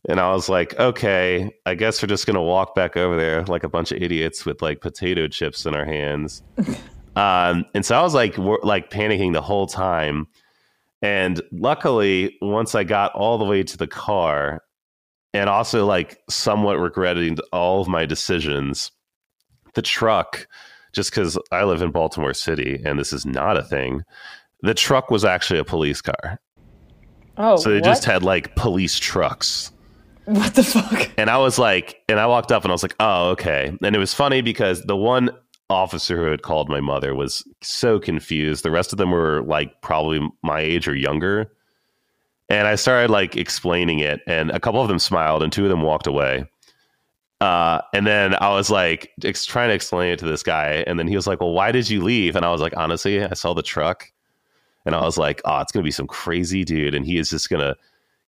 And 0.08 0.20
I 0.20 0.32
was 0.34 0.50
like, 0.50 0.80
okay, 0.80 1.52
I 1.66 1.74
guess 1.74 2.02
we're 2.02 2.08
just 2.08 2.28
gonna 2.28 2.44
walk 2.44 2.76
back 2.76 2.96
over 2.96 3.18
there 3.18 3.44
like 3.46 3.64
a 3.64 3.70
bunch 3.70 3.92
of 3.92 4.02
idiots 4.02 4.46
with 4.46 4.62
like 4.62 4.82
potato 4.82 5.28
chips 5.28 5.66
in 5.66 5.76
our 5.76 5.86
hands. 5.86 6.44
um, 7.16 7.66
and 7.74 7.84
so 7.84 7.98
I 7.98 8.04
was 8.04 8.14
like, 8.14 8.38
like 8.38 8.92
panicking 8.92 9.34
the 9.34 9.42
whole 9.42 9.66
time. 9.66 10.28
And 11.02 11.42
luckily, 11.52 12.38
once 12.42 12.76
I 12.76 12.84
got 12.84 13.14
all 13.14 13.40
the 13.40 13.46
way 13.46 13.64
to 13.64 13.78
the 13.78 13.88
car, 13.88 14.62
and 15.36 15.50
also 15.50 15.86
like 15.86 16.20
somewhat 16.30 16.80
regretting 16.80 17.38
all 17.52 17.82
of 17.82 17.88
my 17.88 18.06
decisions, 18.06 18.92
the 19.74 19.82
truck, 19.82 20.48
just 20.94 21.12
because 21.12 21.38
I 21.52 21.66
live 21.66 21.82
in 21.82 21.92
Baltimore 21.92 22.34
City 22.34 22.82
and 22.86 22.98
this 22.98 23.12
is 23.12 23.26
not 23.26 23.58
a 23.58 23.64
thing, 23.64 24.04
the 24.62 24.74
truck 24.74 25.12
was 25.12 25.26
actually 25.26 25.60
a 25.60 25.66
police 25.66 26.02
car. 26.02 26.40
Oh, 27.38 27.58
so 27.58 27.70
they 27.70 27.76
what? 27.76 27.84
just 27.84 28.06
had 28.06 28.24
like 28.24 28.56
police 28.56 28.98
trucks. 28.98 29.72
What 30.24 30.56
the 30.56 30.64
fuck? 30.64 31.12
And 31.18 31.30
I 31.30 31.38
was 31.38 31.60
like, 31.60 32.02
and 32.10 32.20
I 32.20 32.26
walked 32.26 32.52
up 32.52 32.64
and 32.64 32.72
I 32.72 32.74
was 32.74 32.82
like, 32.82 32.96
oh, 33.00 33.30
okay. 33.32 33.78
And 33.84 33.96
it 33.96 34.00
was 34.00 34.14
funny 34.14 34.42
because 34.42 34.82
the 34.84 34.96
one 34.96 35.30
officer 35.70 36.18
who 36.18 36.32
had 36.32 36.42
called 36.44 36.70
my 36.70 36.80
mother 36.80 37.14
was 37.14 37.44
so 37.62 38.00
confused. 38.00 38.64
The 38.64 38.72
rest 38.72 38.92
of 38.94 38.98
them 38.98 39.12
were 39.12 39.44
like 39.44 39.82
probably 39.82 40.28
my 40.44 40.62
age 40.62 40.88
or 40.88 40.96
younger. 40.96 41.52
And 42.50 42.68
I 42.68 42.76
started 42.76 43.10
like 43.10 43.36
explaining 43.36 44.00
it, 44.00 44.22
and 44.28 44.52
a 44.52 44.60
couple 44.60 44.82
of 44.82 44.88
them 44.88 45.00
smiled, 45.00 45.42
and 45.42 45.52
two 45.52 45.64
of 45.64 45.70
them 45.70 45.82
walked 45.82 46.08
away. 46.08 46.46
Uh, 47.42 47.82
and 47.94 48.08
then 48.08 48.36
I 48.40 48.50
was 48.50 48.70
like 48.70 49.12
ex- 49.24 49.46
trying 49.46 49.70
to 49.70 49.74
explain 49.74 50.12
it 50.14 50.20
to 50.20 50.26
this 50.26 50.44
guy, 50.44 50.84
and 50.88 50.98
then 51.00 51.08
he 51.08 51.16
was 51.16 51.28
like, 51.28 51.42
"Well, 51.42 51.54
why 51.54 51.72
did 51.72 51.90
you 51.90 52.04
leave?" 52.04 52.36
And 52.36 52.46
I 52.46 52.52
was 52.52 52.62
like, 52.62 52.76
"Honestly, 52.78 53.24
I 53.24 53.34
saw 53.34 53.54
the 53.54 53.64
truck, 53.64 54.12
and 54.86 54.96
I 54.96 55.02
was 55.02 55.18
like, 55.18 55.42
oh, 55.46 55.60
it's 55.60 55.72
gonna 55.72 55.84
be 55.84 55.92
some 55.92 56.08
crazy 56.08 56.64
dude, 56.64 56.96
and 56.96 57.06
he 57.06 57.18
is 57.18 57.30
just 57.30 57.50
gonna." 57.50 57.76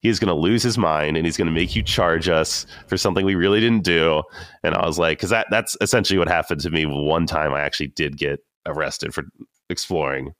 He's 0.01 0.19
going 0.19 0.27
to 0.27 0.39
lose 0.39 0.61
his 0.61 0.77
mind 0.77 1.17
and 1.17 1.25
he's 1.25 1.37
going 1.37 1.47
to 1.47 1.51
make 1.51 1.75
you 1.75 1.81
charge 1.81 2.29
us 2.29 2.67
for 2.85 2.97
something 2.97 3.25
we 3.25 3.33
really 3.33 3.59
didn't 3.59 3.83
do. 3.83 4.21
And 4.61 4.75
I 4.75 4.85
was 4.85 4.99
like, 4.99 5.17
because 5.17 5.31
that, 5.31 5.47
that's 5.49 5.75
essentially 5.81 6.19
what 6.19 6.27
happened 6.27 6.61
to 6.61 6.69
me 6.69 6.85
one 6.85 7.25
time 7.25 7.51
I 7.51 7.61
actually 7.61 7.87
did 7.87 8.15
get 8.15 8.39
arrested 8.67 9.11
for 9.11 9.23
exploring. 9.71 10.35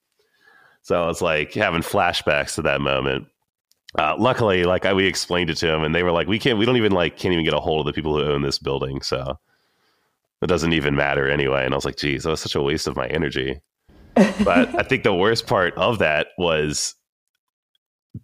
So 0.84 1.04
I 1.04 1.08
was 1.08 1.24
like 1.24 1.56
having 1.56 1.82
flashbacks 1.82 2.54
to 2.56 2.62
that 2.62 2.82
moment. 2.82 3.28
Uh, 3.98 4.16
luckily, 4.18 4.64
like 4.64 4.86
I, 4.86 4.94
we 4.94 5.06
explained 5.06 5.50
it 5.50 5.58
to 5.58 5.68
them, 5.68 5.84
and 5.84 5.96
they 5.96 6.04
were 6.04 6.12
like, 6.12 6.28
"We 6.28 6.40
can't, 6.40 6.58
we 6.58 6.66
don't 6.66 6.78
even 6.78 6.92
like 6.92 7.18
can't 7.18 7.34
even 7.34 7.46
get 7.46 7.54
a 7.54 7.60
hold 7.60 7.82
of 7.82 7.86
the 7.86 7.96
people 7.96 8.16
who 8.18 8.24
own 8.24 8.42
this 8.42 8.60
building, 8.60 9.02
so 9.02 9.40
it 10.42 10.48
doesn't 10.48 10.74
even 10.74 10.96
matter 10.96 11.30
anyway." 11.30 11.64
And 11.66 11.74
I 11.74 11.78
was 11.78 11.86
like, 11.86 11.98
"Geez, 11.98 12.24
that 12.24 12.30
was 12.30 12.42
such 12.42 12.56
a 12.56 12.62
waste 12.62 12.88
of 12.88 12.96
my 12.96 13.08
energy." 13.08 13.62
but 14.44 14.74
I 14.76 14.84
think 14.84 15.04
the 15.04 15.14
worst 15.14 15.48
part 15.48 15.74
of 15.76 16.00
that 16.00 16.28
was 16.38 16.96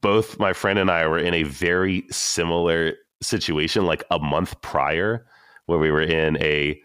both 0.01 0.39
my 0.39 0.53
friend 0.53 0.79
and 0.79 0.89
I 0.89 1.05
were 1.07 1.19
in 1.19 1.33
a 1.33 1.43
very 1.43 2.05
similar 2.09 2.93
situation, 3.21 3.85
like 3.85 4.03
a 4.11 4.19
month 4.19 4.59
prior, 4.61 5.25
where 5.67 5.79
we 5.79 5.91
were 5.91 6.01
in 6.01 6.37
a 6.41 6.79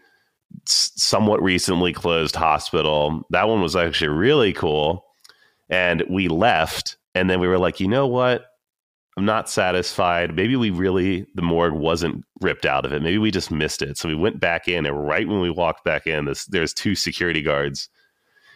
somewhat 0.65 1.41
recently 1.41 1.93
closed 1.93 2.35
hospital. 2.35 3.25
That 3.29 3.47
one 3.47 3.61
was 3.61 3.75
actually 3.75 4.09
really 4.09 4.53
cool, 4.53 5.05
and 5.69 6.03
we 6.09 6.27
left, 6.27 6.97
and 7.15 7.29
then 7.29 7.39
we 7.39 7.47
were 7.47 7.59
like, 7.59 7.79
you 7.79 7.87
know 7.87 8.07
what? 8.07 8.45
I'm 9.19 9.25
not 9.25 9.49
satisfied. 9.49 10.33
Maybe 10.33 10.55
we 10.55 10.69
really, 10.69 11.27
the 11.35 11.41
morgue 11.41 11.73
wasn't 11.73 12.23
ripped 12.39 12.65
out 12.65 12.85
of 12.85 12.93
it. 12.93 13.01
Maybe 13.01 13.17
we 13.17 13.31
just 13.31 13.51
missed 13.51 13.81
it. 13.81 13.97
So 13.97 14.07
we 14.07 14.15
went 14.15 14.39
back 14.39 14.69
in, 14.69 14.85
and 14.85 15.05
right 15.05 15.27
when 15.27 15.41
we 15.41 15.49
walked 15.49 15.83
back 15.83 16.07
in, 16.07 16.23
this, 16.23 16.45
there's 16.45 16.73
two 16.73 16.95
security 16.95 17.41
guards 17.41 17.89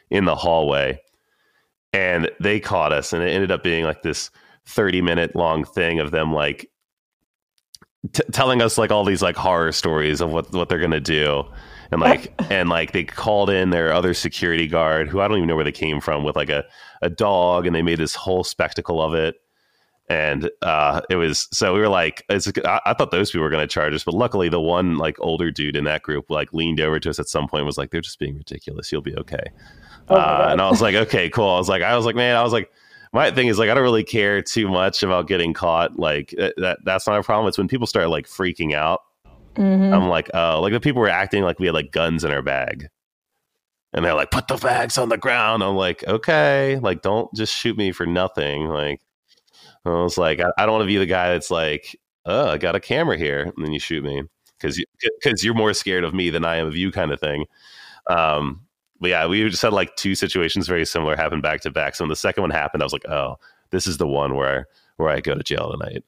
in 0.10 0.23
the 0.23 0.38
hallway, 0.38 1.02
and 1.91 2.32
they 2.39 2.62
caught 2.62 2.93
us. 2.93 3.12
And 3.12 3.21
it 3.21 3.32
ended 3.32 3.52
up 3.52 3.62
being 3.62 3.84
like 3.84 4.04
this 4.04 4.32
30 4.65 5.02
minute 5.02 5.36
long 5.36 5.65
thing 5.65 5.99
of 5.99 6.12
them 6.12 6.34
like 6.34 6.71
t- 8.13 8.23
telling 8.32 8.62
us 8.62 8.78
like 8.78 8.89
all 8.89 9.04
these 9.04 9.21
like 9.21 9.36
horror 9.36 9.73
stories 9.73 10.21
of 10.21 10.32
what 10.32 10.49
what 10.54 10.69
they're 10.69 10.80
gonna 10.80 11.02
do. 11.02 11.43
And 11.91 11.99
like 11.99 12.34
and 12.49 12.69
like 12.69 12.93
they 12.93 13.04
called 13.04 13.49
in 13.49 13.71
their 13.71 13.91
other 13.91 14.13
security 14.13 14.69
guard 14.69 15.10
who 15.10 15.19
I 15.19 15.28
don't 15.28 15.36
even 15.36 15.49
know 15.49 15.56
where 15.56 15.65
they 15.65 15.73
came 15.73 15.99
from 15.99 16.23
with 16.23 16.38
like 16.38 16.49
a, 16.49 16.63
a 17.02 17.10
dog 17.10 17.67
and 17.67 17.76
they 17.76 17.82
made 17.82 17.99
this 17.99 18.15
whole 18.15 18.45
spectacle 18.45 19.02
of 19.02 19.13
it 19.13 19.36
and 20.13 20.52
uh, 20.62 21.02
it 21.10 21.15
was 21.15 21.47
so 21.52 21.73
we 21.73 21.80
were 21.80 21.89
like 21.89 22.23
I, 22.30 22.80
I 22.86 22.93
thought 22.93 23.10
those 23.10 23.32
people 23.32 23.43
were 23.43 23.49
going 23.49 23.67
to 23.67 23.73
charge 23.73 23.93
us 23.95 24.04
but 24.04 24.13
luckily 24.13 24.47
the 24.47 24.62
one 24.62 24.97
like 24.97 25.17
older 25.19 25.49
dude 25.49 25.76
in 25.76 25.86
that 25.86 26.04
group 26.04 26.30
like 26.30 26.54
leaned 26.54 26.80
over 26.80 26.99
to 26.99 27.10
us 27.10 27.17
at 27.17 27.28
some 27.28 27.47
point 27.47 27.62
and 27.62 27.65
was 27.65 27.78
like 27.80 27.89
they're 27.89 28.02
just 28.02 28.19
being 28.19 28.38
ridiculous. 28.38 28.91
You'll 28.91 29.02
be 29.02 29.15
okay. 29.17 29.43
Oh 30.10 30.15
uh, 30.15 30.49
and 30.52 30.62
i 30.62 30.69
was 30.69 30.82
like 30.82 30.95
okay 30.95 31.30
cool. 31.30 31.49
I 31.49 31.58
was 31.58 31.69
like 31.69 31.82
i 31.82 31.95
was 31.95 32.06
like 32.06 32.15
man 32.15 32.36
i 32.36 32.43
was 32.43 32.54
like 32.54 32.69
my 33.13 33.32
thing 33.32 33.47
is 33.47 33.58
like 33.58 33.69
i 33.69 33.73
don't 33.73 33.84
really 33.84 34.04
care 34.04 34.41
too 34.41 34.67
much 34.67 35.02
about 35.02 35.28
getting 35.28 35.54
caught 35.54 35.97
like 35.97 36.34
that, 36.38 36.54
that 36.58 36.80
that's 36.84 37.08
not 37.08 37.19
a 37.19 37.23
problem. 37.23 37.47
It's 37.47 37.58
when 37.58 37.67
people 37.67 37.88
start 37.88 38.10
like 38.10 38.28
freaking 38.28 38.73
out 38.73 39.02
Mhm. 39.56 39.93
i'm 39.95 40.10
like 40.10 40.30
oh 40.34 40.62
like 40.62 40.73
the 40.73 40.80
people 40.80 40.99
were 41.02 41.10
acting 41.10 41.43
like 41.43 41.60
we 41.60 41.67
had 41.67 41.76
like 41.76 41.91
guns 41.91 42.23
in 42.23 42.32
our 42.32 42.41
bag. 42.41 42.88
And 43.93 44.04
they're 44.04 44.15
like 44.15 44.32
put 44.32 44.47
the 44.47 44.58
bags 44.58 44.97
on 44.97 45.10
the 45.10 45.17
ground. 45.17 45.62
I'm 45.63 45.76
like 45.76 46.04
okay 46.08 46.80
like 46.82 47.02
don't 47.04 47.32
just 47.36 47.56
shoot 47.56 47.78
me 47.78 47.91
for 47.91 48.06
nothing 48.08 48.67
like 48.67 48.99
I 49.85 49.89
was 49.89 50.17
like, 50.17 50.39
I, 50.39 50.49
I 50.57 50.65
don't 50.65 50.73
want 50.73 50.83
to 50.83 50.87
be 50.87 50.97
the 50.97 51.05
guy 51.05 51.29
that's 51.29 51.51
like, 51.51 51.95
oh, 52.25 52.49
I 52.49 52.57
got 52.57 52.75
a 52.75 52.79
camera 52.79 53.17
here, 53.17 53.41
and 53.55 53.65
then 53.65 53.73
you 53.73 53.79
shoot 53.79 54.03
me 54.03 54.23
because 54.57 54.77
you, 54.77 54.85
because 55.21 55.43
you're 55.43 55.53
more 55.53 55.73
scared 55.73 56.03
of 56.03 56.13
me 56.13 56.29
than 56.29 56.45
I 56.45 56.57
am 56.57 56.67
of 56.67 56.75
you, 56.75 56.91
kind 56.91 57.11
of 57.11 57.19
thing. 57.19 57.45
Um, 58.07 58.61
but 58.99 59.09
yeah, 59.09 59.27
we 59.27 59.49
just 59.49 59.61
had 59.61 59.73
like 59.73 59.95
two 59.97 60.15
situations 60.15 60.67
very 60.67 60.85
similar 60.85 61.15
happen 61.15 61.41
back 61.41 61.61
to 61.61 61.71
back. 61.71 61.95
So 61.95 62.05
when 62.05 62.09
the 62.09 62.15
second 62.15 62.41
one 62.41 62.51
happened, 62.51 62.81
I 62.81 62.85
was 62.85 62.93
like, 62.93 63.07
oh, 63.07 63.37
this 63.71 63.87
is 63.87 63.97
the 63.97 64.07
one 64.07 64.35
where 64.35 64.67
where 64.97 65.09
I 65.09 65.19
go 65.19 65.35
to 65.35 65.43
jail 65.43 65.71
tonight. 65.71 66.03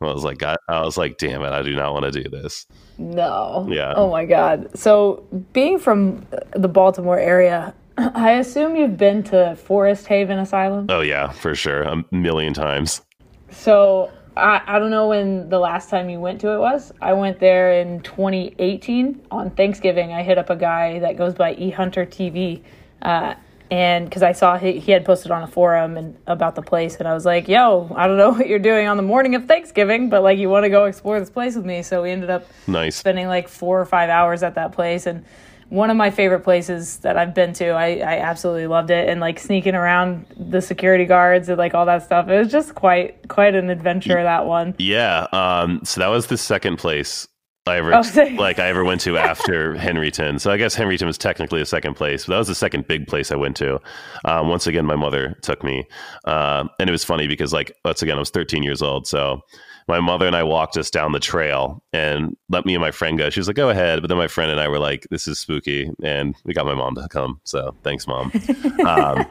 I 0.00 0.12
was 0.12 0.24
like, 0.24 0.42
I, 0.42 0.56
I 0.68 0.82
was 0.82 0.96
like, 0.96 1.18
damn 1.18 1.42
it, 1.42 1.50
I 1.50 1.62
do 1.62 1.74
not 1.74 1.92
want 1.92 2.04
to 2.04 2.22
do 2.22 2.28
this. 2.30 2.66
No. 2.98 3.66
Yeah. 3.68 3.94
Oh 3.96 4.10
my 4.10 4.24
god. 4.24 4.70
So, 4.78 5.24
being 5.52 5.78
from 5.78 6.24
the 6.52 6.68
Baltimore 6.68 7.18
area, 7.18 7.74
I 7.98 8.32
assume 8.32 8.76
you've 8.76 8.96
been 8.96 9.24
to 9.24 9.56
Forest 9.56 10.06
Haven 10.06 10.38
Asylum. 10.38 10.86
Oh 10.88 11.00
yeah, 11.00 11.32
for 11.32 11.54
sure, 11.54 11.82
a 11.82 12.04
million 12.12 12.54
times. 12.54 13.02
So, 13.50 14.10
I, 14.36 14.62
I 14.66 14.78
don't 14.78 14.90
know 14.90 15.08
when 15.08 15.48
the 15.48 15.58
last 15.58 15.90
time 15.90 16.08
you 16.08 16.20
went 16.20 16.40
to 16.42 16.52
it 16.52 16.58
was. 16.58 16.92
I 17.00 17.12
went 17.12 17.40
there 17.40 17.72
in 17.80 18.00
2018 18.02 19.26
on 19.30 19.50
Thanksgiving. 19.50 20.12
I 20.12 20.22
hit 20.22 20.38
up 20.38 20.50
a 20.50 20.56
guy 20.56 21.00
that 21.00 21.16
goes 21.16 21.34
by 21.34 21.54
E 21.54 21.70
Hunter 21.70 22.06
TV. 22.06 22.62
Uh, 23.02 23.34
and 23.70 24.06
because 24.06 24.22
I 24.22 24.32
saw 24.32 24.56
he, 24.56 24.78
he 24.78 24.92
had 24.92 25.04
posted 25.04 25.30
on 25.30 25.42
a 25.42 25.46
forum 25.46 25.96
and 25.98 26.16
about 26.26 26.54
the 26.54 26.62
place, 26.62 26.96
and 26.96 27.06
I 27.06 27.12
was 27.12 27.26
like, 27.26 27.48
"Yo, 27.48 27.92
I 27.94 28.06
don't 28.06 28.16
know 28.16 28.30
what 28.38 28.48
you're 28.48 28.58
doing 28.58 28.86
on 28.86 28.96
the 28.96 29.02
morning 29.02 29.34
of 29.34 29.44
Thanksgiving, 29.46 30.08
but 30.08 30.22
like, 30.22 30.38
you 30.38 30.48
want 30.48 30.64
to 30.64 30.70
go 30.70 30.84
explore 30.86 31.20
this 31.20 31.28
place 31.30 31.54
with 31.54 31.66
me?" 31.66 31.82
So 31.82 32.02
we 32.02 32.10
ended 32.10 32.30
up 32.30 32.46
Nice. 32.66 32.96
spending 32.96 33.26
like 33.26 33.46
four 33.48 33.78
or 33.80 33.84
five 33.84 34.08
hours 34.08 34.42
at 34.42 34.54
that 34.54 34.72
place 34.72 35.06
and 35.06 35.24
one 35.70 35.90
of 35.90 35.96
my 35.96 36.10
favorite 36.10 36.40
places 36.40 36.98
that 36.98 37.16
I've 37.16 37.34
been 37.34 37.52
to. 37.54 37.68
I, 37.70 37.96
I 37.96 38.18
absolutely 38.18 38.66
loved 38.66 38.90
it 38.90 39.08
and 39.08 39.20
like 39.20 39.38
sneaking 39.38 39.74
around 39.74 40.26
the 40.36 40.60
security 40.60 41.04
guards 41.04 41.48
and 41.48 41.58
like 41.58 41.74
all 41.74 41.86
that 41.86 42.02
stuff. 42.02 42.28
It 42.28 42.38
was 42.38 42.50
just 42.50 42.74
quite 42.74 43.28
quite 43.28 43.54
an 43.54 43.68
adventure 43.70 44.22
that 44.22 44.46
one. 44.46 44.74
Yeah. 44.78 45.26
Um, 45.32 45.80
so 45.84 46.00
that 46.00 46.08
was 46.08 46.28
the 46.28 46.38
second 46.38 46.78
place 46.78 47.28
I 47.66 47.76
ever 47.76 47.94
Oh, 47.94 48.02
like 48.36 48.58
I 48.58 48.68
ever 48.68 48.84
went 48.84 49.02
to 49.02 49.18
after 49.18 49.74
Henryton. 49.74 50.40
So 50.40 50.50
I 50.50 50.56
guess 50.56 50.74
Henryton 50.74 51.06
was 51.06 51.18
technically 51.18 51.60
a 51.60 51.66
second 51.66 51.94
place, 51.94 52.24
but 52.24 52.32
that 52.32 52.38
was 52.38 52.48
the 52.48 52.54
second 52.54 52.88
big 52.88 53.06
place 53.06 53.30
I 53.30 53.36
went 53.36 53.56
to. 53.56 53.78
Um, 54.24 54.48
once 54.48 54.66
again, 54.66 54.86
my 54.86 54.96
mother 54.96 55.36
took 55.42 55.62
me, 55.62 55.84
um, 56.24 56.70
and 56.78 56.88
it 56.88 56.92
was 56.92 57.04
funny 57.04 57.26
because 57.26 57.52
like 57.52 57.72
once 57.84 58.02
again 58.02 58.16
I 58.16 58.20
was 58.20 58.30
13 58.30 58.62
years 58.62 58.82
old, 58.82 59.06
so. 59.06 59.40
My 59.88 60.00
mother 60.00 60.26
and 60.26 60.36
I 60.36 60.42
walked 60.42 60.76
us 60.76 60.90
down 60.90 61.12
the 61.12 61.20
trail 61.20 61.82
and 61.92 62.36
let 62.48 62.66
me 62.66 62.74
and 62.74 62.82
my 62.82 62.90
friend 62.90 63.18
go. 63.18 63.30
She 63.30 63.40
was 63.40 63.46
like, 63.46 63.56
"Go 63.56 63.70
ahead," 63.70 64.02
but 64.02 64.08
then 64.08 64.18
my 64.18 64.28
friend 64.28 64.50
and 64.50 64.60
I 64.60 64.68
were 64.68 64.78
like, 64.78 65.06
"This 65.10 65.26
is 65.26 65.38
spooky," 65.38 65.90
and 66.02 66.36
we 66.44 66.54
got 66.54 66.66
my 66.66 66.74
mom 66.74 66.94
to 66.96 67.08
come. 67.08 67.40
So 67.44 67.74
thanks, 67.82 68.06
mom. 68.06 68.32
um, 68.86 69.26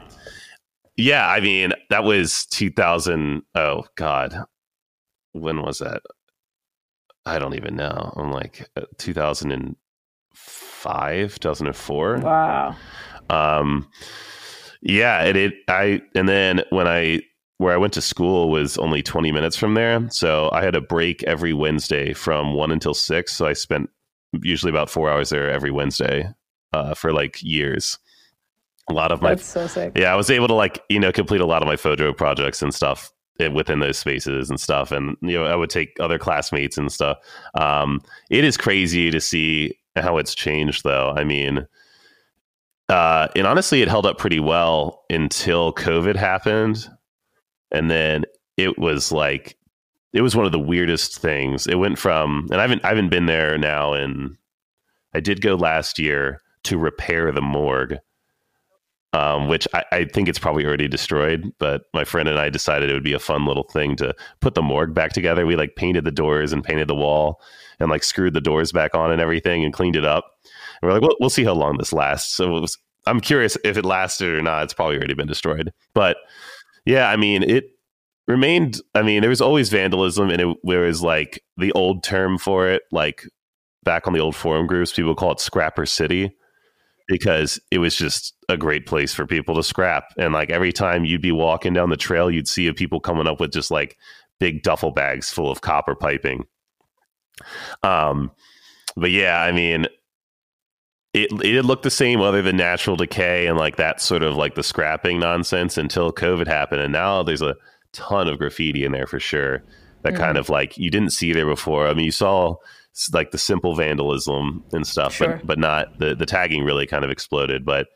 yeah, 0.96 1.28
I 1.28 1.40
mean 1.40 1.72
that 1.90 2.04
was 2.04 2.46
2000. 2.46 3.42
Oh 3.54 3.84
God, 3.94 4.44
when 5.32 5.62
was 5.62 5.78
that? 5.78 6.02
I 7.28 7.38
don't 7.38 7.54
even 7.54 7.76
know. 7.76 8.12
I'm 8.16 8.32
like 8.32 8.68
uh, 8.76 8.86
2005, 8.96 11.40
2004. 11.40 12.18
Wow. 12.18 12.74
Um, 13.28 13.86
yeah, 14.80 15.24
it, 15.24 15.36
it, 15.36 15.52
I, 15.68 16.00
and 16.14 16.26
then 16.28 16.62
when 16.70 16.86
I, 16.86 17.20
where 17.58 17.74
I 17.74 17.76
went 17.76 17.92
to 17.94 18.00
school 18.00 18.50
was 18.50 18.78
only 18.78 19.02
20 19.02 19.32
minutes 19.32 19.56
from 19.56 19.74
there. 19.74 20.08
So 20.10 20.48
I 20.52 20.62
had 20.62 20.74
a 20.74 20.80
break 20.80 21.22
every 21.24 21.52
Wednesday 21.52 22.12
from 22.12 22.54
one 22.54 22.70
until 22.70 22.94
six. 22.94 23.34
So 23.34 23.46
I 23.46 23.52
spent 23.52 23.90
usually 24.42 24.70
about 24.70 24.90
four 24.90 25.10
hours 25.10 25.30
there 25.30 25.50
every 25.50 25.70
Wednesday, 25.70 26.28
uh, 26.72 26.94
for 26.94 27.12
like 27.12 27.42
years. 27.42 27.98
A 28.90 28.92
lot 28.92 29.12
of 29.12 29.20
my 29.20 29.30
That's 29.30 29.44
so 29.46 29.66
sick. 29.66 29.92
yeah, 29.96 30.12
I 30.12 30.16
was 30.16 30.30
able 30.30 30.48
to 30.48 30.54
like 30.54 30.82
you 30.88 30.98
know 30.98 31.12
complete 31.12 31.42
a 31.42 31.46
lot 31.46 31.62
of 31.62 31.66
my 31.66 31.76
photo 31.76 32.12
projects 32.12 32.62
and 32.62 32.74
stuff 32.74 33.12
within 33.52 33.80
those 33.80 33.98
spaces 33.98 34.48
and 34.50 34.58
stuff, 34.58 34.90
and 34.92 35.16
you 35.20 35.34
know 35.34 35.44
I 35.44 35.56
would 35.56 35.70
take 35.70 35.96
other 36.00 36.18
classmates 36.18 36.78
and 36.78 36.90
stuff. 36.90 37.18
Um, 37.54 38.00
it 38.30 38.44
is 38.44 38.56
crazy 38.56 39.10
to 39.10 39.20
see 39.20 39.78
how 39.94 40.16
it's 40.16 40.34
changed, 40.34 40.84
though. 40.84 41.12
I 41.16 41.24
mean, 41.24 41.66
uh, 42.88 43.28
and 43.36 43.46
honestly, 43.46 43.82
it 43.82 43.88
held 43.88 44.06
up 44.06 44.16
pretty 44.16 44.40
well 44.40 45.04
until 45.10 45.72
COVID 45.74 46.16
happened, 46.16 46.88
and 47.70 47.90
then 47.90 48.24
it 48.56 48.78
was 48.78 49.12
like 49.12 49.56
it 50.12 50.22
was 50.22 50.34
one 50.34 50.46
of 50.46 50.52
the 50.52 50.58
weirdest 50.58 51.18
things. 51.18 51.66
It 51.66 51.76
went 51.76 51.98
from, 51.98 52.48
and 52.50 52.60
I 52.60 52.62
haven't 52.62 52.84
I 52.84 52.88
haven't 52.88 53.10
been 53.10 53.26
there 53.26 53.58
now, 53.58 53.92
and 53.92 54.36
I 55.14 55.20
did 55.20 55.40
go 55.40 55.54
last 55.54 55.98
year 55.98 56.42
to 56.64 56.78
repair 56.78 57.32
the 57.32 57.40
morgue, 57.40 57.98
um, 59.12 59.48
which 59.48 59.66
I, 59.72 59.84
I, 59.92 60.04
think 60.04 60.28
it's 60.28 60.38
probably 60.38 60.66
already 60.66 60.88
destroyed. 60.88 61.50
But 61.58 61.84
my 61.94 62.04
friend 62.04 62.28
and 62.28 62.38
I 62.38 62.50
decided 62.50 62.90
it 62.90 62.94
would 62.94 63.04
be 63.04 63.14
a 63.14 63.18
fun 63.18 63.46
little 63.46 63.62
thing 63.62 63.96
to 63.96 64.14
put 64.40 64.54
the 64.54 64.62
morgue 64.62 64.92
back 64.92 65.12
together. 65.12 65.46
We 65.46 65.56
like 65.56 65.76
painted 65.76 66.04
the 66.04 66.10
doors 66.10 66.52
and 66.52 66.64
painted 66.64 66.88
the 66.88 66.94
wall 66.94 67.40
and 67.80 67.90
like 67.90 68.04
screwed 68.04 68.34
the 68.34 68.40
doors 68.40 68.72
back 68.72 68.94
on 68.94 69.10
and 69.10 69.20
everything 69.20 69.64
and 69.64 69.72
cleaned 69.72 69.96
it 69.96 70.04
up. 70.04 70.36
And 70.80 70.88
we're 70.88 70.94
like, 70.94 71.02
well, 71.02 71.16
we'll 71.20 71.30
see 71.30 71.44
how 71.44 71.54
long 71.54 71.78
this 71.78 71.92
lasts. 71.92 72.34
So 72.34 72.48
was, 72.48 72.76
I'm 73.06 73.20
curious 73.20 73.56
if 73.64 73.76
it 73.76 73.84
lasted 73.84 74.28
or 74.28 74.42
not. 74.42 74.64
It's 74.64 74.74
probably 74.74 74.96
already 74.96 75.14
been 75.14 75.26
destroyed. 75.26 75.72
But 75.94 76.18
yeah, 76.88 77.10
I 77.10 77.16
mean, 77.16 77.42
it 77.42 77.72
remained. 78.26 78.80
I 78.94 79.02
mean, 79.02 79.20
there 79.20 79.28
was 79.28 79.42
always 79.42 79.68
vandalism, 79.68 80.30
and 80.30 80.40
it 80.40 80.56
was 80.64 81.02
like 81.02 81.44
the 81.58 81.70
old 81.72 82.02
term 82.02 82.38
for 82.38 82.66
it, 82.66 82.82
like 82.90 83.24
back 83.84 84.06
on 84.06 84.14
the 84.14 84.20
old 84.20 84.34
forum 84.34 84.66
groups, 84.66 84.94
people 84.94 85.14
call 85.14 85.32
it 85.32 85.40
Scrapper 85.40 85.84
City 85.84 86.34
because 87.06 87.60
it 87.70 87.78
was 87.78 87.94
just 87.94 88.34
a 88.48 88.56
great 88.56 88.86
place 88.86 89.12
for 89.12 89.26
people 89.26 89.54
to 89.54 89.62
scrap. 89.62 90.04
And 90.16 90.32
like 90.32 90.48
every 90.48 90.72
time 90.72 91.04
you'd 91.04 91.20
be 91.20 91.30
walking 91.30 91.74
down 91.74 91.90
the 91.90 91.96
trail, 91.96 92.30
you'd 92.30 92.48
see 92.48 92.72
people 92.72 93.00
coming 93.00 93.26
up 93.26 93.38
with 93.38 93.52
just 93.52 93.70
like 93.70 93.98
big 94.40 94.62
duffel 94.62 94.90
bags 94.90 95.30
full 95.30 95.50
of 95.50 95.60
copper 95.60 95.94
piping. 95.94 96.46
Um, 97.82 98.30
but 98.96 99.10
yeah, 99.10 99.42
I 99.42 99.52
mean, 99.52 99.88
it 101.24 101.32
it 101.32 101.52
did 101.52 101.64
look 101.64 101.82
the 101.82 101.90
same 101.90 102.20
other 102.20 102.42
than 102.42 102.56
natural 102.56 102.96
decay 102.96 103.46
and 103.46 103.58
like 103.58 103.76
that 103.76 104.00
sort 104.00 104.22
of 104.22 104.36
like 104.36 104.54
the 104.54 104.62
scrapping 104.62 105.18
nonsense 105.18 105.76
until 105.76 106.12
COVID 106.12 106.46
happened, 106.46 106.82
and 106.82 106.92
now 106.92 107.22
there's 107.22 107.42
a 107.42 107.56
ton 107.92 108.28
of 108.28 108.38
graffiti 108.38 108.84
in 108.84 108.92
there 108.92 109.06
for 109.06 109.20
sure. 109.20 109.62
That 110.02 110.14
mm. 110.14 110.18
kind 110.18 110.38
of 110.38 110.48
like 110.48 110.78
you 110.78 110.90
didn't 110.90 111.10
see 111.10 111.32
there 111.32 111.46
before. 111.46 111.88
I 111.88 111.94
mean, 111.94 112.04
you 112.04 112.12
saw 112.12 112.56
like 113.12 113.30
the 113.30 113.38
simple 113.38 113.74
vandalism 113.74 114.64
and 114.72 114.86
stuff, 114.86 115.14
sure. 115.14 115.36
but 115.36 115.46
but 115.46 115.58
not 115.58 115.98
the 115.98 116.14
the 116.14 116.26
tagging 116.26 116.64
really 116.64 116.86
kind 116.86 117.04
of 117.04 117.10
exploded. 117.10 117.64
But 117.64 117.88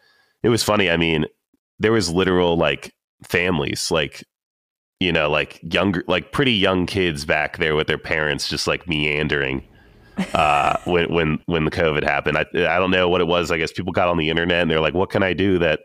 it 0.43 0.49
was 0.49 0.63
funny. 0.63 0.91
I 0.91 0.97
mean, 0.97 1.27
there 1.79 1.93
was 1.93 2.11
literal 2.11 2.57
like 2.57 2.95
families, 3.25 3.91
like 3.91 4.25
you 5.01 5.13
know, 5.13 5.29
like 5.29 5.61
younger, 5.63 6.05
like 6.07 6.33
pretty 6.33 6.53
young 6.53 6.87
kids 6.87 7.25
back 7.25 7.59
there 7.59 7.75
with 7.75 7.89
their 7.89 7.99
parents, 7.99 8.49
just 8.49 8.67
like 8.67 8.89
meandering 8.89 9.65
uh, 10.35 10.77
when 10.85 11.13
when 11.13 11.39
when 11.47 11.65
the 11.65 11.71
COVID 11.71 12.05
happened. 12.05 12.39
I 12.39 12.45
I 12.53 12.79
don't 12.79 12.91
know 12.91 13.09
what 13.09 13.21
it 13.21 13.27
was. 13.27 13.51
I 13.51 13.59
guess 13.59 13.73
people 13.73 13.93
got 13.93 14.09
on 14.09 14.17
the 14.19 14.29
internet 14.29 14.63
and 14.63 14.71
they're 14.71 14.81
like, 14.81 14.95
"What 14.95 15.11
can 15.11 15.23
I 15.23 15.33
do 15.33 15.59
that 15.59 15.81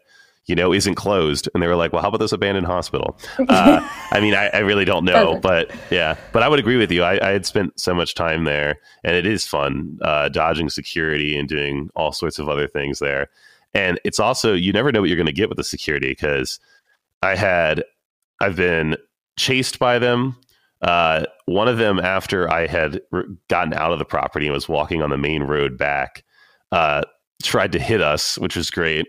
you 0.45 0.55
know 0.55 0.73
isn't 0.73 0.95
closed?" 0.95 1.49
And 1.53 1.61
they 1.61 1.67
were 1.67 1.75
like, 1.75 1.93
"Well, 1.93 2.01
how 2.01 2.09
about 2.09 2.19
this 2.19 2.31
abandoned 2.31 2.67
hospital?" 2.67 3.17
Uh, 3.47 3.87
I 4.11 4.19
mean, 4.19 4.33
I, 4.33 4.47
I, 4.47 4.59
really 4.59 4.85
don't 4.85 5.05
know, 5.05 5.39
but 5.39 5.71
yeah, 5.89 6.17
but 6.33 6.43
I 6.43 6.49
would 6.49 6.59
agree 6.59 6.77
with 6.77 6.91
you. 6.91 7.03
I, 7.03 7.25
I, 7.25 7.31
had 7.31 7.45
spent 7.45 7.79
so 7.79 7.93
much 7.93 8.15
time 8.15 8.43
there, 8.43 8.79
and 9.03 9.15
it 9.15 9.25
is 9.25 9.47
fun 9.47 9.99
uh, 10.01 10.29
dodging 10.29 10.69
security 10.69 11.37
and 11.37 11.47
doing 11.47 11.89
all 11.95 12.11
sorts 12.11 12.39
of 12.39 12.49
other 12.49 12.67
things 12.67 12.99
there. 12.99 13.29
And 13.73 13.99
it's 14.03 14.19
also 14.19 14.53
you 14.53 14.73
never 14.73 14.91
know 14.91 15.01
what 15.01 15.09
you're 15.09 15.17
going 15.17 15.27
to 15.27 15.33
get 15.33 15.49
with 15.49 15.57
the 15.57 15.63
security 15.63 16.09
because 16.09 16.59
I 17.21 17.35
had 17.35 17.83
I've 18.41 18.55
been 18.55 18.97
chased 19.37 19.79
by 19.79 19.99
them 19.99 20.35
uh, 20.81 21.25
one 21.45 21.67
of 21.67 21.77
them, 21.77 21.99
after 21.99 22.51
I 22.51 22.67
had 22.67 23.01
gotten 23.47 23.73
out 23.73 23.91
of 23.91 23.99
the 23.99 24.05
property 24.05 24.45
and 24.47 24.53
was 24.53 24.69
walking 24.69 25.01
on 25.01 25.09
the 25.09 25.17
main 25.17 25.43
road 25.43 25.77
back, 25.77 26.23
uh, 26.71 27.03
tried 27.43 27.71
to 27.71 27.79
hit 27.79 28.01
us, 28.01 28.37
which 28.37 28.55
was 28.55 28.69
great. 28.69 29.07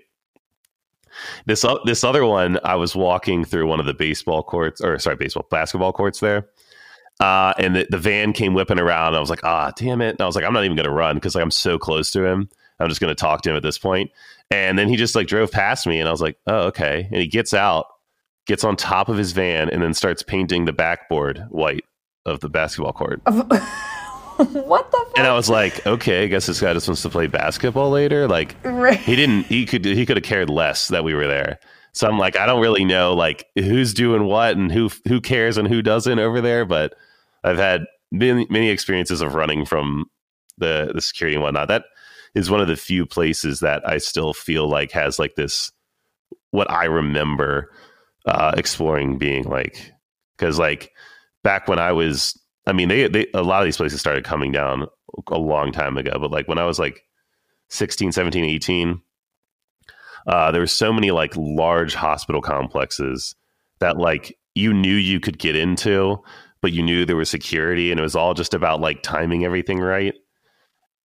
This 1.47 1.65
uh, 1.65 1.79
this 1.85 2.05
other 2.05 2.25
one, 2.25 2.61
I 2.65 2.77
was 2.77 2.95
walking 2.95 3.45
through 3.45 3.67
one 3.67 3.81
of 3.81 3.87
the 3.87 3.95
baseball 3.95 4.43
courts, 4.43 4.81
or 4.81 4.99
sorry, 4.99 5.17
baseball 5.17 5.47
basketball 5.51 5.93
courts 5.93 6.21
there, 6.21 6.49
uh, 7.21 7.55
and 7.59 7.75
the, 7.75 7.87
the 7.91 7.99
van 7.99 8.33
came 8.33 8.55
whipping 8.55 8.79
around. 8.79 9.15
I 9.15 9.21
was 9.21 9.31
like, 9.31 9.43
ah, 9.45 9.73
damn 9.77 10.01
it! 10.01 10.11
And 10.11 10.21
I 10.21 10.27
was 10.27 10.37
like, 10.37 10.45
I'm 10.45 10.53
not 10.53 10.65
even 10.65 10.77
going 10.77 10.87
to 10.87 10.93
run 10.93 11.17
because 11.17 11.35
like, 11.35 11.43
I'm 11.43 11.51
so 11.51 11.79
close 11.79 12.11
to 12.13 12.25
him. 12.25 12.49
I'm 12.79 12.89
just 12.89 13.01
going 13.01 13.11
to 13.11 13.21
talk 13.21 13.43
to 13.43 13.51
him 13.51 13.57
at 13.57 13.65
this 13.65 13.79
point. 13.79 14.13
And 14.51 14.79
then 14.79 14.89
he 14.89 14.97
just 14.97 15.17
like 15.17 15.27
drove 15.27 15.51
past 15.51 15.87
me, 15.87 15.99
and 15.99 16.09
I 16.09 16.13
was 16.13 16.23
like, 16.23 16.39
oh, 16.47 16.67
okay. 16.69 17.09
And 17.11 17.21
he 17.21 17.27
gets 17.27 17.53
out, 17.53 17.87
gets 18.49 18.65
on 18.65 18.75
top 18.75 19.09
of 19.09 19.17
his 19.17 19.33
van 19.33 19.71
and 19.71 19.83
then 19.83 19.95
starts 19.95 20.23
painting 20.23 20.65
the 20.65 20.73
backboard 20.73 21.47
white 21.51 21.85
of 22.27 22.41
the 22.41 22.49
basketball 22.49 22.93
court. 22.93 23.21
what 23.27 24.91
the 24.91 24.97
fuck? 24.97 25.19
And 25.19 25.27
I 25.27 25.35
was 25.35 25.49
like, 25.49 25.87
okay, 25.87 26.25
I 26.25 26.27
guess 26.27 26.47
this 26.47 26.61
guy 26.61 26.73
just 26.73 26.89
wants 26.89 27.03
to 27.03 27.11
play 27.11 27.27
basketball 27.27 27.91
later. 27.91 28.27
Like 28.27 28.57
right. 28.65 28.99
he 28.99 29.15
didn't 29.15 29.45
he 29.45 29.67
could 29.67 29.85
he 29.85 30.05
could 30.05 30.17
have 30.17 30.25
cared 30.25 30.51
less 30.51 30.89
that 30.89 31.05
we 31.05 31.15
were 31.15 31.27
there. 31.27 31.61
So 31.93 32.09
I'm 32.09 32.19
like, 32.19 32.37
I 32.37 32.47
don't 32.47 32.61
really 32.61 32.85
know 32.85 33.15
like 33.15 33.47
who's 33.55 33.93
doing 33.93 34.25
what 34.25 34.57
and 34.57 34.73
who 34.73 34.91
who 35.07 35.21
cares 35.21 35.59
and 35.59 35.69
who 35.69 35.83
doesn't 35.83 36.19
over 36.19 36.41
there, 36.41 36.65
but 36.65 36.95
I've 37.45 37.59
had 37.59 37.85
many, 38.11 38.47
many 38.49 38.71
experiences 38.71 39.21
of 39.21 39.35
running 39.35 39.65
from 39.65 40.07
the 40.57 40.91
the 40.95 41.03
security 41.03 41.35
and 41.35 41.43
whatnot. 41.43 41.69
That 41.69 41.85
is 42.35 42.51
one 42.51 42.61
of 42.61 42.69
the 42.69 42.77
few 42.77 43.05
places 43.05 43.61
that 43.61 43.87
I 43.87 43.99
still 43.99 44.33
feel 44.33 44.69
like 44.69 44.93
has 44.93 45.19
like 45.19 45.35
this 45.35 45.71
what 46.51 46.71
I 46.71 46.85
remember 46.85 47.71
uh, 48.29 48.53
exploring 48.57 49.19
being 49.19 49.45
like 49.45 49.93
because 50.37 50.59
like 50.59 50.93
back 51.43 51.69
when 51.69 51.79
I 51.79 51.93
was 51.93 52.39
I 52.67 52.73
mean 52.73 52.89
they, 52.89 53.09
they 53.09 53.27
a 53.35 53.43
lot 53.43 53.63
of 53.63 53.65
these 53.65 53.77
places 53.77 54.01
started 54.01 54.25
coming 54.25 54.53
down 54.53 54.87
a 55.29 55.39
long 55.39 55.73
time 55.73 55.97
ago 55.97 56.13
but 56.21 56.31
like 56.31 56.47
when 56.47 56.59
I 56.59 56.65
was 56.65 56.79
like 56.79 57.03
16 57.71 58.13
17 58.13 58.45
18 58.45 59.01
uh, 60.27 60.51
there 60.51 60.61
were 60.61 60.67
so 60.67 60.93
many 60.93 61.11
like 61.11 61.35
large 61.37 61.95
hospital 61.95 62.43
complexes 62.43 63.35
that 63.81 63.97
like 63.97 64.37
you 64.55 64.75
knew 64.75 64.95
you 64.95 65.21
could 65.21 65.39
get 65.39 65.57
into 65.57 66.23
but 66.61 66.73
you 66.73 66.83
knew 66.83 67.05
there 67.05 67.17
was 67.17 67.31
security 67.31 67.91
and 67.91 68.01
it 68.01 68.03
was 68.03 68.17
all 68.17 68.35
just 68.35 68.55
about 68.55 68.81
like 68.81 69.03
timing 69.03 69.45
everything 69.45 69.79
right. 69.79 70.15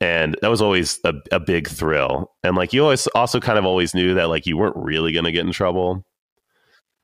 And 0.02 0.36
that 0.42 0.50
was 0.50 0.62
always 0.62 1.00
a, 1.06 1.14
a 1.32 1.40
big 1.40 1.70
thrill. 1.70 2.32
And 2.44 2.58
like 2.58 2.74
you 2.74 2.84
always 2.84 3.08
also 3.08 3.40
kind 3.40 3.58
of 3.58 3.66
always 3.66 3.94
knew 3.94 4.16
that 4.16 4.30
like 4.30 4.46
you 4.46 4.58
weren't 4.58 4.76
really 4.76 5.12
going 5.12 5.26
to 5.26 5.32
get 5.32 5.46
in 5.46 5.52
trouble 5.52 6.04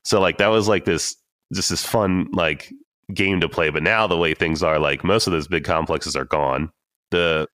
so 0.04 0.20
like 0.20 0.38
that 0.38 0.48
was 0.48 0.68
like 0.68 0.84
this 0.84 1.16
just 1.52 1.70
this 1.70 1.84
fun 1.84 2.28
like 2.32 2.72
game 3.12 3.40
to 3.40 3.48
play. 3.48 3.70
But 3.70 3.82
now 3.82 4.06
the 4.06 4.16
way 4.16 4.34
things 4.34 4.62
are, 4.62 4.78
like 4.78 5.04
most 5.04 5.26
of 5.26 5.32
those 5.32 5.48
big 5.48 5.64
complexes 5.64 6.16
are 6.16 6.24
gone. 6.24 6.70
The 7.10 7.48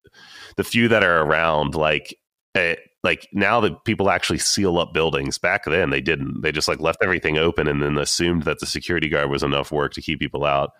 the 0.56 0.64
few 0.64 0.88
that 0.88 1.02
are 1.02 1.22
around, 1.22 1.74
like 1.74 2.16
eh, 2.54 2.76
like 3.02 3.28
now 3.32 3.60
that 3.60 3.84
people 3.84 4.10
actually 4.10 4.38
seal 4.38 4.78
up 4.78 4.92
buildings. 4.92 5.38
Back 5.38 5.64
then 5.64 5.90
they 5.90 6.00
didn't. 6.00 6.42
They 6.42 6.52
just 6.52 6.68
like 6.68 6.80
left 6.80 7.02
everything 7.02 7.38
open 7.38 7.68
and 7.68 7.82
then 7.82 7.98
assumed 7.98 8.44
that 8.44 8.58
the 8.58 8.66
security 8.66 9.08
guard 9.08 9.30
was 9.30 9.42
enough 9.42 9.72
work 9.72 9.92
to 9.94 10.02
keep 10.02 10.18
people 10.18 10.44
out. 10.44 10.72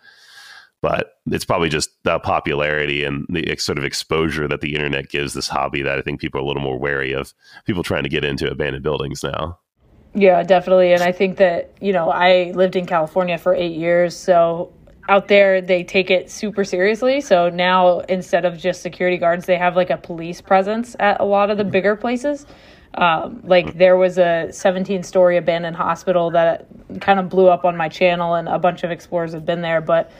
But 0.79 1.13
it's 1.31 1.45
probably 1.45 1.69
just 1.69 1.89
the 2.03 2.19
popularity 2.19 3.03
and 3.03 3.25
the 3.29 3.55
sort 3.57 3.79
of 3.79 3.83
exposure 3.83 4.47
that 4.47 4.61
the 4.61 4.75
internet 4.75 5.09
gives 5.09 5.33
this 5.33 5.47
hobby 5.47 5.81
that 5.81 5.97
I 5.97 6.01
think 6.03 6.21
people 6.21 6.39
are 6.39 6.43
a 6.43 6.45
little 6.45 6.61
more 6.61 6.77
wary 6.77 7.13
of 7.13 7.33
people 7.65 7.81
trying 7.81 8.03
to 8.03 8.09
get 8.09 8.23
into 8.23 8.49
abandoned 8.49 8.83
buildings 8.83 9.23
now. 9.23 9.57
Yeah, 10.13 10.41
definitely. 10.43 10.93
And 10.93 11.03
I 11.03 11.11
think 11.11 11.37
that, 11.37 11.71
you 11.79 11.93
know, 11.93 12.09
I 12.09 12.51
lived 12.55 12.75
in 12.75 12.85
California 12.85 13.37
for 13.37 13.53
eight 13.53 13.77
years. 13.77 14.15
So 14.15 14.73
out 15.09 15.27
there, 15.27 15.61
they 15.61 15.83
take 15.83 16.09
it 16.09 16.29
super 16.29 16.63
seriously. 16.63 17.21
So 17.21 17.49
now 17.49 17.99
instead 17.99 18.45
of 18.45 18.57
just 18.57 18.81
security 18.81 19.17
guards, 19.17 19.45
they 19.45 19.57
have 19.57 19.75
like 19.75 19.89
a 19.89 19.97
police 19.97 20.41
presence 20.41 20.95
at 20.99 21.19
a 21.19 21.23
lot 21.23 21.49
of 21.49 21.57
the 21.57 21.63
bigger 21.63 21.95
places. 21.95 22.45
Um, 22.95 23.41
like 23.43 23.77
there 23.77 23.95
was 23.95 24.17
a 24.17 24.47
17 24.51 25.03
story 25.03 25.37
abandoned 25.37 25.75
hospital 25.75 26.31
that 26.31 26.65
kind 26.99 27.19
of 27.19 27.29
blew 27.29 27.47
up 27.47 27.63
on 27.63 27.77
my 27.77 27.89
channel, 27.89 28.33
and 28.33 28.47
a 28.47 28.57
bunch 28.57 28.83
of 28.83 28.89
explorers 28.89 29.33
have 29.33 29.45
been 29.45 29.61
there. 29.61 29.81
But 29.81 30.11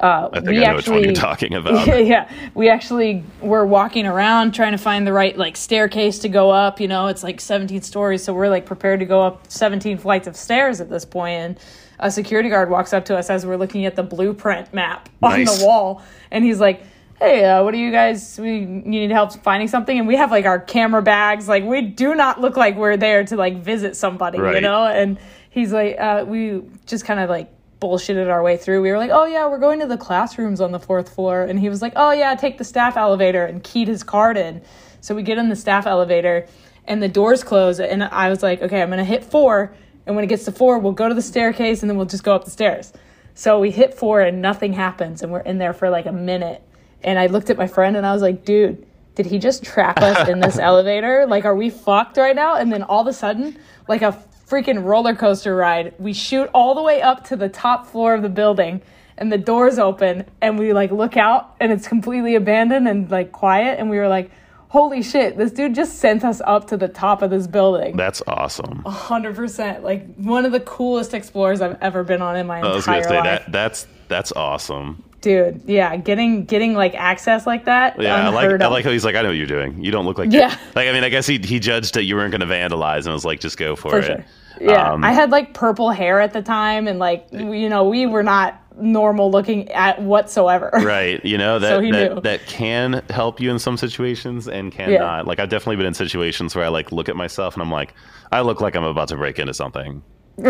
uh, 0.00 0.28
I 0.32 0.36
think 0.36 0.50
we 0.50 0.64
I 0.64 0.72
know 0.72 0.78
actually, 0.78 1.04
you're 1.04 1.12
talking 1.12 1.54
about. 1.54 1.86
Yeah, 2.06 2.30
we 2.54 2.68
actually 2.68 3.24
were 3.40 3.66
walking 3.66 4.06
around 4.06 4.52
trying 4.52 4.72
to 4.72 4.78
find 4.78 5.06
the 5.06 5.12
right 5.12 5.36
like 5.36 5.56
staircase 5.56 6.20
to 6.20 6.28
go 6.28 6.50
up. 6.50 6.80
You 6.80 6.88
know, 6.88 7.08
it's 7.08 7.24
like 7.24 7.40
17 7.40 7.82
stories, 7.82 8.22
so 8.22 8.32
we're 8.32 8.48
like 8.48 8.64
prepared 8.64 9.00
to 9.00 9.06
go 9.06 9.22
up 9.22 9.50
17 9.50 9.98
flights 9.98 10.28
of 10.28 10.36
stairs 10.36 10.80
at 10.80 10.88
this 10.88 11.04
point. 11.04 11.32
And 11.32 11.58
a 11.98 12.10
security 12.12 12.48
guard 12.48 12.70
walks 12.70 12.92
up 12.92 13.04
to 13.06 13.16
us 13.16 13.28
as 13.28 13.44
we're 13.44 13.56
looking 13.56 13.86
at 13.86 13.96
the 13.96 14.04
blueprint 14.04 14.72
map 14.72 15.08
on 15.22 15.44
nice. 15.44 15.58
the 15.58 15.66
wall, 15.66 16.02
and 16.30 16.44
he's 16.44 16.60
like. 16.60 16.82
Hey, 17.20 17.44
uh, 17.44 17.64
what 17.64 17.72
do 17.72 17.78
you 17.78 17.90
guys? 17.90 18.38
We 18.38 18.60
need 18.60 19.10
help 19.10 19.32
finding 19.42 19.66
something, 19.66 19.98
and 19.98 20.06
we 20.06 20.14
have 20.14 20.30
like 20.30 20.44
our 20.44 20.60
camera 20.60 21.02
bags. 21.02 21.48
Like 21.48 21.64
we 21.64 21.82
do 21.82 22.14
not 22.14 22.40
look 22.40 22.56
like 22.56 22.76
we're 22.76 22.96
there 22.96 23.24
to 23.24 23.36
like 23.36 23.56
visit 23.60 23.96
somebody, 23.96 24.38
right. 24.38 24.54
you 24.54 24.60
know. 24.60 24.86
And 24.86 25.18
he's 25.50 25.72
like, 25.72 25.98
uh, 25.98 26.24
we 26.28 26.62
just 26.86 27.04
kind 27.04 27.18
of 27.18 27.28
like 27.28 27.52
bullshitted 27.80 28.28
our 28.30 28.42
way 28.42 28.56
through. 28.56 28.82
We 28.82 28.90
were 28.90 28.98
like, 28.98 29.10
oh 29.12 29.24
yeah, 29.24 29.48
we're 29.48 29.58
going 29.58 29.80
to 29.80 29.86
the 29.86 29.96
classrooms 29.96 30.60
on 30.60 30.72
the 30.72 30.80
fourth 30.80 31.14
floor. 31.14 31.42
And 31.42 31.58
he 31.58 31.68
was 31.68 31.82
like, 31.82 31.92
oh 31.96 32.10
yeah, 32.10 32.34
take 32.34 32.58
the 32.58 32.64
staff 32.64 32.96
elevator 32.96 33.44
and 33.44 33.62
keyed 33.62 33.88
his 33.88 34.02
card 34.02 34.36
in. 34.36 34.62
So 35.00 35.14
we 35.14 35.22
get 35.22 35.38
in 35.38 35.48
the 35.48 35.56
staff 35.56 35.86
elevator 35.86 36.46
and 36.86 37.02
the 37.02 37.08
doors 37.08 37.44
close. 37.44 37.78
And 37.78 38.02
I 38.02 38.28
was 38.28 38.42
like, 38.42 38.62
okay, 38.62 38.82
I'm 38.82 38.88
going 38.88 38.98
to 38.98 39.04
hit 39.04 39.24
four. 39.24 39.72
And 40.06 40.16
when 40.16 40.24
it 40.24 40.28
gets 40.28 40.44
to 40.46 40.52
four, 40.52 40.78
we'll 40.78 40.92
go 40.92 41.08
to 41.08 41.14
the 41.14 41.22
staircase 41.22 41.82
and 41.82 41.90
then 41.90 41.96
we'll 41.96 42.06
just 42.06 42.24
go 42.24 42.34
up 42.34 42.44
the 42.44 42.50
stairs. 42.50 42.92
So 43.34 43.60
we 43.60 43.70
hit 43.70 43.94
four 43.94 44.20
and 44.20 44.42
nothing 44.42 44.72
happens. 44.72 45.22
And 45.22 45.30
we're 45.30 45.40
in 45.40 45.58
there 45.58 45.72
for 45.72 45.90
like 45.90 46.06
a 46.06 46.12
minute. 46.12 46.62
And 47.02 47.18
I 47.18 47.26
looked 47.26 47.50
at 47.50 47.56
my 47.56 47.68
friend 47.68 47.96
and 47.96 48.04
I 48.04 48.12
was 48.12 48.22
like, 48.22 48.44
dude, 48.44 48.84
did 49.14 49.26
he 49.26 49.38
just 49.38 49.62
trap 49.64 49.98
us 49.98 50.28
in 50.28 50.40
this 50.40 50.58
elevator? 50.60 51.26
Like, 51.28 51.44
are 51.44 51.54
we 51.54 51.70
fucked 51.70 52.16
right 52.16 52.34
now? 52.34 52.56
And 52.56 52.72
then 52.72 52.82
all 52.82 53.02
of 53.02 53.06
a 53.06 53.12
sudden, 53.12 53.56
like 53.86 54.02
a 54.02 54.12
freaking 54.48 54.84
roller 54.84 55.14
coaster 55.14 55.54
ride, 55.54 55.94
we 55.98 56.12
shoot 56.12 56.48
all 56.54 56.74
the 56.74 56.82
way 56.82 57.02
up 57.02 57.24
to 57.24 57.36
the 57.36 57.48
top 57.48 57.86
floor 57.86 58.14
of 58.14 58.22
the 58.22 58.28
building 58.28 58.80
and 59.18 59.32
the 59.32 59.38
doors 59.38 59.78
open 59.78 60.24
and 60.40 60.58
we 60.58 60.72
like 60.72 60.90
look 60.90 61.16
out 61.16 61.54
and 61.60 61.72
it's 61.72 61.86
completely 61.88 62.34
abandoned 62.34 62.88
and 62.88 63.10
like 63.10 63.32
quiet 63.32 63.78
and 63.78 63.90
we 63.90 63.98
were 63.98 64.08
like 64.08 64.30
holy 64.68 65.02
shit 65.02 65.36
this 65.36 65.50
dude 65.50 65.74
just 65.74 65.98
sent 65.98 66.24
us 66.24 66.40
up 66.44 66.68
to 66.68 66.76
the 66.76 66.88
top 66.88 67.20
of 67.22 67.30
this 67.30 67.46
building 67.46 67.96
That's 67.96 68.22
awesome. 68.26 68.82
100% 68.84 69.82
like 69.82 70.14
one 70.16 70.46
of 70.46 70.52
the 70.52 70.60
coolest 70.60 71.14
explorers 71.14 71.60
i've 71.60 71.76
ever 71.82 72.04
been 72.04 72.22
on 72.22 72.36
in 72.36 72.46
my 72.46 72.60
I 72.60 72.74
was 72.74 72.86
gonna 72.86 72.98
entire 72.98 73.10
say 73.10 73.16
life 73.18 73.24
that 73.44 73.52
that's 73.52 73.86
that's 74.06 74.30
awesome. 74.32 75.02
dude 75.20 75.62
yeah 75.66 75.96
getting 75.96 76.44
getting 76.44 76.74
like 76.74 76.94
access 76.94 77.46
like 77.46 77.64
that 77.64 78.00
Yeah, 78.00 78.14
I 78.14 78.28
like 78.28 78.44
unheard 78.44 78.62
I 78.62 78.68
like 78.68 78.84
how 78.84 78.92
he's 78.92 79.04
like, 79.04 79.16
I 79.16 79.22
know 79.22 79.28
what 79.28 79.36
you're 79.36 79.46
doing. 79.46 79.82
You 79.82 79.90
don't 79.90 80.04
look 80.06 80.18
like 80.18 80.30
Yeah. 80.32 80.56
Like 80.76 80.88
I 80.88 80.92
mean, 80.92 81.02
I 81.02 81.08
guess 81.08 81.26
he 81.26 81.38
he 81.38 81.58
judged 81.58 81.94
that 81.94 82.04
you 82.04 82.14
weren't 82.14 82.30
going 82.30 82.40
to 82.40 82.46
vandalize 82.46 83.04
and 83.04 83.12
was 83.12 83.24
like, 83.24 83.40
just 83.40 83.56
go 83.58 83.74
for, 83.74 83.90
for 83.90 83.98
it. 83.98 84.04
sure 84.04 84.24
yeah 84.60 84.92
Um, 84.92 85.04
i 85.04 85.12
had 85.12 85.30
like 85.30 85.54
purple 85.54 85.90
hair 85.90 86.20
at 86.20 86.32
the 86.32 86.42
time 86.42 86.86
and 86.88 86.98
like 86.98 87.26
you 87.32 87.68
know 87.68 87.84
we 87.88 88.06
were 88.06 88.22
not 88.22 88.60
normal 88.80 89.28
looking 89.32 89.68
at 89.72 90.00
whatsoever. 90.02 90.70
Right 90.84 91.24
you 91.24 91.36
know 91.36 91.58
that 91.58 91.68
So 91.68 91.90
that, 91.90 92.22
that 92.22 92.46
can 92.46 93.02
help 93.10 93.40
you 93.40 93.50
in 93.50 93.58
some 93.58 93.76
situations 93.76 94.46
and 94.46 94.70
cannot 94.70 94.92
Yeah. 94.92 95.22
like 95.22 95.40
i've 95.40 95.48
definitely 95.48 95.76
been 95.76 95.86
in 95.86 95.94
situations 95.94 96.54
where 96.54 96.64
i 96.64 96.68
like 96.68 96.92
look 96.92 97.08
at 97.08 97.16
myself 97.16 97.54
and 97.54 97.62
i'm 97.62 97.72
like 97.72 97.92
i 98.30 98.40
look 98.40 98.60
like 98.60 98.76
i'm 98.76 98.84
about 98.84 99.08
to 99.08 99.16
break 99.16 99.38
into 99.40 99.52
something. 99.54 100.02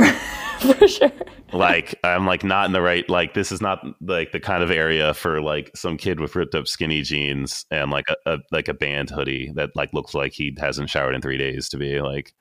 For 0.58 0.86
sure. 0.88 1.10
Like 1.54 1.94
i'm 2.04 2.26
like 2.26 2.44
not 2.44 2.66
in 2.66 2.72
the 2.72 2.82
right 2.82 3.08
like 3.08 3.32
this 3.32 3.50
is 3.50 3.62
not 3.62 3.82
like 4.02 4.32
the 4.32 4.40
kind 4.40 4.62
of 4.62 4.70
area 4.70 5.14
for 5.14 5.40
like 5.40 5.70
some 5.74 5.96
kid 5.96 6.20
with 6.20 6.36
ripped 6.36 6.54
up 6.54 6.68
skinny 6.68 7.00
jeans 7.00 7.64
and 7.70 7.90
like 7.90 8.04
a, 8.10 8.34
a 8.34 8.38
like 8.52 8.68
a 8.68 8.74
band 8.74 9.08
hoodie 9.08 9.52
that 9.54 9.70
like 9.74 9.94
looks 9.94 10.12
like 10.14 10.32
he 10.34 10.54
hasn't 10.60 10.90
showered 10.90 11.14
in 11.14 11.22
three 11.22 11.38
days 11.38 11.70
to 11.70 11.78
be 11.78 12.00
like 12.02 12.34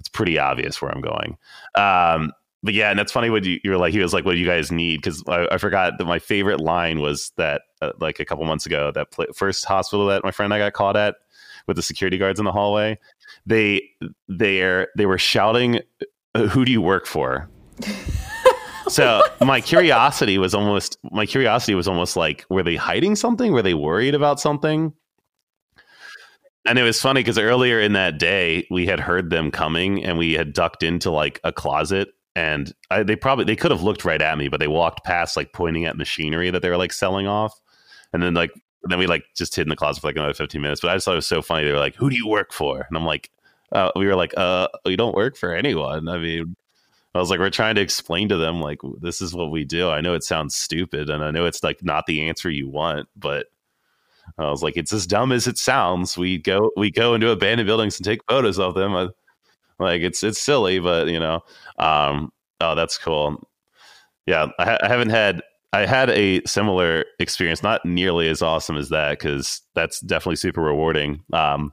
it's 0.00 0.08
pretty 0.08 0.38
obvious 0.38 0.82
where 0.82 0.90
i'm 0.90 1.00
going. 1.00 1.36
Um 1.74 2.32
but 2.62 2.74
yeah 2.74 2.90
and 2.90 2.98
that's 2.98 3.12
funny 3.12 3.30
what 3.30 3.44
you, 3.44 3.58
you 3.64 3.70
were 3.70 3.78
like 3.78 3.92
he 3.92 4.00
was 4.00 4.12
like 4.12 4.24
what 4.24 4.32
do 4.32 4.38
you 4.38 4.46
guys 4.46 4.72
need? 4.72 4.98
Because 4.98 5.22
I, 5.28 5.46
I 5.52 5.58
forgot 5.58 5.98
that 5.98 6.04
my 6.04 6.18
favorite 6.18 6.60
line 6.60 7.00
was 7.00 7.32
that 7.36 7.62
uh, 7.80 7.92
like 8.00 8.20
a 8.20 8.24
couple 8.24 8.44
months 8.44 8.66
ago 8.66 8.90
that 8.92 9.12
pla 9.12 9.26
first 9.34 9.64
hospital 9.64 10.06
that 10.06 10.24
my 10.24 10.30
friend 10.30 10.52
and 10.52 10.62
i 10.62 10.66
got 10.66 10.74
caught 10.74 10.96
at 10.96 11.14
with 11.66 11.76
the 11.76 11.82
security 11.82 12.18
guards 12.18 12.38
in 12.38 12.44
the 12.44 12.52
hallway 12.52 12.98
they 13.46 13.82
they 14.28 14.86
they 14.96 15.06
were 15.06 15.18
shouting 15.18 15.80
"Uh, 16.34 16.46
who 16.46 16.64
do 16.64 16.72
you 16.72 16.82
work 16.82 17.06
for? 17.06 17.48
So 18.88 19.22
my 19.40 19.60
curiosity 19.60 20.36
was 20.36 20.52
almost 20.52 20.98
my 21.12 21.24
curiosity 21.24 21.76
was 21.76 21.86
almost 21.86 22.16
like 22.16 22.44
were 22.50 22.64
they 22.64 22.74
hiding 22.74 23.14
something? 23.14 23.52
Were 23.52 23.62
they 23.62 23.74
worried 23.74 24.16
about 24.16 24.40
something 24.40 24.92
and 26.66 26.78
it 26.78 26.82
was 26.82 27.00
funny 27.00 27.20
because 27.20 27.38
earlier 27.38 27.80
in 27.80 27.94
that 27.94 28.18
day 28.18 28.66
we 28.70 28.86
had 28.86 29.00
heard 29.00 29.30
them 29.30 29.50
coming 29.50 30.04
and 30.04 30.18
we 30.18 30.34
had 30.34 30.52
ducked 30.52 30.82
into 30.82 31.10
like 31.10 31.40
a 31.44 31.52
closet 31.52 32.08
and 32.36 32.72
I, 32.90 33.02
they 33.02 33.16
probably 33.16 33.44
they 33.44 33.56
could 33.56 33.70
have 33.70 33.82
looked 33.82 34.04
right 34.04 34.20
at 34.20 34.38
me 34.38 34.48
but 34.48 34.60
they 34.60 34.68
walked 34.68 35.04
past 35.04 35.36
like 35.36 35.52
pointing 35.52 35.84
at 35.84 35.96
machinery 35.96 36.50
that 36.50 36.62
they 36.62 36.68
were 36.68 36.76
like 36.76 36.92
selling 36.92 37.26
off. 37.26 37.58
And 38.12 38.22
then 38.22 38.34
like 38.34 38.52
then 38.84 38.98
we 38.98 39.06
like 39.06 39.24
just 39.36 39.54
hid 39.54 39.62
in 39.62 39.68
the 39.68 39.76
closet 39.76 40.00
for 40.00 40.08
like 40.08 40.16
another 40.16 40.34
15 40.34 40.60
minutes. 40.60 40.80
But 40.80 40.90
i 40.90 40.94
just 40.94 41.04
thought 41.04 41.12
it 41.12 41.16
was 41.16 41.26
so 41.26 41.42
funny. 41.42 41.64
They 41.64 41.72
were 41.72 41.78
like 41.78 41.96
who 41.96 42.10
do 42.10 42.16
you 42.16 42.28
work 42.28 42.52
for? 42.52 42.86
And 42.88 42.96
i'm 42.96 43.06
like 43.06 43.30
uh, 43.72 43.92
we 43.94 44.06
were 44.06 44.16
like 44.16 44.34
uh 44.36 44.68
we 44.84 44.96
don't 44.96 45.14
work 45.14 45.36
for 45.36 45.54
anyone. 45.54 46.08
I 46.08 46.18
mean 46.18 46.56
I 47.14 47.18
was 47.18 47.28
like, 47.28 47.40
we're 47.40 47.50
trying 47.50 47.74
to 47.74 47.80
explain 47.80 48.28
to 48.28 48.36
them, 48.36 48.60
like, 48.60 48.78
this 49.00 49.20
is 49.20 49.34
what 49.34 49.50
we 49.50 49.64
do. 49.64 49.90
I 49.90 50.00
know 50.00 50.14
it 50.14 50.22
sounds 50.22 50.54
stupid 50.54 51.10
and 51.10 51.24
I 51.24 51.32
know 51.32 51.44
it's 51.44 51.64
like 51.64 51.82
not 51.82 52.06
the 52.06 52.28
answer 52.28 52.48
you 52.48 52.68
want, 52.68 53.08
but 53.16 53.46
I 54.38 54.50
was 54.50 54.62
like, 54.62 54.76
it's 54.76 54.92
as 54.92 55.06
dumb 55.06 55.32
as 55.32 55.46
it 55.46 55.58
sounds. 55.58 56.16
We 56.16 56.38
go, 56.38 56.70
we 56.76 56.90
go 56.90 57.14
into 57.14 57.30
abandoned 57.30 57.66
buildings 57.66 57.98
and 57.98 58.04
take 58.04 58.20
photos 58.28 58.58
of 58.58 58.74
them. 58.74 58.94
I, 58.94 59.08
like, 59.78 60.02
it's, 60.02 60.22
it's 60.22 60.40
silly, 60.40 60.78
but 60.78 61.08
you 61.08 61.20
know, 61.20 61.40
um, 61.78 62.32
oh, 62.60 62.74
that's 62.74 62.98
cool. 62.98 63.48
Yeah. 64.26 64.48
I, 64.58 64.64
ha- 64.64 64.78
I 64.82 64.88
haven't 64.88 65.10
had, 65.10 65.42
I 65.72 65.86
had 65.86 66.10
a 66.10 66.42
similar 66.46 67.04
experience, 67.18 67.62
not 67.62 67.84
nearly 67.84 68.28
as 68.28 68.42
awesome 68.42 68.76
as 68.76 68.88
that, 68.88 69.18
because 69.18 69.62
that's 69.74 70.00
definitely 70.00 70.36
super 70.36 70.62
rewarding. 70.62 71.22
Um, 71.32 71.72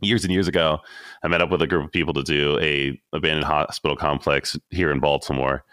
years 0.00 0.24
and 0.24 0.32
years 0.32 0.48
ago, 0.48 0.78
I 1.22 1.28
met 1.28 1.42
up 1.42 1.50
with 1.50 1.62
a 1.62 1.66
group 1.66 1.84
of 1.84 1.92
people 1.92 2.14
to 2.14 2.22
do 2.22 2.58
a 2.60 3.00
abandoned 3.12 3.44
hospital 3.44 3.96
complex 3.96 4.58
here 4.70 4.90
in 4.90 5.00
Baltimore, 5.00 5.64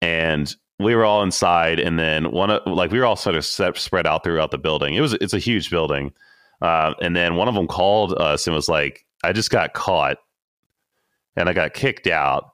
and 0.00 0.54
we 0.78 0.94
were 0.94 1.04
all 1.04 1.22
inside. 1.22 1.78
And 1.78 1.98
then 1.98 2.30
one 2.30 2.50
of 2.50 2.62
like 2.66 2.90
we 2.90 2.98
were 2.98 3.06
all 3.06 3.16
sort 3.16 3.36
of 3.36 3.44
set, 3.44 3.76
spread 3.76 4.06
out 4.06 4.24
throughout 4.24 4.50
the 4.50 4.58
building. 4.58 4.94
It 4.94 5.00
was 5.00 5.14
it's 5.14 5.34
a 5.34 5.38
huge 5.38 5.70
building, 5.70 6.12
uh, 6.60 6.94
and 7.00 7.14
then 7.16 7.36
one 7.36 7.48
of 7.48 7.54
them 7.54 7.66
called 7.66 8.14
us 8.18 8.46
and 8.46 8.54
was 8.54 8.68
like, 8.68 9.06
"I 9.24 9.32
just 9.32 9.50
got 9.50 9.74
caught, 9.74 10.18
and 11.36 11.48
I 11.48 11.52
got 11.52 11.74
kicked 11.74 12.06
out, 12.06 12.50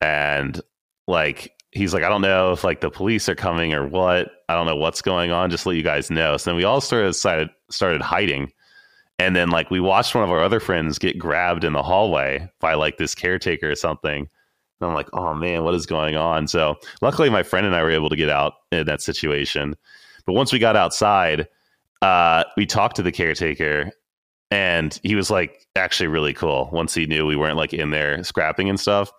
and 0.00 0.60
like." 1.06 1.50
He's 1.76 1.92
like, 1.92 2.04
I 2.04 2.08
don't 2.08 2.22
know 2.22 2.52
if 2.52 2.62
like 2.62 2.80
the 2.82 2.88
police 2.88 3.28
are 3.28 3.34
coming 3.34 3.74
or 3.74 3.84
what. 3.84 4.30
I 4.48 4.54
don't 4.54 4.66
know 4.66 4.76
what's 4.76 5.02
going 5.02 5.32
on. 5.32 5.50
Just 5.50 5.66
let 5.66 5.74
you 5.74 5.82
guys 5.82 6.08
know. 6.08 6.36
So 6.36 6.50
then 6.50 6.56
we 6.56 6.62
all 6.62 6.80
started 6.80 7.08
decided, 7.08 7.48
started 7.68 8.00
hiding 8.00 8.52
and 9.18 9.36
then 9.36 9.50
like 9.50 9.70
we 9.70 9.80
watched 9.80 10.14
one 10.14 10.24
of 10.24 10.30
our 10.30 10.42
other 10.42 10.60
friends 10.60 10.98
get 10.98 11.18
grabbed 11.18 11.64
in 11.64 11.72
the 11.72 11.82
hallway 11.82 12.48
by 12.60 12.74
like 12.74 12.96
this 12.96 13.14
caretaker 13.14 13.70
or 13.70 13.76
something. 13.76 14.28
And 14.80 14.88
I'm 14.88 14.94
like, 14.94 15.08
oh 15.12 15.34
man, 15.34 15.64
what 15.64 15.74
is 15.74 15.86
going 15.86 16.16
on? 16.16 16.48
So 16.48 16.76
luckily 17.00 17.30
my 17.30 17.42
friend 17.42 17.66
and 17.66 17.74
I 17.74 17.82
were 17.82 17.90
able 17.90 18.10
to 18.10 18.16
get 18.16 18.30
out 18.30 18.54
in 18.72 18.86
that 18.86 19.02
situation. 19.02 19.76
But 20.26 20.34
once 20.34 20.52
we 20.52 20.58
got 20.58 20.76
outside, 20.76 21.48
uh, 22.02 22.44
we 22.56 22.66
talked 22.66 22.96
to 22.96 23.02
the 23.02 23.12
caretaker 23.12 23.92
and 24.50 24.98
he 25.02 25.14
was 25.14 25.30
like 25.30 25.66
actually 25.76 26.06
really 26.06 26.34
cool 26.34 26.68
once 26.72 26.94
he 26.94 27.06
knew 27.06 27.26
we 27.26 27.36
weren't 27.36 27.56
like 27.56 27.72
in 27.72 27.90
there 27.90 28.22
scrapping 28.24 28.68
and 28.68 28.78
stuff. 28.78 29.10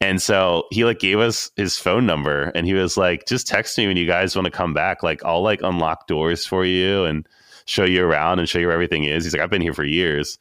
And 0.00 0.20
so 0.20 0.64
he 0.70 0.84
like 0.84 0.98
gave 0.98 1.18
us 1.18 1.50
his 1.56 1.78
phone 1.78 2.04
number 2.04 2.52
and 2.54 2.66
he 2.66 2.74
was 2.74 2.96
like, 2.96 3.26
just 3.26 3.46
text 3.46 3.78
me 3.78 3.86
when 3.86 3.96
you 3.96 4.06
guys 4.06 4.36
want 4.36 4.44
to 4.44 4.50
come 4.50 4.74
back. 4.74 5.02
Like 5.02 5.24
I'll 5.24 5.42
like 5.42 5.62
unlock 5.62 6.06
doors 6.06 6.44
for 6.44 6.64
you 6.64 7.04
and 7.04 7.26
show 7.64 7.84
you 7.84 8.04
around 8.04 8.38
and 8.38 8.48
show 8.48 8.58
you 8.58 8.66
where 8.66 8.74
everything 8.74 9.04
is. 9.04 9.24
He's 9.24 9.32
like, 9.32 9.42
I've 9.42 9.50
been 9.50 9.62
here 9.62 9.72
for 9.72 9.84
years. 9.84 10.38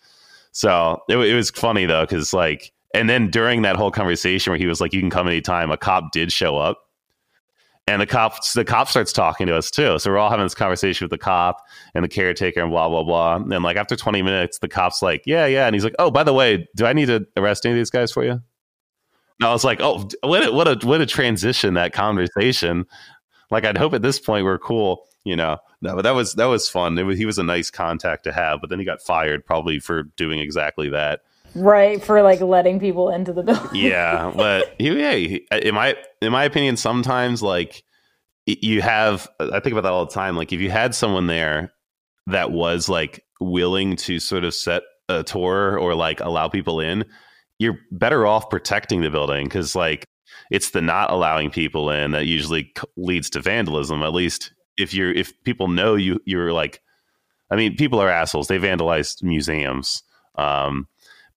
So 0.51 1.01
it, 1.07 1.17
it 1.17 1.33
was 1.33 1.49
funny 1.51 1.85
though, 1.85 2.03
because 2.03 2.33
like, 2.33 2.71
and 2.95 3.09
then 3.09 3.29
during 3.29 3.61
that 3.63 3.75
whole 3.75 3.91
conversation 3.91 4.51
where 4.51 4.57
he 4.57 4.67
was 4.67 4.79
like, 4.79 4.93
you 4.93 5.01
can 5.01 5.09
come 5.09 5.27
anytime, 5.27 5.69
a 5.69 5.77
cop 5.77 6.11
did 6.11 6.31
show 6.31 6.57
up. 6.57 6.79
And 7.87 8.01
the 8.01 8.07
cop, 8.07 8.37
the 8.55 8.65
cop 8.65 8.87
starts 8.87 9.13
talking 9.13 9.45
to 9.45 9.55
us 9.55 9.69
too. 9.69 9.99
So 9.99 10.09
we're 10.09 10.17
all 10.17 10.31
having 10.31 10.45
this 10.45 10.55
conversation 10.55 11.05
with 11.05 11.11
the 11.11 11.19
cop 11.19 11.61
and 11.93 12.03
the 12.03 12.09
caretaker 12.09 12.61
and 12.61 12.71
blah 12.71 12.89
blah 12.89 13.03
blah. 13.03 13.35
And 13.35 13.51
then 13.51 13.61
like 13.61 13.77
after 13.77 13.95
20 13.95 14.23
minutes, 14.23 14.57
the 14.57 14.67
cop's 14.67 15.03
like, 15.03 15.21
"Yeah, 15.27 15.45
yeah," 15.45 15.67
and 15.67 15.75
he's 15.75 15.83
like, 15.83 15.93
"Oh, 15.99 16.09
by 16.09 16.23
the 16.23 16.33
way, 16.33 16.67
do 16.75 16.87
I 16.87 16.93
need 16.93 17.05
to 17.07 17.27
arrest 17.37 17.63
any 17.63 17.73
of 17.73 17.77
these 17.77 17.91
guys 17.91 18.11
for 18.11 18.23
you?" 18.23 18.31
And 18.31 18.41
I 19.41 19.51
was 19.51 19.63
like, 19.63 19.81
"Oh, 19.81 20.09
what 20.23 20.47
a, 20.47 20.51
what 20.51 20.67
a 20.67 20.87
what 20.87 20.99
a 20.99 21.05
transition 21.05 21.75
that 21.75 21.93
conversation." 21.93 22.85
Like 23.51 23.65
I'd 23.65 23.77
hope 23.77 23.93
at 23.93 24.01
this 24.01 24.19
point 24.19 24.45
we're 24.45 24.57
cool, 24.57 25.03
you 25.23 25.35
know. 25.35 25.59
No, 25.81 25.95
but 25.95 26.01
that 26.01 26.15
was 26.15 26.33
that 26.33 26.45
was 26.45 26.67
fun. 26.67 26.95
Was, 27.05 27.19
he 27.19 27.27
was 27.27 27.37
a 27.37 27.43
nice 27.43 27.69
contact 27.69 28.23
to 28.23 28.31
have, 28.31 28.61
but 28.61 28.71
then 28.71 28.79
he 28.79 28.85
got 28.85 29.01
fired 29.01 29.45
probably 29.45 29.77
for 29.79 30.03
doing 30.15 30.39
exactly 30.39 30.89
that. 30.89 31.21
Right 31.55 32.03
for 32.03 32.21
like 32.21 32.41
letting 32.41 32.79
people 32.79 33.09
into 33.09 33.33
the 33.33 33.43
building 33.43 33.69
Yeah, 33.73 34.31
but 34.35 34.75
yeah, 34.79 35.11
in 35.11 35.73
my 35.73 35.95
in 36.21 36.31
my 36.31 36.43
opinion, 36.43 36.77
sometimes 36.77 37.41
like 37.41 37.83
you 38.45 38.81
have. 38.81 39.27
I 39.39 39.59
think 39.59 39.73
about 39.73 39.83
that 39.83 39.91
all 39.91 40.05
the 40.05 40.13
time. 40.13 40.35
Like 40.35 40.53
if 40.53 40.59
you 40.59 40.69
had 40.69 40.93
someone 40.93 41.27
there 41.27 41.73
that 42.27 42.51
was 42.51 42.89
like 42.89 43.23
willing 43.39 43.95
to 43.95 44.19
sort 44.19 44.43
of 44.43 44.53
set 44.53 44.83
a 45.09 45.23
tour 45.23 45.77
or 45.77 45.95
like 45.95 46.19
allow 46.19 46.47
people 46.47 46.79
in, 46.79 47.05
you're 47.59 47.77
better 47.91 48.25
off 48.25 48.49
protecting 48.49 49.01
the 49.01 49.09
building 49.09 49.45
because 49.45 49.75
like 49.75 50.05
it's 50.51 50.71
the 50.71 50.81
not 50.81 51.11
allowing 51.11 51.49
people 51.49 51.89
in 51.89 52.11
that 52.11 52.25
usually 52.25 52.71
leads 52.97 53.29
to 53.31 53.41
vandalism. 53.41 54.03
At 54.03 54.13
least 54.13 54.53
if 54.77 54.93
you're 54.93 55.11
if 55.11 55.33
people 55.43 55.67
know 55.67 55.95
you 55.95 56.19
you're 56.25 56.53
like, 56.53 56.81
I 57.49 57.55
mean, 57.55 57.75
people 57.75 57.99
are 57.99 58.09
assholes. 58.09 58.47
They 58.47 58.59
vandalized 58.59 59.23
museums, 59.23 60.03
um, 60.35 60.87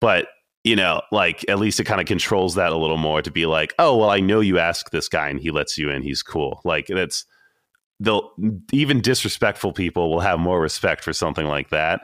but 0.01 0.29
you 0.65 0.77
know, 0.77 1.01
like 1.13 1.45
at 1.49 1.59
least 1.59 1.81
it 1.81 1.85
kind 1.85 2.01
of 2.01 2.07
controls 2.07 2.57
that 2.57 2.73
a 2.73 2.77
little 2.77 2.97
more 2.99 3.23
to 3.23 3.31
be 3.31 3.47
like, 3.47 3.73
oh 3.79 3.97
well, 3.97 4.11
I 4.11 4.21
know 4.21 4.41
you 4.41 4.59
ask 4.59 4.91
this 4.91 5.09
guy 5.09 5.29
and 5.29 5.41
he 5.41 5.51
lets 5.51 5.79
you 5.79 5.89
in. 5.91 6.03
He's 6.03 6.23
cool. 6.23 6.61
Like 6.65 6.87
that's 6.89 7.25
they'll 8.01 8.31
even 8.73 9.01
disrespectful 9.01 9.73
people 9.73 10.11
will 10.11 10.21
have 10.21 10.39
more 10.39 10.61
respect 10.61 11.03
for 11.05 11.13
something 11.13 11.47
like 11.47 11.71
that. 11.71 12.01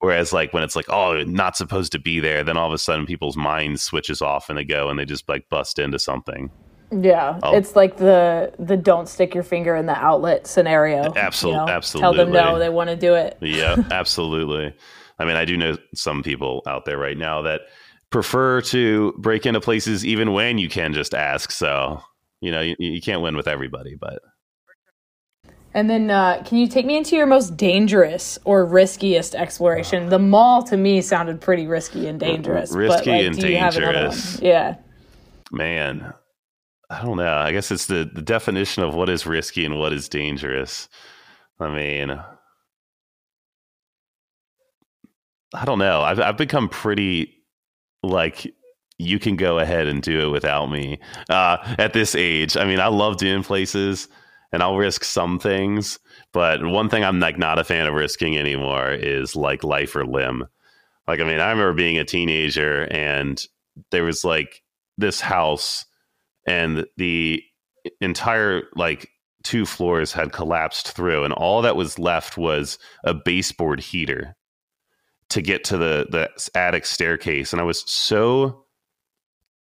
Whereas 0.00 0.32
like 0.32 0.52
when 0.52 0.64
it's 0.64 0.74
like, 0.74 0.88
oh, 0.88 1.22
not 1.24 1.56
supposed 1.56 1.92
to 1.92 1.98
be 2.00 2.18
there, 2.18 2.42
then 2.42 2.56
all 2.56 2.66
of 2.66 2.72
a 2.72 2.78
sudden 2.78 3.06
people's 3.06 3.36
minds 3.36 3.82
switches 3.82 4.20
off 4.20 4.48
and 4.48 4.58
they 4.58 4.64
go 4.64 4.88
and 4.88 4.98
they 4.98 5.04
just 5.04 5.28
like 5.28 5.48
bust 5.48 5.78
into 5.78 5.98
something. 5.98 6.50
Yeah, 6.90 7.38
Oh. 7.42 7.56
it's 7.56 7.74
like 7.76 7.96
the 7.96 8.52
the 8.58 8.76
don't 8.76 9.08
stick 9.08 9.34
your 9.34 9.44
finger 9.44 9.76
in 9.76 9.86
the 9.86 9.96
outlet 9.96 10.46
scenario. 10.46 11.12
Absol- 11.12 11.44
you 11.46 11.52
know? 11.52 11.66
Tell 11.66 11.68
absolutely. 11.70 12.16
them 12.24 12.32
no, 12.32 12.58
they 12.58 12.68
want 12.68 12.90
to 12.90 12.96
do 12.96 13.14
it. 13.14 13.38
Yeah, 13.40 13.76
absolutely. 13.90 14.74
I 15.22 15.24
mean, 15.24 15.36
I 15.36 15.44
do 15.44 15.56
know 15.56 15.76
some 15.94 16.22
people 16.22 16.62
out 16.66 16.84
there 16.84 16.98
right 16.98 17.16
now 17.16 17.42
that 17.42 17.62
prefer 18.10 18.60
to 18.60 19.14
break 19.18 19.46
into 19.46 19.60
places 19.60 20.04
even 20.04 20.32
when 20.32 20.58
you 20.58 20.68
can 20.68 20.92
just 20.92 21.14
ask. 21.14 21.52
So, 21.52 22.02
you 22.40 22.50
know, 22.50 22.60
you, 22.60 22.74
you 22.78 23.00
can't 23.00 23.22
win 23.22 23.36
with 23.36 23.46
everybody, 23.46 23.94
but 23.94 24.20
And 25.74 25.88
then, 25.88 26.10
uh, 26.10 26.42
can 26.44 26.58
you 26.58 26.66
take 26.66 26.84
me 26.84 26.96
into 26.96 27.16
your 27.16 27.26
most 27.26 27.56
dangerous 27.56 28.38
or 28.44 28.66
riskiest 28.66 29.34
exploration? 29.34 30.08
The 30.08 30.18
mall 30.18 30.62
to 30.64 30.76
me 30.76 31.00
sounded 31.00 31.40
pretty 31.40 31.66
risky 31.66 32.06
and 32.08 32.20
dangerous. 32.20 32.72
risky 32.72 32.88
but, 32.88 33.06
like, 33.06 33.26
and 33.26 33.42
you 33.42 33.56
have 33.56 33.76
another 33.76 33.92
dangerous. 33.92 34.40
Yeah. 34.40 34.76
Man, 35.50 36.12
I 36.90 37.02
don't 37.02 37.16
know. 37.16 37.36
I 37.36 37.52
guess 37.52 37.70
it's 37.70 37.86
the, 37.86 38.10
the 38.12 38.22
definition 38.22 38.82
of 38.82 38.94
what 38.94 39.08
is 39.08 39.24
risky 39.24 39.64
and 39.64 39.78
what 39.78 39.92
is 39.92 40.08
dangerous. 40.08 40.88
I 41.58 41.74
mean, 41.74 42.20
I 45.54 45.64
don't 45.64 45.78
know. 45.78 46.00
I've 46.00 46.20
I've 46.20 46.36
become 46.36 46.68
pretty 46.68 47.34
like 48.02 48.52
you 48.98 49.18
can 49.18 49.36
go 49.36 49.58
ahead 49.58 49.86
and 49.86 50.02
do 50.02 50.20
it 50.20 50.30
without 50.30 50.66
me 50.66 50.98
uh, 51.28 51.58
at 51.78 51.92
this 51.92 52.14
age. 52.14 52.56
I 52.56 52.64
mean, 52.64 52.80
I 52.80 52.86
love 52.86 53.16
doing 53.16 53.42
places 53.42 54.08
and 54.52 54.62
I'll 54.62 54.76
risk 54.76 55.04
some 55.04 55.38
things, 55.38 55.98
but 56.32 56.64
one 56.64 56.88
thing 56.88 57.04
I'm 57.04 57.18
like 57.18 57.38
not 57.38 57.58
a 57.58 57.64
fan 57.64 57.86
of 57.86 57.94
risking 57.94 58.38
anymore 58.38 58.92
is 58.92 59.34
like 59.34 59.64
life 59.64 59.96
or 59.96 60.06
limb. 60.06 60.46
Like, 61.08 61.20
I 61.20 61.24
mean, 61.24 61.40
I 61.40 61.50
remember 61.50 61.72
being 61.72 61.98
a 61.98 62.04
teenager 62.04 62.86
and 62.90 63.44
there 63.90 64.04
was 64.04 64.24
like 64.24 64.62
this 64.98 65.20
house 65.20 65.84
and 66.46 66.86
the 66.96 67.42
entire 68.00 68.64
like 68.76 69.08
two 69.42 69.66
floors 69.66 70.12
had 70.12 70.32
collapsed 70.32 70.92
through 70.92 71.24
and 71.24 71.32
all 71.32 71.62
that 71.62 71.74
was 71.74 71.98
left 71.98 72.38
was 72.38 72.78
a 73.04 73.12
baseboard 73.12 73.80
heater 73.80 74.36
to 75.28 75.40
get 75.40 75.64
to 75.64 75.76
the 75.76 76.06
the 76.10 76.50
attic 76.54 76.84
staircase 76.84 77.52
and 77.52 77.60
i 77.60 77.64
was 77.64 77.82
so 77.90 78.64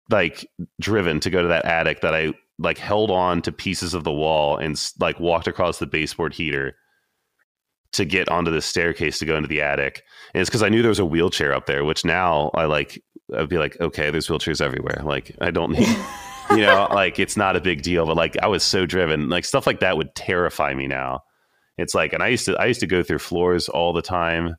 like 0.09 0.49
driven 0.79 1.19
to 1.19 1.29
go 1.29 1.41
to 1.41 1.47
that 1.47 1.65
attic 1.65 2.01
that 2.01 2.15
i 2.15 2.33
like 2.59 2.77
held 2.77 3.11
on 3.11 3.41
to 3.41 3.51
pieces 3.51 3.93
of 3.93 4.03
the 4.03 4.11
wall 4.11 4.57
and 4.57 4.91
like 4.99 5.19
walked 5.19 5.47
across 5.47 5.79
the 5.79 5.85
baseboard 5.85 6.33
heater 6.33 6.75
to 7.91 8.05
get 8.05 8.29
onto 8.29 8.51
the 8.51 8.61
staircase 8.61 9.19
to 9.19 9.25
go 9.25 9.35
into 9.35 9.47
the 9.47 9.61
attic. 9.61 10.03
And 10.33 10.41
it's 10.41 10.49
because 10.49 10.63
i 10.63 10.69
knew 10.69 10.81
there 10.81 10.89
was 10.89 10.99
a 10.99 11.05
wheelchair 11.05 11.53
up 11.53 11.65
there 11.65 11.85
which 11.85 12.03
now 12.03 12.51
i 12.53 12.65
like 12.65 13.01
i'd 13.35 13.49
be 13.49 13.57
like 13.57 13.79
okay 13.79 14.11
there's 14.11 14.27
wheelchairs 14.27 14.61
everywhere. 14.61 15.01
Like 15.03 15.35
i 15.41 15.51
don't 15.51 15.71
need 15.71 15.87
you 16.51 16.57
know 16.57 16.87
like 16.91 17.19
it's 17.19 17.37
not 17.37 17.55
a 17.55 17.61
big 17.61 17.81
deal 17.81 18.05
but 18.05 18.17
like 18.17 18.37
i 18.41 18.47
was 18.47 18.63
so 18.63 18.85
driven. 18.85 19.29
Like 19.29 19.45
stuff 19.45 19.67
like 19.67 19.79
that 19.81 19.97
would 19.97 20.15
terrify 20.15 20.73
me 20.73 20.87
now. 20.87 21.21
It's 21.77 21.93
like 21.93 22.13
and 22.13 22.23
i 22.23 22.27
used 22.27 22.45
to 22.45 22.55
i 22.57 22.65
used 22.65 22.79
to 22.79 22.87
go 22.87 23.03
through 23.03 23.19
floors 23.19 23.69
all 23.69 23.93
the 23.93 24.01
time 24.01 24.55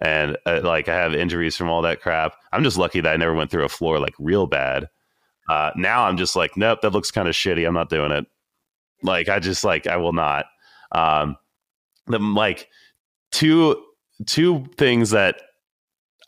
and 0.00 0.36
uh, 0.46 0.60
like 0.62 0.88
i 0.88 0.94
have 0.94 1.14
injuries 1.14 1.56
from 1.56 1.68
all 1.68 1.82
that 1.82 2.00
crap 2.00 2.34
i'm 2.52 2.64
just 2.64 2.78
lucky 2.78 3.00
that 3.00 3.12
i 3.12 3.16
never 3.16 3.34
went 3.34 3.50
through 3.50 3.64
a 3.64 3.68
floor 3.68 3.98
like 3.98 4.14
real 4.18 4.46
bad 4.46 4.88
uh, 5.48 5.70
now 5.76 6.04
i'm 6.04 6.16
just 6.16 6.36
like 6.36 6.56
nope 6.56 6.80
that 6.80 6.92
looks 6.92 7.10
kind 7.10 7.28
of 7.28 7.34
shitty 7.34 7.66
i'm 7.66 7.74
not 7.74 7.90
doing 7.90 8.10
it 8.10 8.26
like 9.02 9.28
i 9.28 9.38
just 9.38 9.64
like 9.64 9.86
i 9.86 9.96
will 9.96 10.12
not 10.12 10.46
um 10.92 11.36
the 12.06 12.18
like 12.18 12.68
two 13.30 13.82
two 14.26 14.64
things 14.76 15.10
that 15.10 15.42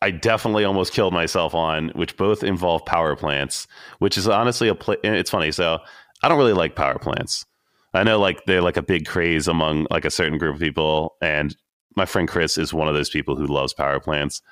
I 0.03 0.11
definitely 0.11 0.65
almost 0.65 0.93
killed 0.93 1.15
myself 1.15 1.55
on, 1.55 1.91
which 1.91 2.17
both 2.17 2.43
involve 2.43 2.85
power 2.85 3.15
plants, 3.15 3.69
which 4.01 4.19
is 4.19 4.27
honestly 4.27 4.67
a 4.67 4.75
pla 4.75 4.97
It's 5.05 5.31
funny. 5.31 5.53
So 5.53 5.79
I 6.23 6.29
don't 6.29 6.39
really 6.39 6.53
like 6.53 6.75
power 6.75 6.99
plants. 6.99 7.47
I 7.95 8.03
know 8.03 8.19
like 8.19 8.45
they're 8.47 8.63
like 8.63 8.77
a 8.77 8.83
big 8.83 9.07
craze 9.07 9.47
among 9.47 9.87
like 9.91 10.05
a 10.05 10.11
certain 10.11 10.39
group 10.39 10.57
of 10.57 10.61
people, 10.61 11.15
and 11.23 11.57
my 11.97 12.07
friend 12.07 12.29
Chris 12.29 12.59
is 12.59 12.73
one 12.73 12.89
of 12.89 12.95
those 12.95 13.11
people 13.11 13.37
who 13.37 13.47
loves 13.47 13.73
power 13.73 14.01
plants. 14.01 14.43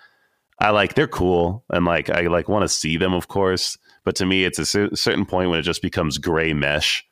I 0.59 0.71
like 0.71 0.95
they're 0.95 1.09
cool, 1.09 1.65
and 1.71 1.85
like 1.85 2.11
I 2.11 2.23
like 2.23 2.49
want 2.49 2.63
to 2.63 2.69
see 2.69 2.97
them, 2.97 3.15
of 3.15 3.29
course. 3.29 3.79
But 4.05 4.17
to 4.17 4.27
me, 4.27 4.45
it's 4.45 4.59
a 4.59 4.67
certain 4.97 5.27
point 5.27 5.51
when 5.51 5.59
it 5.59 5.63
just 5.63 5.83
becomes 5.83 6.19
gray 6.19 6.53
mesh, 6.53 7.05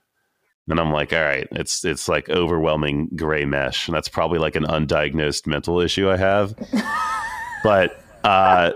and 0.68 0.79
I'm 0.79 0.93
like, 0.93 1.12
all 1.12 1.22
right, 1.22 1.49
it's 1.53 1.85
it's 1.85 2.09
like 2.09 2.29
overwhelming 2.29 3.09
gray 3.16 3.45
mesh, 3.45 3.89
and 3.89 3.97
that's 3.97 4.09
probably 4.09 4.39
like 4.39 4.57
an 4.57 4.64
undiagnosed 4.64 5.47
mental 5.47 5.81
issue 5.81 6.11
I 6.11 6.16
have. 6.16 6.55
but 7.62 8.03
uh, 8.24 8.72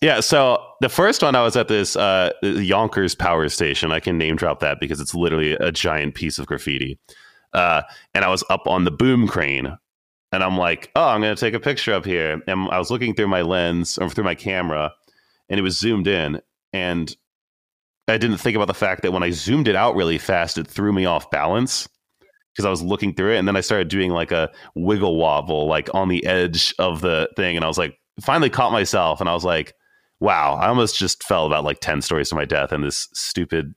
yeah, 0.00 0.20
so 0.20 0.64
the 0.80 0.88
first 0.88 1.22
one 1.22 1.34
I 1.34 1.42
was 1.42 1.56
at 1.56 1.68
this 1.68 1.96
uh, 1.96 2.30
Yonkers 2.42 3.14
Power 3.14 3.48
Station. 3.48 3.90
I 3.90 4.00
can 4.00 4.16
name 4.16 4.36
drop 4.36 4.60
that 4.60 4.78
because 4.80 5.00
it's 5.00 5.14
literally 5.14 5.52
a 5.54 5.72
giant 5.72 6.14
piece 6.14 6.38
of 6.38 6.46
graffiti. 6.46 6.98
Uh, 7.52 7.82
and 8.14 8.24
I 8.24 8.28
was 8.28 8.44
up 8.50 8.66
on 8.66 8.84
the 8.84 8.90
boom 8.90 9.26
crane, 9.26 9.76
and 10.32 10.42
I'm 10.42 10.56
like, 10.56 10.90
oh, 10.94 11.08
I'm 11.08 11.20
going 11.20 11.34
to 11.34 11.40
take 11.40 11.54
a 11.54 11.60
picture 11.60 11.92
up 11.92 12.04
here. 12.04 12.40
And 12.46 12.68
I 12.70 12.78
was 12.78 12.90
looking 12.90 13.14
through 13.14 13.28
my 13.28 13.42
lens 13.42 13.98
or 13.98 14.08
through 14.10 14.24
my 14.24 14.34
camera, 14.34 14.92
and 15.48 15.58
it 15.58 15.62
was 15.62 15.78
zoomed 15.78 16.06
in, 16.06 16.40
and 16.72 17.14
I 18.06 18.18
didn't 18.18 18.38
think 18.38 18.56
about 18.56 18.68
the 18.68 18.74
fact 18.74 19.02
that 19.02 19.12
when 19.12 19.22
I 19.22 19.30
zoomed 19.30 19.68
it 19.68 19.76
out 19.76 19.94
really 19.94 20.18
fast, 20.18 20.58
it 20.58 20.66
threw 20.66 20.92
me 20.92 21.04
off 21.04 21.30
balance 21.30 21.88
because 22.52 22.64
I 22.64 22.70
was 22.70 22.82
looking 22.82 23.14
through 23.14 23.34
it, 23.34 23.38
and 23.38 23.46
then 23.46 23.56
I 23.56 23.60
started 23.60 23.88
doing 23.88 24.10
like 24.10 24.32
a 24.32 24.50
wiggle 24.74 25.16
wobble, 25.16 25.66
like 25.66 25.88
on 25.94 26.08
the 26.08 26.24
edge 26.26 26.74
of 26.78 27.00
the 27.00 27.28
thing, 27.36 27.56
and 27.56 27.64
I 27.64 27.68
was 27.68 27.78
like, 27.78 27.98
finally 28.20 28.50
caught 28.50 28.72
myself, 28.72 29.20
and 29.20 29.28
I 29.28 29.34
was 29.34 29.44
like, 29.44 29.74
wow, 30.20 30.54
I 30.54 30.68
almost 30.68 30.98
just 30.98 31.22
fell 31.22 31.46
about 31.46 31.64
like 31.64 31.80
ten 31.80 32.02
stories 32.02 32.30
to 32.30 32.34
my 32.34 32.44
death 32.44 32.72
in 32.72 32.82
this 32.82 33.08
stupid 33.14 33.74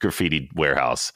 graffiti 0.00 0.50
warehouse. 0.54 1.12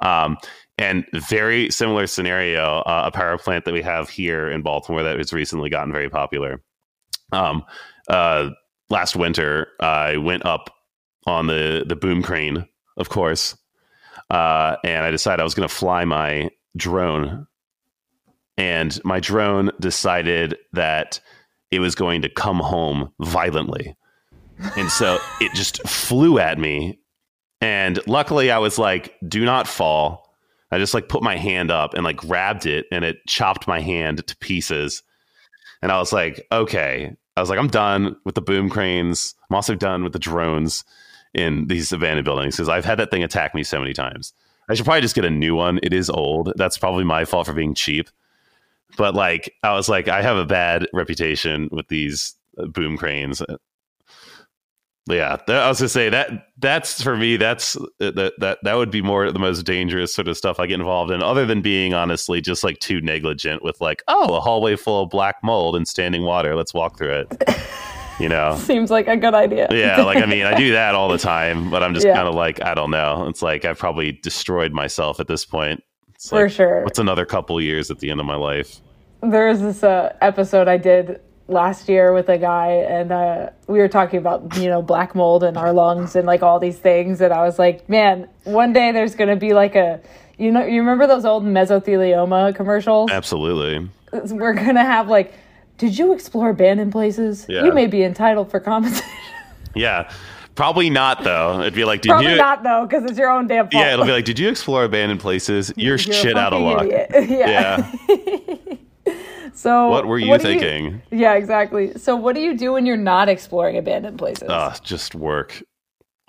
Um, 0.00 0.36
and 0.80 1.04
very 1.12 1.70
similar 1.70 2.06
scenario, 2.06 2.78
uh, 2.80 3.02
a 3.04 3.10
power 3.10 3.36
plant 3.36 3.66
that 3.66 3.74
we 3.74 3.82
have 3.82 4.08
here 4.08 4.50
in 4.50 4.62
Baltimore 4.62 5.02
that 5.02 5.18
has 5.18 5.30
recently 5.30 5.68
gotten 5.68 5.92
very 5.92 6.08
popular. 6.08 6.62
Um, 7.32 7.64
uh, 8.08 8.48
last 8.88 9.14
winter, 9.14 9.68
I 9.78 10.16
went 10.16 10.46
up 10.46 10.74
on 11.26 11.46
the 11.46 11.84
the 11.86 11.94
boom 11.94 12.22
crane, 12.22 12.66
of 12.96 13.10
course, 13.10 13.56
uh, 14.30 14.76
and 14.82 15.04
I 15.04 15.10
decided 15.10 15.40
I 15.40 15.44
was 15.44 15.54
going 15.54 15.68
to 15.68 15.74
fly 15.74 16.06
my 16.06 16.48
drone, 16.74 17.46
and 18.56 18.98
my 19.04 19.20
drone 19.20 19.70
decided 19.80 20.56
that 20.72 21.20
it 21.70 21.80
was 21.80 21.94
going 21.94 22.22
to 22.22 22.30
come 22.30 22.58
home 22.58 23.12
violently, 23.20 23.94
and 24.78 24.90
so 24.90 25.18
it 25.42 25.52
just 25.54 25.86
flew 25.86 26.38
at 26.38 26.58
me. 26.58 26.98
And 27.60 28.00
luckily, 28.06 28.50
I 28.50 28.56
was 28.58 28.78
like, 28.78 29.14
"Do 29.28 29.44
not 29.44 29.68
fall." 29.68 30.19
I 30.72 30.78
just 30.78 30.94
like 30.94 31.08
put 31.08 31.22
my 31.22 31.36
hand 31.36 31.70
up 31.70 31.94
and 31.94 32.04
like 32.04 32.16
grabbed 32.16 32.66
it, 32.66 32.86
and 32.92 33.04
it 33.04 33.18
chopped 33.26 33.66
my 33.66 33.80
hand 33.80 34.26
to 34.26 34.36
pieces. 34.38 35.02
And 35.82 35.90
I 35.90 35.98
was 35.98 36.12
like, 36.12 36.46
"Okay." 36.52 37.14
I 37.36 37.40
was 37.40 37.48
like, 37.48 37.58
"I'm 37.58 37.68
done 37.68 38.16
with 38.24 38.34
the 38.34 38.42
boom 38.42 38.68
cranes. 38.68 39.34
I'm 39.48 39.56
also 39.56 39.74
done 39.74 40.04
with 40.04 40.12
the 40.12 40.18
drones." 40.18 40.84
in 41.34 41.66
these 41.68 41.92
abandoned 41.92 42.24
buildings 42.24 42.56
because 42.56 42.68
I've 42.68 42.84
had 42.84 42.98
that 42.98 43.10
thing 43.10 43.22
attack 43.22 43.54
me 43.54 43.62
so 43.62 43.80
many 43.80 43.92
times. 43.92 44.32
I 44.68 44.74
should 44.74 44.84
probably 44.84 45.00
just 45.00 45.14
get 45.14 45.24
a 45.24 45.30
new 45.30 45.54
one. 45.54 45.80
It 45.82 45.92
is 45.92 46.10
old. 46.10 46.52
That's 46.56 46.78
probably 46.78 47.04
my 47.04 47.24
fault 47.24 47.46
for 47.46 47.52
being 47.52 47.74
cheap. 47.74 48.08
But 48.96 49.14
like, 49.14 49.54
I 49.62 49.74
was 49.74 49.88
like, 49.88 50.08
I 50.08 50.22
have 50.22 50.36
a 50.36 50.44
bad 50.44 50.86
reputation 50.92 51.68
with 51.72 51.88
these 51.88 52.34
uh, 52.58 52.66
boom 52.66 52.96
cranes. 52.96 53.42
Yeah, 55.12 55.36
that, 55.46 55.62
I 55.64 55.68
was 55.68 55.78
gonna 55.80 55.88
say 55.88 56.08
that 56.10 56.48
that's 56.58 57.02
for 57.02 57.16
me. 57.16 57.36
That's 57.36 57.76
uh, 57.76 57.86
that 57.98 58.34
that 58.38 58.58
that 58.62 58.74
would 58.74 58.90
be 58.90 59.02
more 59.02 59.30
the 59.32 59.38
most 59.38 59.62
dangerous 59.64 60.14
sort 60.14 60.28
of 60.28 60.36
stuff 60.36 60.60
I 60.60 60.66
get 60.66 60.80
involved 60.80 61.10
in. 61.10 61.22
Other 61.22 61.46
than 61.46 61.60
being 61.62 61.94
honestly 61.94 62.40
just 62.40 62.62
like 62.64 62.78
too 62.78 63.00
negligent 63.00 63.62
with 63.62 63.80
like, 63.80 64.02
oh, 64.08 64.34
a 64.36 64.40
hallway 64.40 64.76
full 64.76 65.02
of 65.02 65.10
black 65.10 65.36
mold 65.42 65.76
and 65.76 65.86
standing 65.88 66.22
water. 66.24 66.54
Let's 66.54 66.72
walk 66.74 66.96
through 66.98 67.26
it. 67.30 67.58
You 68.18 68.28
know, 68.28 68.54
Seems 68.58 68.90
like 68.90 69.08
a 69.08 69.16
good 69.16 69.34
idea. 69.34 69.66
yeah, 69.70 70.02
like 70.02 70.22
I 70.22 70.26
mean, 70.26 70.44
I 70.44 70.54
do 70.54 70.72
that 70.72 70.94
all 70.94 71.08
the 71.08 71.18
time, 71.18 71.70
but 71.70 71.82
I'm 71.82 71.94
just 71.94 72.06
Yeah. 72.06 72.14
kind 72.14 72.28
of 72.28 72.34
like, 72.34 72.62
I 72.62 72.74
don't 72.74 72.90
know. 72.90 73.26
It's 73.28 73.40
like 73.42 73.64
I've 73.64 73.78
probably 73.78 74.12
destroyed 74.12 74.72
myself 74.72 75.20
at 75.20 75.26
this 75.26 75.44
point. 75.46 75.82
It's 76.14 76.28
For 76.28 76.42
like, 76.42 76.52
sure. 76.52 76.82
What's 76.84 76.98
another 76.98 77.24
couple 77.24 77.58
years 77.62 77.90
at 77.90 77.98
the 78.00 78.10
end 78.10 78.20
of 78.20 78.26
my 78.26 78.36
life? 78.36 78.80
There 79.22 79.48
is 79.48 79.62
this 79.62 79.82
uh, 79.82 80.14
episode 80.20 80.68
I 80.68 80.76
did 80.76 81.20
last 81.50 81.88
year 81.88 82.12
with 82.12 82.28
a 82.28 82.38
guy, 82.38 82.68
and 82.68 83.12
uh, 83.12 83.50
we 83.66 83.78
were 83.78 83.88
talking 83.88 84.18
about 84.18 84.56
you 84.56 84.68
know 84.68 84.80
black 84.82 85.14
mold 85.14 85.44
in 85.44 85.56
our 85.56 85.72
lungs 85.72 86.16
and 86.16 86.26
like 86.26 86.42
all 86.42 86.58
these 86.58 86.78
things, 86.78 87.20
and 87.20 87.32
I 87.32 87.42
was 87.44 87.58
like, 87.58 87.88
man, 87.88 88.28
one 88.44 88.72
day 88.72 88.92
there's 88.92 89.14
gonna 89.14 89.36
be 89.36 89.52
like 89.52 89.74
a 89.74 90.00
you 90.38 90.50
know 90.50 90.64
you 90.64 90.80
remember 90.80 91.06
those 91.06 91.24
old 91.24 91.44
mesothelioma 91.44 92.54
commercials? 92.54 93.10
Absolutely. 93.10 93.88
We're 94.12 94.54
gonna 94.54 94.84
have 94.84 95.08
like, 95.08 95.34
did 95.78 95.98
you 95.98 96.12
explore 96.12 96.50
abandoned 96.50 96.92
places? 96.92 97.46
Yeah. 97.48 97.64
You 97.64 97.72
may 97.72 97.86
be 97.86 98.02
entitled 98.02 98.50
for 98.50 98.60
compensation. 98.60 99.08
Yeah. 99.72 100.10
Probably 100.56 100.90
not 100.90 101.22
though. 101.22 101.60
It'd 101.60 101.74
be 101.74 101.84
like, 101.84 102.02
did 102.02 102.08
Probably 102.10 102.32
you? 102.32 102.36
not 102.36 102.62
though, 102.64 102.86
because 102.86 103.04
it's 103.08 103.18
your 103.18 103.30
own 103.30 103.46
damn 103.46 103.66
fault. 103.70 103.74
Yeah, 103.82 103.92
it'll 103.94 104.04
be 104.04 104.12
like, 104.12 104.24
did 104.24 104.38
you 104.38 104.48
explore 104.48 104.84
abandoned 104.84 105.20
places? 105.20 105.72
You're, 105.76 105.96
You're 105.96 106.14
shit 106.14 106.36
out 106.36 106.52
of 106.52 106.60
luck. 106.60 106.82
idiot. 106.86 107.10
yeah. 107.30 107.90
Yeah. 108.08 108.56
So 109.54 109.88
What 109.88 110.06
were 110.06 110.18
you 110.18 110.36
do 110.38 110.42
thinking? 110.42 111.02
yeah, 111.10 111.34
exactly. 111.34 111.96
So 111.98 112.16
what 112.16 112.34
do 112.34 112.40
you 112.40 112.56
do 112.56 112.72
when 112.72 112.86
you're 112.86 112.96
not 112.96 113.28
exploring 113.28 113.76
abandoned 113.76 114.18
places? 114.18 114.48
Uh, 114.48 114.74
just 114.82 115.14
work. 115.14 115.62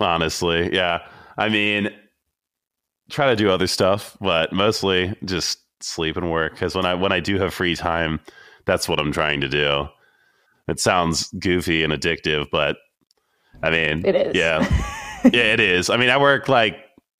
Honestly, 0.00 0.74
yeah. 0.74 1.06
I 1.38 1.48
mean, 1.48 1.90
try 3.10 3.26
to 3.28 3.36
do 3.36 3.50
other 3.50 3.66
stuff, 3.66 4.16
but 4.20 4.52
mostly 4.52 5.14
just 5.24 5.58
sleep 5.80 6.16
and 6.16 6.30
work. 6.30 6.52
Because 6.54 6.74
when 6.74 6.84
I 6.86 6.94
when 6.94 7.12
I 7.12 7.20
do 7.20 7.38
have 7.38 7.54
free 7.54 7.76
time, 7.76 8.20
that's 8.66 8.88
what 8.88 8.98
I'm 8.98 9.12
trying 9.12 9.40
to 9.42 9.48
do. 9.48 9.86
It 10.68 10.80
sounds 10.80 11.28
goofy 11.38 11.82
and 11.84 11.92
addictive, 11.92 12.46
but 12.50 12.76
I 13.62 13.70
mean, 13.70 14.04
It 14.04 14.14
is. 14.14 14.34
Yeah, 14.34 14.60
yeah, 15.24 15.52
it 15.52 15.60
is. 15.60 15.90
I 15.90 15.96
mean, 15.96 16.10
I 16.10 16.16
work 16.16 16.48
like 16.48 16.76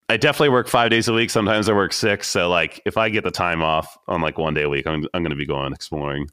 I 0.09 0.17
definitely 0.17 0.51
work 0.51 0.69
five 0.69 0.91
days 0.91 1.09
a 1.09 1.13
week. 1.13 1.31
Sometimes 1.31 1.69
I 1.69 1.73
work 1.73 1.93
six. 1.93 2.29
So 2.29 2.49
like 2.49 2.83
if 2.85 2.97
I 2.97 3.09
get 3.09 3.25
the 3.25 3.31
time 3.31 3.63
off 3.63 3.97
on 4.09 4.21
like 4.21 4.39
one 4.39 4.55
day 4.55 4.63
a 4.63 4.69
week, 4.69 4.87
I'm 4.87 5.07
I'm 5.15 5.23
going 5.23 5.31
to 5.31 5.37
be 5.37 5.47
going 5.47 5.73
exploring. 5.73 6.29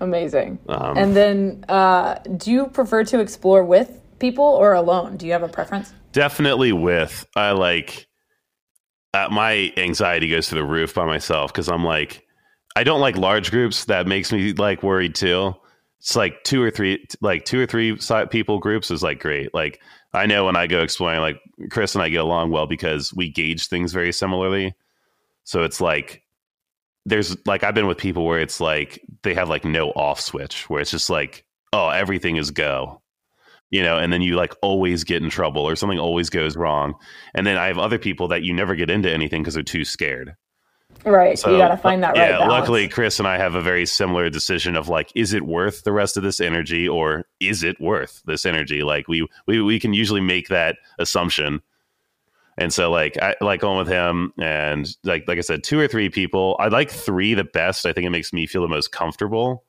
Amazing. 0.00 0.58
Um, 0.68 0.96
and 0.96 1.16
then, 1.16 1.64
uh, 1.68 2.18
do 2.36 2.52
you 2.52 2.68
prefer 2.68 3.04
to 3.04 3.20
explore 3.20 3.64
with 3.64 4.00
people 4.18 4.44
or 4.44 4.72
alone? 4.72 5.16
Do 5.16 5.26
you 5.26 5.32
have 5.32 5.42
a 5.42 5.48
preference? 5.48 5.92
Definitely 6.12 6.72
with. 6.72 7.26
I 7.34 7.52
like. 7.52 8.06
Uh, 9.14 9.28
my 9.30 9.72
anxiety 9.76 10.28
goes 10.28 10.48
to 10.48 10.54
the 10.54 10.64
roof 10.64 10.94
by 10.94 11.06
myself 11.06 11.52
because 11.52 11.68
I'm 11.68 11.82
like, 11.82 12.26
I 12.76 12.84
don't 12.84 13.00
like 13.00 13.16
large 13.16 13.50
groups. 13.50 13.86
That 13.86 14.06
makes 14.06 14.30
me 14.30 14.52
like 14.52 14.82
worried 14.82 15.14
too. 15.14 15.54
It's 15.98 16.14
like 16.14 16.44
two 16.44 16.62
or 16.62 16.70
three, 16.70 17.04
like 17.20 17.44
two 17.44 17.60
or 17.60 17.66
three 17.66 17.98
people 18.30 18.58
groups 18.58 18.90
is 18.90 19.02
like 19.02 19.18
great. 19.18 19.52
Like 19.52 19.80
I 20.12 20.26
know 20.26 20.46
when 20.46 20.56
I 20.56 20.66
go 20.66 20.80
exploring, 20.80 21.20
like 21.20 21.40
Chris 21.70 21.94
and 21.94 22.02
I 22.02 22.08
get 22.08 22.20
along 22.20 22.50
well 22.50 22.66
because 22.66 23.12
we 23.12 23.30
gauge 23.30 23.68
things 23.68 23.92
very 23.92 24.12
similarly. 24.12 24.74
So 25.44 25.64
it's 25.64 25.80
like 25.80 26.22
there's 27.08 27.36
like 27.46 27.64
I've 27.64 27.74
been 27.74 27.86
with 27.86 27.98
people 27.98 28.24
where 28.24 28.40
it's 28.40 28.60
like 28.60 29.00
they 29.22 29.34
have 29.34 29.48
like 29.48 29.64
no 29.64 29.90
off 29.90 30.20
switch 30.20 30.68
where 30.68 30.80
it's 30.80 30.90
just 30.90 31.10
like 31.10 31.44
oh 31.72 31.88
everything 31.88 32.36
is 32.36 32.50
go 32.50 33.00
you 33.70 33.82
know 33.82 33.96
and 33.98 34.12
then 34.12 34.20
you 34.20 34.36
like 34.36 34.54
always 34.62 35.04
get 35.04 35.22
in 35.22 35.30
trouble 35.30 35.62
or 35.62 35.74
something 35.74 35.98
always 35.98 36.30
goes 36.30 36.56
wrong 36.56 36.94
and 37.34 37.46
then 37.46 37.56
I 37.56 37.66
have 37.66 37.78
other 37.78 37.98
people 37.98 38.28
that 38.28 38.42
you 38.42 38.52
never 38.52 38.74
get 38.74 38.90
into 38.90 39.10
anything 39.10 39.42
because 39.42 39.54
they're 39.54 39.62
too 39.62 39.84
scared 39.84 40.34
right 41.04 41.38
so 41.38 41.50
you 41.50 41.58
got 41.58 41.68
to 41.68 41.76
find 41.76 42.02
that 42.02 42.08
right 42.10 42.30
yeah 42.30 42.38
balance. 42.38 42.50
luckily 42.50 42.88
Chris 42.88 43.18
and 43.18 43.28
I 43.28 43.38
have 43.38 43.54
a 43.54 43.62
very 43.62 43.86
similar 43.86 44.28
decision 44.28 44.76
of 44.76 44.88
like 44.88 45.12
is 45.14 45.32
it 45.32 45.44
worth 45.44 45.84
the 45.84 45.92
rest 45.92 46.16
of 46.16 46.22
this 46.22 46.40
energy 46.40 46.88
or 46.88 47.24
is 47.40 47.62
it 47.62 47.80
worth 47.80 48.22
this 48.26 48.44
energy 48.44 48.82
like 48.82 49.08
we 49.08 49.26
we 49.46 49.62
we 49.62 49.78
can 49.78 49.92
usually 49.92 50.20
make 50.20 50.48
that 50.48 50.76
assumption 50.98 51.62
and 52.58 52.72
so 52.72 52.90
like 52.90 53.16
I 53.22 53.36
like 53.40 53.60
going 53.60 53.78
with 53.78 53.88
him 53.88 54.32
and 54.38 54.88
like 55.04 55.24
like 55.28 55.38
I 55.38 55.42
said, 55.42 55.62
two 55.62 55.78
or 55.78 55.86
three 55.86 56.10
people. 56.10 56.56
I 56.58 56.66
like 56.66 56.90
three 56.90 57.34
the 57.34 57.44
best. 57.44 57.86
I 57.86 57.92
think 57.92 58.04
it 58.04 58.10
makes 58.10 58.32
me 58.32 58.46
feel 58.46 58.62
the 58.62 58.68
most 58.68 58.90
comfortable 58.90 59.64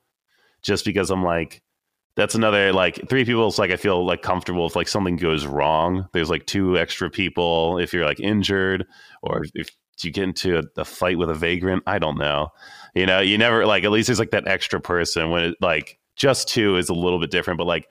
just 0.62 0.84
because 0.84 1.10
I'm 1.10 1.22
like 1.22 1.62
that's 2.16 2.34
another 2.34 2.72
like 2.72 3.08
three 3.08 3.24
people 3.24 3.46
It's 3.46 3.58
like 3.58 3.70
I 3.70 3.76
feel 3.76 4.04
like 4.04 4.22
comfortable 4.22 4.66
if 4.66 4.74
like 4.74 4.88
something 4.88 5.16
goes 5.16 5.46
wrong. 5.46 6.08
There's 6.12 6.30
like 6.30 6.46
two 6.46 6.76
extra 6.76 7.08
people 7.08 7.78
if 7.78 7.94
you're 7.94 8.04
like 8.04 8.18
injured 8.18 8.84
or 9.22 9.44
if 9.54 9.70
you 10.04 10.10
get 10.10 10.24
into 10.24 10.58
a, 10.58 10.80
a 10.80 10.84
fight 10.84 11.18
with 11.18 11.30
a 11.30 11.34
vagrant. 11.34 11.82
I 11.86 11.98
don't 11.98 12.18
know. 12.18 12.48
You 12.94 13.06
know, 13.06 13.20
you 13.20 13.38
never 13.38 13.66
like 13.66 13.84
at 13.84 13.90
least 13.90 14.08
there's 14.08 14.18
like 14.18 14.32
that 14.32 14.48
extra 14.48 14.80
person 14.80 15.30
when 15.30 15.44
it 15.44 15.56
like 15.60 15.98
just 16.16 16.48
two 16.48 16.76
is 16.76 16.88
a 16.88 16.94
little 16.94 17.18
bit 17.18 17.30
different, 17.30 17.58
but 17.58 17.66
like 17.66 17.88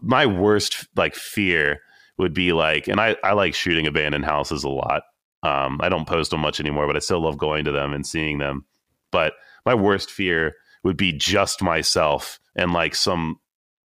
my 0.00 0.26
worst 0.26 0.86
like 0.96 1.14
fear 1.14 1.80
would 2.18 2.34
be 2.34 2.52
like, 2.52 2.88
and 2.88 3.00
I, 3.00 3.16
I 3.24 3.32
like 3.32 3.54
shooting 3.54 3.86
abandoned 3.86 4.24
houses 4.24 4.64
a 4.64 4.68
lot. 4.68 5.02
Um, 5.42 5.80
I 5.82 5.88
don't 5.88 6.06
post 6.06 6.30
them 6.30 6.40
much 6.40 6.60
anymore, 6.60 6.86
but 6.86 6.96
I 6.96 7.00
still 7.00 7.20
love 7.20 7.38
going 7.38 7.64
to 7.64 7.72
them 7.72 7.92
and 7.92 8.06
seeing 8.06 8.38
them. 8.38 8.64
But 9.10 9.34
my 9.64 9.74
worst 9.74 10.10
fear 10.10 10.54
would 10.84 10.96
be 10.96 11.12
just 11.12 11.62
myself 11.62 12.38
and 12.54 12.72
like 12.72 12.94
some, 12.94 13.40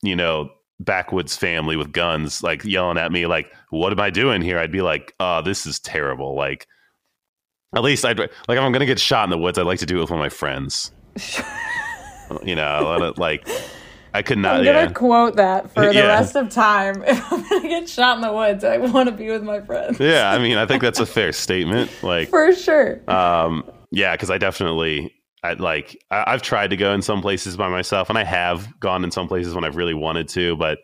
you 0.03 0.17
know, 0.17 0.51
backwoods 0.81 1.37
family 1.37 1.77
with 1.77 1.93
guns 1.93 2.43
like 2.43 2.65
yelling 2.65 2.99
at 2.99 3.12
me 3.12 3.27
like 3.27 3.53
what 3.71 3.93
am 3.93 4.01
i 4.01 4.11
doing 4.11 4.43
here 4.43 4.59
i'd 4.59 4.73
be 4.73 4.83
like 4.83 5.15
oh 5.21 5.41
this 5.41 5.67
is 5.67 5.79
terrible 5.79 6.35
like 6.35 6.67
at 7.75 7.83
least 7.83 8.05
i'd 8.05 8.18
like 8.18 8.31
if 8.31 8.59
i'm 8.59 8.72
gonna 8.72 8.87
get 8.87 8.99
shot 8.99 9.25
in 9.25 9.31
the 9.31 9.39
woods 9.39 9.59
i'd 9.59 9.66
like 9.66 9.79
to 9.79 9.87
do 9.87 9.99
it 9.99 10.01
with 10.01 10.11
one 10.11 10.18
of 10.18 10.25
my 10.25 10.29
friends 10.29 10.93
you 12.45 12.55
know 12.55 13.12
like 13.16 13.47
I 14.14 14.22
could 14.22 14.39
not. 14.39 14.59
I'm 14.59 14.64
gonna 14.64 14.79
yeah. 14.79 14.93
quote 14.93 15.37
that 15.37 15.75
for 15.75 15.87
the 15.87 15.95
yeah. 15.95 16.07
rest 16.07 16.37
of 16.37 16.49
time. 16.49 17.03
If 17.07 17.33
I'm 17.33 17.49
gonna 17.49 17.68
get 17.68 17.89
shot 17.89 18.16
in 18.16 18.22
the 18.22 18.33
woods, 18.33 18.62
I 18.62 18.79
want 18.79 19.09
to 19.09 19.14
be 19.14 19.29
with 19.29 19.43
my 19.43 19.61
friends. 19.61 19.99
yeah, 19.99 20.31
I 20.31 20.39
mean, 20.39 20.57
I 20.57 20.66
think 20.66 20.83
that's 20.83 21.01
a 21.01 21.07
fair 21.16 21.33
statement. 21.33 21.91
Like 22.03 22.29
for 22.29 22.55
sure. 22.55 23.03
Um, 23.11 23.68
yeah, 23.91 24.14
because 24.14 24.31
I 24.31 24.39
definitely, 24.39 25.12
I 25.43 25.55
like, 25.55 26.01
I, 26.12 26.25
I've 26.29 26.43
tried 26.43 26.70
to 26.70 26.77
go 26.77 26.95
in 26.95 27.03
some 27.03 27.22
places 27.22 27.57
by 27.57 27.68
myself, 27.68 28.09
and 28.09 28.16
I 28.16 28.22
have 28.22 28.79
gone 28.79 29.03
in 29.03 29.11
some 29.11 29.27
places 29.27 29.53
when 29.53 29.64
I've 29.64 29.77
really 29.77 29.95
wanted 29.95 30.29
to, 30.31 30.57
but 30.57 30.79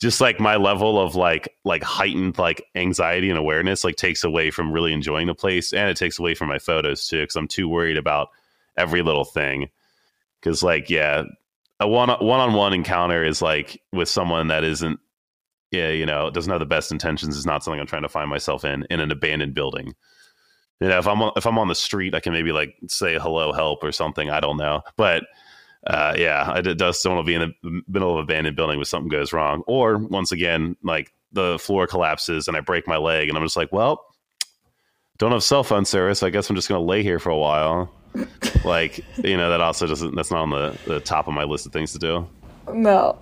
just 0.00 0.20
like 0.20 0.40
my 0.40 0.56
level 0.56 1.00
of 1.00 1.14
like 1.14 1.48
like 1.64 1.82
heightened 1.82 2.38
like 2.38 2.64
anxiety 2.74 3.30
and 3.30 3.38
awareness 3.38 3.84
like 3.84 3.96
takes 3.96 4.24
away 4.24 4.50
from 4.50 4.72
really 4.72 4.92
enjoying 4.92 5.26
the 5.26 5.34
place, 5.34 5.72
and 5.72 5.88
it 5.88 5.96
takes 5.96 6.18
away 6.18 6.34
from 6.34 6.48
my 6.48 6.58
photos 6.58 7.06
too, 7.06 7.22
because 7.22 7.36
I'm 7.36 7.48
too 7.48 7.68
worried 7.68 7.96
about 7.96 8.28
every 8.76 9.02
little 9.02 9.24
thing. 9.24 9.68
Because 10.40 10.62
like, 10.62 10.90
yeah, 10.90 11.24
a 11.80 11.88
one 11.88 12.08
one 12.08 12.40
on 12.40 12.52
one 12.54 12.72
encounter 12.72 13.24
is 13.24 13.40
like 13.40 13.80
with 13.92 14.08
someone 14.08 14.48
that 14.48 14.64
isn't 14.64 15.00
yeah 15.70 15.90
you 15.90 16.06
know 16.06 16.30
doesn't 16.30 16.50
have 16.50 16.60
the 16.60 16.66
best 16.66 16.92
intentions 16.92 17.36
is 17.36 17.46
not 17.46 17.64
something 17.64 17.80
I'm 17.80 17.86
trying 17.86 18.02
to 18.02 18.08
find 18.08 18.30
myself 18.30 18.64
in 18.64 18.86
in 18.90 19.00
an 19.00 19.10
abandoned 19.10 19.54
building. 19.54 19.94
You 20.80 20.88
know, 20.88 20.98
if 20.98 21.06
I'm 21.06 21.22
on, 21.22 21.32
if 21.36 21.46
I'm 21.46 21.58
on 21.58 21.68
the 21.68 21.74
street, 21.74 22.14
I 22.14 22.20
can 22.20 22.32
maybe 22.32 22.52
like 22.52 22.74
say 22.88 23.18
hello, 23.18 23.52
help, 23.52 23.82
or 23.82 23.92
something. 23.92 24.28
I 24.28 24.40
don't 24.40 24.56
know, 24.56 24.82
but 24.96 25.24
uh, 25.86 26.14
yeah, 26.16 26.50
I 26.50 26.60
did, 26.60 26.78
just 26.78 27.02
don't 27.02 27.16
want 27.16 27.26
to 27.26 27.30
be 27.30 27.34
in 27.34 27.54
the 27.62 27.82
middle 27.86 28.12
of 28.12 28.18
an 28.18 28.24
abandoned 28.24 28.56
building 28.56 28.78
when 28.78 28.84
something 28.84 29.08
goes 29.08 29.32
wrong, 29.32 29.62
or 29.66 29.98
once 29.98 30.32
again, 30.32 30.76
like 30.82 31.12
the 31.32 31.58
floor 31.58 31.86
collapses 31.86 32.48
and 32.48 32.56
I 32.56 32.60
break 32.60 32.88
my 32.88 32.96
leg, 32.96 33.28
and 33.28 33.36
I'm 33.36 33.44
just 33.44 33.56
like, 33.56 33.72
well, 33.72 34.06
don't 35.18 35.32
have 35.32 35.42
cell 35.42 35.62
phone 35.62 35.84
service. 35.84 36.22
I 36.22 36.30
guess 36.30 36.48
I'm 36.48 36.56
just 36.56 36.68
going 36.68 36.80
to 36.80 36.84
lay 36.84 37.02
here 37.02 37.18
for 37.18 37.30
a 37.30 37.38
while. 37.38 37.92
Like 38.64 39.04
you 39.22 39.36
know 39.36 39.50
that 39.50 39.60
also 39.60 39.86
doesn't 39.86 40.14
that's 40.14 40.30
not 40.30 40.42
on 40.42 40.50
the, 40.50 40.78
the 40.86 41.00
top 41.00 41.26
of 41.26 41.34
my 41.34 41.44
list 41.44 41.66
of 41.66 41.72
things 41.72 41.92
to 41.92 41.98
do. 41.98 42.28
No 42.72 43.18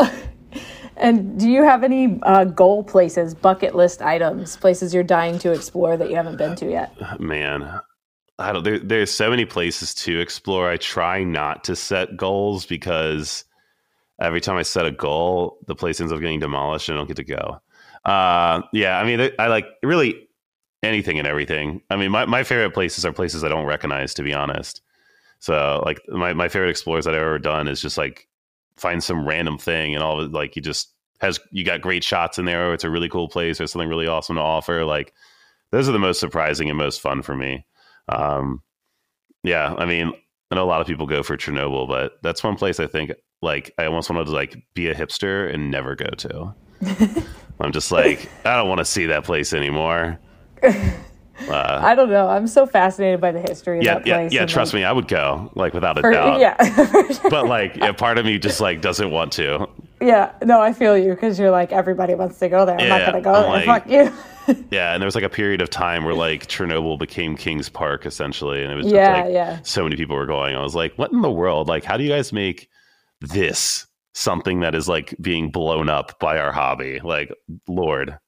and 0.99 1.41
do 1.41 1.49
you 1.49 1.65
have 1.65 1.83
any 1.83 2.21
uh, 2.23 2.45
goal 2.45 2.85
places 2.85 3.35
bucket 3.35 3.75
list 3.75 4.03
items 4.03 4.57
places 4.57 4.93
you're 4.93 5.03
dying 5.03 5.39
to 5.39 5.51
explore 5.51 5.97
that 5.97 6.11
you 6.11 6.17
haven't 6.17 6.37
been 6.37 6.55
to 6.57 6.71
yet? 6.71 6.95
Man 7.19 7.81
i 8.43 8.53
don't 8.53 8.65
there, 8.65 8.79
there's 8.79 9.11
so 9.11 9.31
many 9.31 9.45
places 9.45 9.95
to 9.95 10.21
explore 10.21 10.69
i 10.69 10.77
try 10.77 11.23
not 11.25 11.65
to 11.65 11.77
set 11.77 12.17
goals 12.17 12.67
because 12.67 13.45
every 14.21 14.41
time 14.41 14.57
i 14.57 14.63
set 14.63 14.87
a 14.87 14.91
goal 14.91 15.59
the 15.67 15.75
place 15.75 16.01
ends 16.01 16.13
up 16.13 16.21
getting 16.21 16.41
demolished 16.41 16.89
and 16.89 16.97
i 16.97 17.01
don't 17.01 17.09
get 17.09 17.17
to 17.17 17.25
go 17.25 17.61
uh, 18.05 18.61
yeah 18.73 18.99
i 18.99 19.05
mean 19.05 19.31
i 19.39 19.47
like 19.47 19.67
really 19.83 20.29
anything 20.83 21.19
and 21.19 21.29
everything. 21.29 21.81
I 21.91 21.97
mean, 21.97 22.11
my, 22.11 22.27
my 22.27 22.43
favorite 22.43 22.75
places 22.75 23.05
are 23.05 23.13
places 23.13 23.45
I 23.45 23.49
don't 23.49 23.67
recognize, 23.67 24.15
to 24.15 24.23
be 24.23 24.35
honest. 24.35 24.83
So, 25.39 25.83
like, 25.85 26.01
my, 26.09 26.33
my 26.33 26.49
favorite 26.49 26.71
explores 26.71 27.05
that 27.05 27.15
I've 27.15 27.21
ever 27.21 27.39
done 27.39 27.69
is 27.69 27.81
just 27.81 27.99
like 27.99 28.29
find 28.77 29.03
some 29.03 29.27
random 29.27 29.59
thing 29.59 29.95
and 29.95 30.03
all 30.03 30.21
of 30.21 30.27
it, 30.27 30.33
like, 30.33 30.57
you 30.57 30.63
just 30.63 30.93
has, 31.21 31.39
you 31.51 31.65
got 31.65 31.81
great 31.81 32.03
shots 32.03 32.39
in 32.39 32.45
there, 32.45 32.71
or 32.71 32.75
it's 32.75 32.85
a 32.85 32.91
really 32.91 33.09
cool 33.09 33.29
place, 33.29 33.61
or 33.61 33.67
something 33.67 33.89
really 33.89 34.07
awesome 34.07 34.37
to 34.37 34.43
offer. 34.43 34.85
Like, 34.85 35.13
those 35.71 35.89
are 35.89 35.93
the 35.93 35.99
most 35.99 36.21
surprising 36.21 36.69
and 36.69 36.79
most 36.79 37.01
fun 37.01 37.23
for 37.23 37.37
me. 37.37 37.65
Um, 38.09 38.63
yeah, 39.43 39.75
I 39.77 39.85
mean, 39.85 40.13
I 40.51 40.55
know 40.55 40.65
a 40.65 40.67
lot 40.67 40.81
of 40.81 40.87
people 40.87 41.07
go 41.07 41.23
for 41.23 41.37
Chernobyl, 41.37 41.89
but 41.89 42.19
that's 42.23 42.43
one 42.45 42.57
place 42.57 42.79
I 42.79 42.87
think 42.87 43.13
like 43.41 43.73
I 43.79 43.87
almost 43.87 44.09
wanted 44.09 44.27
to 44.27 44.33
like 44.33 44.63
be 44.75 44.89
a 44.89 44.95
hipster 44.95 45.53
and 45.53 45.71
never 45.71 45.95
go 45.95 46.07
to. 46.07 46.55
I'm 47.61 47.73
just 47.73 47.93
like, 47.93 48.29
I 48.45 48.57
don't 48.57 48.69
want 48.69 48.79
to 48.79 48.85
see 48.85 49.07
that 49.07 49.25
place 49.25 49.53
anymore. 49.53 50.19
Uh, 51.49 51.81
I 51.83 51.95
don't 51.95 52.11
know. 52.11 52.29
I'm 52.29 52.47
so 52.47 52.67
fascinated 52.67 53.21
by 53.21 53.33
the 53.33 53.41
history 53.41 53.79
of 53.79 53.85
yeah, 53.85 53.95
that 53.95 54.05
place. 54.05 54.33
Yeah, 54.33 54.41
yeah. 54.41 54.47
Trust 54.47 54.73
like, 54.73 54.81
me, 54.81 54.85
I 54.85 54.93
would 54.93 55.09
go 55.09 55.51
like 55.55 55.75
without 55.75 55.99
a 55.99 56.01
for, 56.01 56.13
doubt. 56.13 56.41
Yeah, 56.41 56.57
but 57.31 57.47
like, 57.47 57.77
yeah, 57.77 57.93
part 57.93 58.19
of 58.19 58.25
me 58.25 58.39
just 58.39 58.61
like 58.61 58.81
doesn't 58.81 59.11
want 59.11 59.33
to. 59.33 59.69
Yeah, 60.01 60.33
no, 60.43 60.61
I 60.61 60.73
feel 60.73 60.97
you 60.97 61.15
because 61.15 61.39
you're 61.39 61.51
like 61.51 61.73
everybody 61.73 62.15
wants 62.15 62.39
to 62.41 62.49
go 62.49 62.65
there. 62.65 62.77
I'm 62.79 62.87
yeah, 62.87 62.99
not 62.99 63.07
gonna 63.07 63.23
go 63.23 63.35
I'm 63.35 63.43
there. 63.43 63.67
Like, 63.67 63.83
Fuck 63.83 63.91
you. 63.91 64.13
yeah, 64.71 64.93
and 64.93 65.01
there 65.01 65.07
was 65.07 65.15
like 65.15 65.25
a 65.25 65.29
period 65.29 65.61
of 65.61 65.71
time 65.71 66.05
where 66.05 66.15
like 66.15 66.47
Chernobyl 66.47 66.99
became 66.99 67.37
Kings 67.37 67.69
Park 67.69 68.07
essentially, 68.07 68.63
and 68.63 68.73
it 68.73 68.77
was 68.77 68.87
just 68.87 68.95
yeah, 68.95 69.25
like 69.25 69.33
yeah. 69.33 69.61
so 69.63 69.85
many 69.85 69.97
people 69.97 70.17
were 70.17 70.27
going. 70.27 70.55
I 70.55 70.63
was 70.63 70.75
like, 70.75 70.95
what 70.97 71.13
in 71.13 71.21
the 71.21 71.31
world? 71.31 71.69
Like, 71.69 71.85
how 71.85 71.97
do 71.97 72.05
you 72.05 72.11
guys 72.11 72.33
make 72.33 72.69
this 73.21 73.87
something 74.15 74.61
that 74.61 74.75
is 74.75 74.89
like 74.89 75.15
being 75.21 75.51
blown 75.51 75.89
up 75.89 76.19
by 76.19 76.39
our 76.39 76.53
hobby? 76.53 77.01
Like, 77.03 77.33
Lord. 77.69 78.19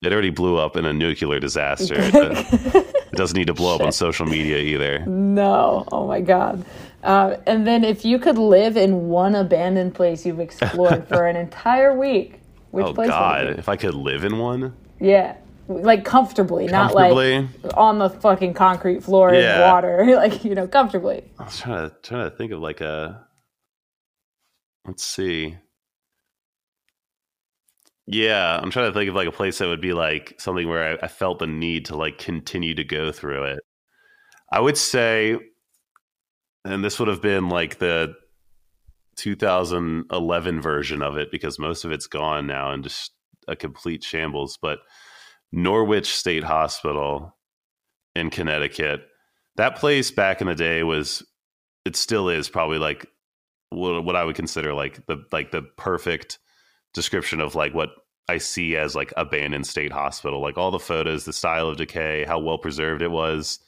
It 0.00 0.12
already 0.12 0.30
blew 0.30 0.56
up 0.56 0.76
in 0.76 0.84
a 0.84 0.92
nuclear 0.92 1.40
disaster. 1.40 1.96
it 1.98 3.12
doesn't 3.14 3.36
need 3.36 3.48
to 3.48 3.54
blow 3.54 3.74
up 3.74 3.80
on 3.80 3.90
social 3.90 4.26
media 4.26 4.58
either. 4.58 5.04
No. 5.06 5.88
Oh 5.90 6.06
my 6.06 6.20
God. 6.20 6.64
Uh, 7.02 7.36
and 7.46 7.66
then 7.66 7.82
if 7.82 8.04
you 8.04 8.20
could 8.20 8.38
live 8.38 8.76
in 8.76 9.08
one 9.08 9.34
abandoned 9.34 9.96
place 9.96 10.24
you've 10.24 10.38
explored 10.38 11.08
for 11.08 11.26
an 11.26 11.34
entire 11.34 11.98
week, 11.98 12.40
which 12.70 12.86
oh, 12.86 12.94
place 12.94 13.08
Oh 13.08 13.10
God. 13.10 13.46
If 13.58 13.68
I 13.68 13.74
could 13.74 13.94
live 13.94 14.22
in 14.22 14.38
one? 14.38 14.72
Yeah. 15.00 15.36
Like 15.68 16.04
comfortably, 16.04 16.66
comfortably? 16.66 17.42
not 17.42 17.64
like 17.64 17.76
on 17.76 17.98
the 17.98 18.08
fucking 18.08 18.54
concrete 18.54 19.02
floor 19.02 19.34
yeah. 19.34 19.56
in 19.56 19.60
water. 19.70 20.06
like, 20.16 20.44
you 20.44 20.54
know, 20.54 20.66
comfortably. 20.66 21.24
I 21.38 21.44
was 21.44 21.58
trying 21.58 21.90
to 21.90 21.96
trying 22.02 22.30
to 22.30 22.36
think 22.36 22.52
of 22.52 22.60
like 22.60 22.80
a 22.80 23.26
let's 24.86 25.04
see. 25.04 25.56
Yeah, 28.06 28.58
I'm 28.60 28.70
trying 28.70 28.90
to 28.90 28.98
think 28.98 29.10
of 29.10 29.14
like 29.14 29.28
a 29.28 29.32
place 29.32 29.58
that 29.58 29.68
would 29.68 29.82
be 29.82 29.92
like 29.92 30.34
something 30.38 30.66
where 30.66 30.94
I, 30.94 31.04
I, 31.04 31.08
felt 31.08 31.40
the 31.40 31.46
need 31.46 31.84
to 31.86 31.96
like 31.96 32.16
continue 32.16 32.74
to 32.74 32.84
go 32.84 33.12
through 33.12 33.44
it. 33.44 33.60
I 34.50 34.60
would 34.60 34.78
say, 34.78 35.36
and 36.64 36.82
this 36.82 36.98
would 36.98 37.08
have 37.08 37.20
been 37.20 37.50
like 37.50 37.78
the 37.78 38.14
2011 39.16 40.62
version 40.62 41.02
of 41.02 41.18
it 41.18 41.30
because 41.30 41.58
most 41.58 41.84
of 41.84 41.92
it's 41.92 42.06
gone 42.06 42.46
now 42.46 42.72
and 42.72 42.82
just 42.82 43.12
a 43.48 43.56
complete 43.56 44.04
shambles. 44.04 44.58
But 44.60 44.80
Norwich 45.52 46.14
State 46.14 46.44
Hospital 46.44 47.36
in 48.14 48.30
Connecticut. 48.30 49.06
That 49.56 49.76
place 49.76 50.10
back 50.10 50.40
in 50.40 50.46
the 50.46 50.54
day 50.54 50.82
was, 50.82 51.24
it 51.84 51.96
still 51.96 52.28
is 52.28 52.48
probably 52.48 52.78
like 52.78 53.06
what, 53.70 54.04
what 54.04 54.16
I 54.16 54.24
would 54.24 54.36
consider 54.36 54.74
like 54.74 55.04
the 55.06 55.24
like 55.32 55.50
the 55.50 55.62
perfect 55.62 56.38
description 56.94 57.40
of 57.40 57.54
like 57.54 57.74
what 57.74 57.90
I 58.28 58.38
see 58.38 58.76
as 58.76 58.94
like 58.94 59.12
abandoned 59.16 59.66
state 59.66 59.92
hospital. 59.92 60.40
Like 60.40 60.58
all 60.58 60.70
the 60.70 60.78
photos, 60.78 61.24
the 61.24 61.32
style 61.32 61.68
of 61.68 61.76
decay, 61.76 62.24
how 62.26 62.38
well 62.38 62.58
preserved 62.58 63.02
it 63.02 63.10
was. 63.10 63.58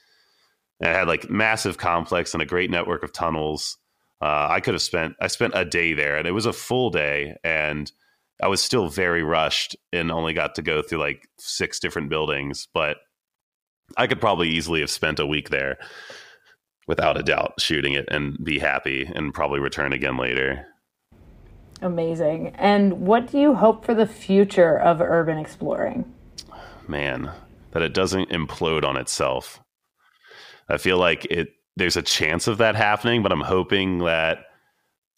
It 0.80 0.86
had 0.86 1.08
like 1.08 1.30
massive 1.30 1.78
complex 1.78 2.34
and 2.34 2.42
a 2.42 2.46
great 2.46 2.70
network 2.70 3.02
of 3.02 3.12
tunnels. 3.12 3.78
Uh, 4.22 4.48
I 4.50 4.60
could 4.60 4.74
have 4.74 4.82
spent 4.82 5.14
I 5.20 5.28
spent 5.28 5.54
a 5.56 5.64
day 5.64 5.94
there, 5.94 6.16
and 6.16 6.28
it 6.28 6.32
was 6.32 6.46
a 6.46 6.52
full 6.52 6.90
day, 6.90 7.36
and 7.42 7.90
I 8.42 8.48
was 8.48 8.62
still 8.62 8.88
very 8.88 9.22
rushed 9.22 9.76
and 9.92 10.10
only 10.10 10.32
got 10.32 10.54
to 10.56 10.62
go 10.62 10.82
through 10.82 10.98
like 10.98 11.28
six 11.38 11.78
different 11.78 12.08
buildings. 12.08 12.68
But 12.72 12.98
I 13.96 14.06
could 14.06 14.20
probably 14.20 14.48
easily 14.48 14.80
have 14.80 14.90
spent 14.90 15.18
a 15.18 15.26
week 15.26 15.50
there 15.50 15.78
without 16.86 17.18
a 17.18 17.22
doubt 17.22 17.54
shooting 17.58 17.92
it 17.92 18.06
and 18.10 18.42
be 18.42 18.58
happy 18.58 19.10
and 19.14 19.34
probably 19.34 19.60
return 19.60 19.92
again 19.92 20.16
later. 20.16 20.66
Amazing. 21.82 22.48
And 22.56 23.06
what 23.06 23.30
do 23.30 23.38
you 23.38 23.54
hope 23.54 23.84
for 23.84 23.94
the 23.94 24.06
future 24.06 24.78
of 24.78 25.00
urban 25.00 25.38
exploring? 25.38 26.12
Man, 26.86 27.30
that 27.70 27.82
it 27.82 27.94
doesn't 27.94 28.30
implode 28.30 28.84
on 28.84 28.96
itself. 28.96 29.60
I 30.68 30.76
feel 30.76 30.98
like 30.98 31.24
it 31.26 31.48
there's 31.76 31.96
a 31.96 32.02
chance 32.02 32.46
of 32.46 32.58
that 32.58 32.74
happening, 32.74 33.22
but 33.22 33.32
I'm 33.32 33.40
hoping 33.40 33.98
that 34.00 34.40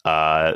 uh, 0.05 0.53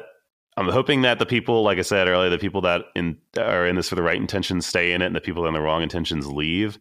I'm 0.57 0.69
hoping 0.69 1.03
that 1.03 1.19
the 1.19 1.25
people, 1.25 1.61
like 1.61 1.77
I 1.77 1.83
said 1.83 2.07
earlier, 2.07 2.31
the 2.31 2.39
people 2.39 2.61
that 2.61 2.85
in, 2.95 3.17
are 3.37 3.67
in 3.67 3.75
this 3.75 3.89
for 3.89 3.95
the 3.95 4.01
right 4.01 4.17
intentions 4.17 4.65
stay 4.65 4.91
in 4.91 5.03
it, 5.03 5.05
and 5.05 5.15
the 5.15 5.21
people 5.21 5.45
in 5.45 5.53
the 5.53 5.61
wrong 5.61 5.83
intentions 5.83 6.25
leave, 6.25 6.79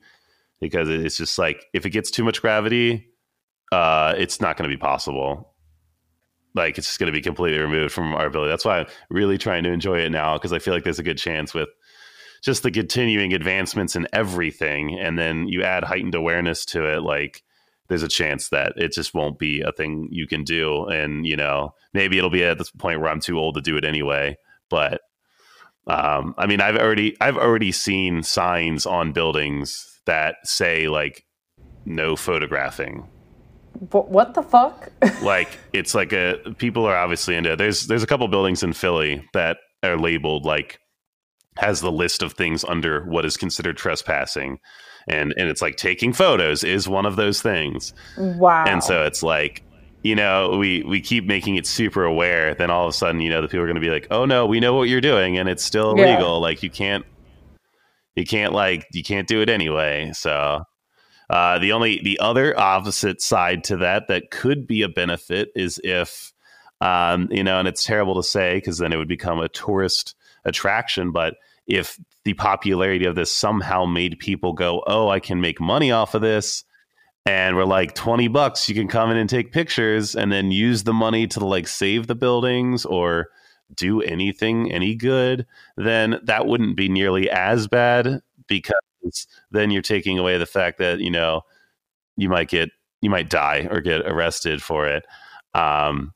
because 0.61 0.89
it's 0.89 1.19
just 1.19 1.39
like 1.39 1.67
if 1.75 1.85
it 1.85 1.91
gets 1.91 2.11
too 2.11 2.25
much 2.25 2.41
gravity, 2.41 3.07
uh, 3.73 4.15
it's 4.17 4.41
not 4.41 4.57
going 4.57 4.69
to 4.69 4.75
be 4.75 4.81
possible. 4.81 5.53
Like 6.55 6.79
it's 6.79 6.87
just 6.87 6.99
going 6.99 7.13
to 7.13 7.17
be 7.17 7.21
completely 7.21 7.59
removed 7.59 7.93
from 7.93 8.15
our 8.15 8.27
ability. 8.27 8.49
That's 8.49 8.65
why 8.65 8.81
I'm 8.81 8.87
really 9.11 9.37
trying 9.37 9.63
to 9.65 9.71
enjoy 9.71 9.99
it 9.99 10.11
now 10.11 10.39
because 10.39 10.55
I 10.55 10.59
feel 10.59 10.73
like 10.73 10.85
there's 10.85 10.99
a 10.99 11.05
good 11.05 11.19
chance 11.19 11.53
with 11.53 11.69
just 12.43 12.63
the 12.63 12.71
continuing 12.71 13.35
advancements 13.35 13.95
in 13.95 14.09
everything, 14.15 14.99
and 14.99 15.19
then 15.19 15.49
you 15.49 15.63
add 15.63 15.85
heightened 15.85 16.15
awareness 16.15 16.65
to 16.67 16.87
it, 16.87 17.03
like 17.03 17.43
there's 17.89 18.03
a 18.03 18.09
chance 18.09 18.49
that 18.51 18.73
it 18.77 18.93
just 18.93 19.15
won't 19.15 19.39
be 19.39 19.61
a 19.61 19.73
thing 19.73 20.09
you 20.11 20.27
can 20.27 20.45
do. 20.45 20.87
And, 20.87 21.27
you 21.27 21.37
know, 21.37 21.75
maybe 21.95 22.19
it'll 22.19 22.31
be 22.31 22.45
at 22.45 22.59
this 22.59 22.71
point 22.71 23.01
where 23.01 23.11
I'm 23.11 23.21
too 23.21 23.39
old 23.39 23.55
to 23.55 23.61
do 23.61 23.77
it 23.77 23.85
anyway. 23.85 24.37
But 24.69 25.01
um, 25.87 26.35
I 26.37 26.47
mean, 26.47 26.61
I've 26.61 26.77
already 26.77 27.17
I've 27.21 27.37
already 27.37 27.71
seen 27.73 28.23
signs 28.23 28.87
on 28.87 29.13
buildings 29.13 30.01
that 30.07 30.37
say 30.45 30.89
like 30.89 31.25
no 31.85 32.17
photographing. 32.17 33.07
But 33.81 34.09
what 34.09 34.35
the 34.35 34.43
fuck? 34.43 34.91
like 35.23 35.49
it's 35.73 35.95
like 35.95 36.13
a 36.13 36.39
people 36.59 36.87
are 36.87 36.97
obviously 36.97 37.37
into 37.37 37.53
it. 37.53 37.57
There's 37.57 37.87
there's 37.87 38.03
a 38.03 38.07
couple 38.07 38.27
buildings 38.29 38.63
in 38.63 38.73
Philly 38.73 39.29
that 39.33 39.59
are 39.83 39.97
labeled 39.97 40.45
like 40.45 40.81
has 41.57 41.81
the 41.81 41.93
list 41.93 42.23
of 42.23 42.33
things 42.33 42.65
under 42.65 43.05
what 43.05 43.25
is 43.25 43.37
considered 43.37 43.77
trespassing 43.77 44.59
and 45.09 45.35
and 45.37 45.49
it's 45.49 45.63
like 45.63 45.77
taking 45.77 46.13
photos 46.13 46.65
is 46.65 46.89
one 46.89 47.07
of 47.07 47.17
those 47.17 47.43
things. 47.43 47.93
Wow 48.17 48.65
and 48.67 48.83
so 48.83 49.05
it's 49.05 49.23
like 49.23 49.63
you 50.03 50.15
know 50.15 50.57
we 50.57 50.83
we 50.85 51.01
keep 51.01 51.27
making 51.27 51.57
it 51.57 51.67
super 51.67 52.05
aware 52.05 52.55
then 52.55 52.71
all 52.71 52.85
of 52.87 52.91
a 52.91 52.93
sudden 52.93 53.21
you 53.21 53.31
know 53.31 53.43
the 53.43 53.49
people 53.49 53.61
are 53.61 53.67
going 53.67 53.75
to 53.75 53.81
be 53.81 53.91
like 53.91 54.07
oh 54.11 54.25
no 54.25 54.47
we 54.47 54.61
know 54.61 54.75
what 54.75 54.89
you're 54.89 55.01
doing 55.01 55.39
and 55.39 55.49
it's 55.49 55.65
still 55.65 55.93
illegal. 55.93 56.35
Yeah. 56.35 56.49
like 56.49 56.63
you 56.63 56.71
can't 56.71 57.05
you 58.17 58.25
can't 58.25 58.53
like 58.53 58.87
you 58.93 59.05
can't 59.05 59.29
do 59.29 59.41
it 59.43 59.49
anyway. 59.49 60.11
So 60.15 60.65
uh, 61.29 61.59
the 61.59 61.73
only 61.73 62.01
the 62.03 62.19
other 62.19 62.59
opposite 62.59 63.21
side 63.21 63.63
to 63.65 63.77
that 63.77 64.09
that 64.09 64.31
could 64.31 64.67
be 64.67 64.83
a 64.83 64.89
benefit 64.89 65.51
is 65.55 65.81
if 65.85 66.33
um, 66.81 67.29
you 67.31 67.45
know 67.45 67.59
and 67.59 67.69
it's 67.69 67.85
terrible 67.85 68.15
to 68.17 68.23
say 68.23 68.57
because 68.57 68.79
then 68.79 68.93
it 68.93 68.97
would 68.97 69.09
become 69.09 69.39
a 69.39 69.49
tourist 69.49 70.15
attraction 70.45 71.11
but 71.11 71.35
if 71.67 71.99
the 72.25 72.35
popularity 72.35 73.05
of 73.07 73.15
this 73.15 73.31
somehow 73.31 73.85
made 73.85 74.19
people 74.19 74.53
go, 74.53 74.83
"Oh, 74.87 75.09
I 75.09 75.21
can 75.21 75.41
make 75.41 75.61
money 75.61 75.91
off 75.91 76.15
of 76.15 76.23
this." 76.23 76.65
And 77.27 77.57
we're 77.57 77.65
like 77.65 77.95
20 77.95 78.29
bucks, 78.29 78.69
you 78.69 78.75
can 78.75 78.87
come 78.87 79.11
in 79.11 79.17
and 79.17 79.29
take 79.29 79.51
pictures 79.51 80.15
and 80.15 80.31
then 80.31 80.53
use 80.53 80.85
the 80.85 80.93
money 80.95 81.27
to 81.29 81.45
like 81.45 81.67
save 81.67 82.07
the 82.07 82.15
buildings 82.15 82.85
or 82.85 83.31
do 83.75 84.01
anything 84.01 84.71
any 84.71 84.95
good, 84.95 85.45
then 85.77 86.21
that 86.25 86.47
wouldn't 86.47 86.77
be 86.77 86.89
nearly 86.89 87.29
as 87.29 87.67
bad 87.67 88.21
because 88.47 89.27
then 89.51 89.73
you're 89.73 89.83
taking 89.83 90.19
away 90.19 90.39
the 90.39 90.47
fact 90.47 90.79
that, 90.79 91.01
you 91.01 91.11
know, 91.11 91.43
you 92.17 92.29
might 92.29 92.49
get 92.49 92.71
you 93.03 93.11
might 93.11 93.29
die 93.29 93.67
or 93.71 93.81
get 93.81 94.01
arrested 94.03 94.63
for 94.63 94.87
it. 94.87 95.05
Um, 95.55 96.13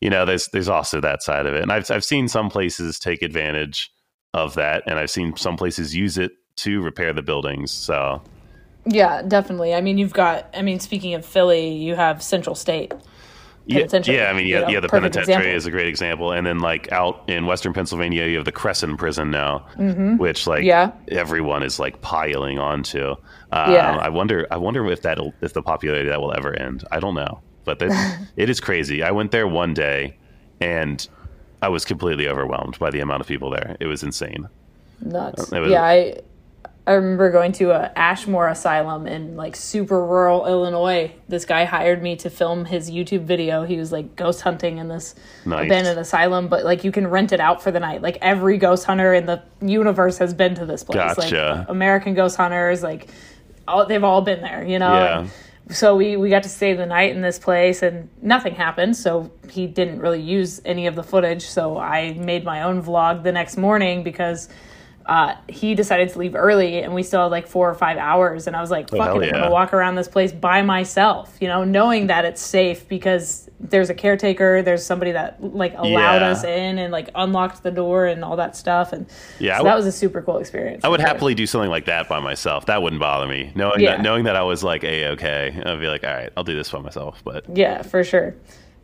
you 0.00 0.10
know, 0.10 0.24
there's 0.24 0.48
there's 0.52 0.68
also 0.68 1.00
that 1.00 1.22
side 1.22 1.46
of 1.46 1.54
it. 1.54 1.62
And 1.62 1.72
I've 1.72 1.90
I've 1.90 2.04
seen 2.04 2.28
some 2.28 2.48
places 2.48 2.98
take 2.98 3.22
advantage 3.22 3.90
of 4.34 4.54
that, 4.54 4.82
and 4.86 4.98
I've 4.98 5.10
seen 5.10 5.34
some 5.36 5.56
places 5.56 5.94
use 5.94 6.18
it 6.18 6.32
to 6.56 6.82
repair 6.82 7.12
the 7.12 7.22
buildings. 7.22 7.70
So, 7.70 8.20
yeah, 8.84 9.22
definitely. 9.22 9.74
I 9.74 9.80
mean, 9.80 9.96
you've 9.96 10.12
got. 10.12 10.48
I 10.52 10.60
mean, 10.60 10.80
speaking 10.80 11.14
of 11.14 11.24
Philly, 11.24 11.68
you 11.70 11.94
have 11.94 12.22
Central 12.22 12.54
State. 12.54 12.92
Yeah, 13.66 13.86
yeah, 14.04 14.26
I 14.26 14.34
mean, 14.34 14.46
yeah, 14.46 14.58
you 14.58 14.60
know, 14.60 14.68
yeah. 14.68 14.80
The 14.80 14.90
penitentiary 14.90 15.54
is 15.54 15.64
a 15.64 15.70
great 15.70 15.86
example, 15.86 16.32
and 16.32 16.46
then 16.46 16.58
like 16.58 16.92
out 16.92 17.24
in 17.28 17.46
Western 17.46 17.72
Pennsylvania, 17.72 18.26
you 18.26 18.36
have 18.36 18.44
the 18.44 18.52
Cresson 18.52 18.98
Prison 18.98 19.30
now, 19.30 19.66
mm-hmm. 19.76 20.18
which 20.18 20.46
like 20.46 20.64
yeah. 20.64 20.92
everyone 21.08 21.62
is 21.62 21.78
like 21.78 22.02
piling 22.02 22.58
onto. 22.58 23.12
Um, 23.52 23.72
yeah. 23.72 23.96
I 23.96 24.10
wonder, 24.10 24.46
I 24.50 24.58
wonder 24.58 24.86
if 24.90 25.00
that 25.02 25.18
if 25.40 25.54
the 25.54 25.62
popularity 25.62 26.10
that 26.10 26.20
will 26.20 26.34
ever 26.36 26.52
end. 26.52 26.84
I 26.92 27.00
don't 27.00 27.14
know, 27.14 27.40
but 27.64 27.78
it 28.36 28.50
is 28.50 28.60
crazy. 28.60 29.02
I 29.02 29.12
went 29.12 29.30
there 29.30 29.48
one 29.48 29.72
day, 29.72 30.18
and 30.60 31.08
I 31.64 31.68
was 31.68 31.86
completely 31.86 32.28
overwhelmed 32.28 32.78
by 32.78 32.90
the 32.90 33.00
amount 33.00 33.22
of 33.22 33.26
people 33.26 33.48
there. 33.48 33.76
It 33.80 33.86
was 33.86 34.02
insane. 34.02 34.48
Nuts. 35.00 35.50
Was, 35.50 35.70
yeah, 35.70 35.82
I 35.82 36.20
I 36.86 36.92
remember 36.92 37.30
going 37.30 37.52
to 37.52 37.70
a 37.70 37.90
Ashmore 37.96 38.48
Asylum 38.48 39.06
in 39.06 39.34
like 39.34 39.56
super 39.56 40.04
rural 40.04 40.46
Illinois. 40.46 41.10
This 41.26 41.46
guy 41.46 41.64
hired 41.64 42.02
me 42.02 42.16
to 42.16 42.28
film 42.28 42.66
his 42.66 42.90
YouTube 42.90 43.24
video. 43.24 43.64
He 43.64 43.78
was 43.78 43.92
like 43.92 44.14
ghost 44.14 44.42
hunting 44.42 44.76
in 44.76 44.88
this 44.88 45.14
nice. 45.46 45.64
abandoned 45.64 45.98
asylum, 45.98 46.48
but 46.48 46.64
like 46.64 46.84
you 46.84 46.92
can 46.92 47.06
rent 47.06 47.32
it 47.32 47.40
out 47.40 47.62
for 47.62 47.70
the 47.70 47.80
night. 47.80 48.02
Like 48.02 48.18
every 48.20 48.58
ghost 48.58 48.84
hunter 48.84 49.14
in 49.14 49.24
the 49.24 49.42
universe 49.62 50.18
has 50.18 50.34
been 50.34 50.54
to 50.56 50.66
this 50.66 50.84
place. 50.84 50.96
Gotcha. 50.96 51.60
Like 51.60 51.68
American 51.70 52.12
ghost 52.12 52.36
hunters, 52.36 52.82
like 52.82 53.08
all, 53.66 53.86
they've 53.86 54.04
all 54.04 54.20
been 54.20 54.42
there, 54.42 54.62
you 54.62 54.78
know? 54.78 54.92
Yeah. 54.92 55.18
And, 55.20 55.30
so 55.70 55.96
we, 55.96 56.16
we 56.16 56.28
got 56.28 56.42
to 56.42 56.48
stay 56.48 56.74
the 56.74 56.86
night 56.86 57.14
in 57.14 57.22
this 57.22 57.38
place 57.38 57.82
and 57.82 58.08
nothing 58.20 58.54
happened. 58.54 58.96
So 58.96 59.30
he 59.50 59.66
didn't 59.66 59.98
really 59.98 60.20
use 60.20 60.60
any 60.64 60.86
of 60.86 60.94
the 60.94 61.02
footage. 61.02 61.42
So 61.42 61.78
i 61.78 62.12
made 62.14 62.44
my 62.44 62.62
own 62.62 62.82
vlog 62.82 63.22
the 63.22 63.32
next 63.32 63.56
morning 63.56 64.02
because 64.02 64.48
uh, 65.06 65.34
he 65.48 65.74
decided 65.74 66.08
to 66.10 66.18
leave 66.18 66.34
early 66.34 66.78
and 66.78 66.94
we 66.94 67.02
still 67.02 67.22
had 67.22 67.30
like 67.30 67.46
four 67.46 67.68
or 67.68 67.74
five 67.74 67.96
hours. 67.96 68.46
And 68.46 68.54
i 68.54 68.60
was 68.60 68.70
like 68.70 68.90
fuck 68.90 69.10
oh, 69.10 69.20
it 69.20 69.26
yeah. 69.26 69.34
i'm 69.36 69.40
gonna 69.42 69.50
walk 69.50 69.72
around 69.72 69.94
this 69.94 70.08
place 70.08 70.32
by 70.32 70.62
myself 70.62 71.36
you 71.40 71.48
know 71.48 71.64
knowing 71.64 72.06
that 72.08 72.24
it's 72.24 72.40
safe 72.40 72.88
because 72.88 73.50
there's 73.70 73.90
a 73.90 73.94
caretaker 73.94 74.62
there's 74.62 74.84
somebody 74.84 75.12
that 75.12 75.42
like 75.42 75.74
allowed 75.76 76.20
yeah. 76.20 76.30
us 76.30 76.44
in 76.44 76.78
and 76.78 76.92
like 76.92 77.08
unlocked 77.14 77.62
the 77.62 77.70
door 77.70 78.06
and 78.06 78.24
all 78.24 78.36
that 78.36 78.54
stuff 78.56 78.92
and 78.92 79.06
yeah 79.38 79.58
so 79.58 79.64
that 79.64 79.76
was 79.76 79.86
a 79.86 79.92
super 79.92 80.20
cool 80.22 80.38
experience 80.38 80.84
i 80.84 80.88
would 80.88 81.00
happily 81.00 81.34
do 81.34 81.46
something 81.46 81.70
like 81.70 81.86
that 81.86 82.08
by 82.08 82.20
myself 82.20 82.66
that 82.66 82.82
wouldn't 82.82 83.00
bother 83.00 83.26
me 83.26 83.50
knowing 83.54 83.80
yeah. 83.80 83.96
that 83.96 84.02
knowing 84.02 84.24
that 84.24 84.36
i 84.36 84.42
was 84.42 84.62
like 84.62 84.84
a 84.84 85.08
okay 85.08 85.60
i'd 85.64 85.80
be 85.80 85.88
like 85.88 86.04
all 86.04 86.12
right 86.12 86.30
i'll 86.36 86.44
do 86.44 86.54
this 86.54 86.70
by 86.70 86.78
myself 86.78 87.22
but 87.24 87.44
yeah 87.56 87.82
for 87.82 88.04
sure 88.04 88.34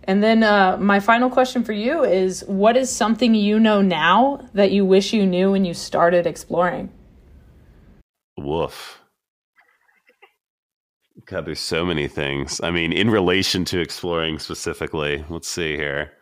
and 0.04 0.22
then 0.22 0.42
uh, 0.42 0.76
my 0.78 0.98
final 0.98 1.28
question 1.28 1.62
for 1.62 1.72
you 1.72 2.04
is 2.04 2.42
what 2.46 2.76
is 2.76 2.90
something 2.90 3.34
you 3.34 3.60
know 3.60 3.82
now 3.82 4.48
that 4.54 4.72
you 4.72 4.84
wish 4.84 5.12
you 5.12 5.26
knew 5.26 5.52
when 5.52 5.64
you 5.64 5.74
started 5.74 6.26
exploring? 6.26 6.90
Woof. 8.38 8.99
God, 11.26 11.44
there's 11.44 11.60
so 11.60 11.84
many 11.84 12.08
things. 12.08 12.60
I 12.62 12.70
mean, 12.70 12.92
in 12.92 13.10
relation 13.10 13.64
to 13.66 13.80
exploring 13.80 14.38
specifically, 14.38 15.24
let's 15.28 15.48
see 15.48 15.76
here. 15.76 16.12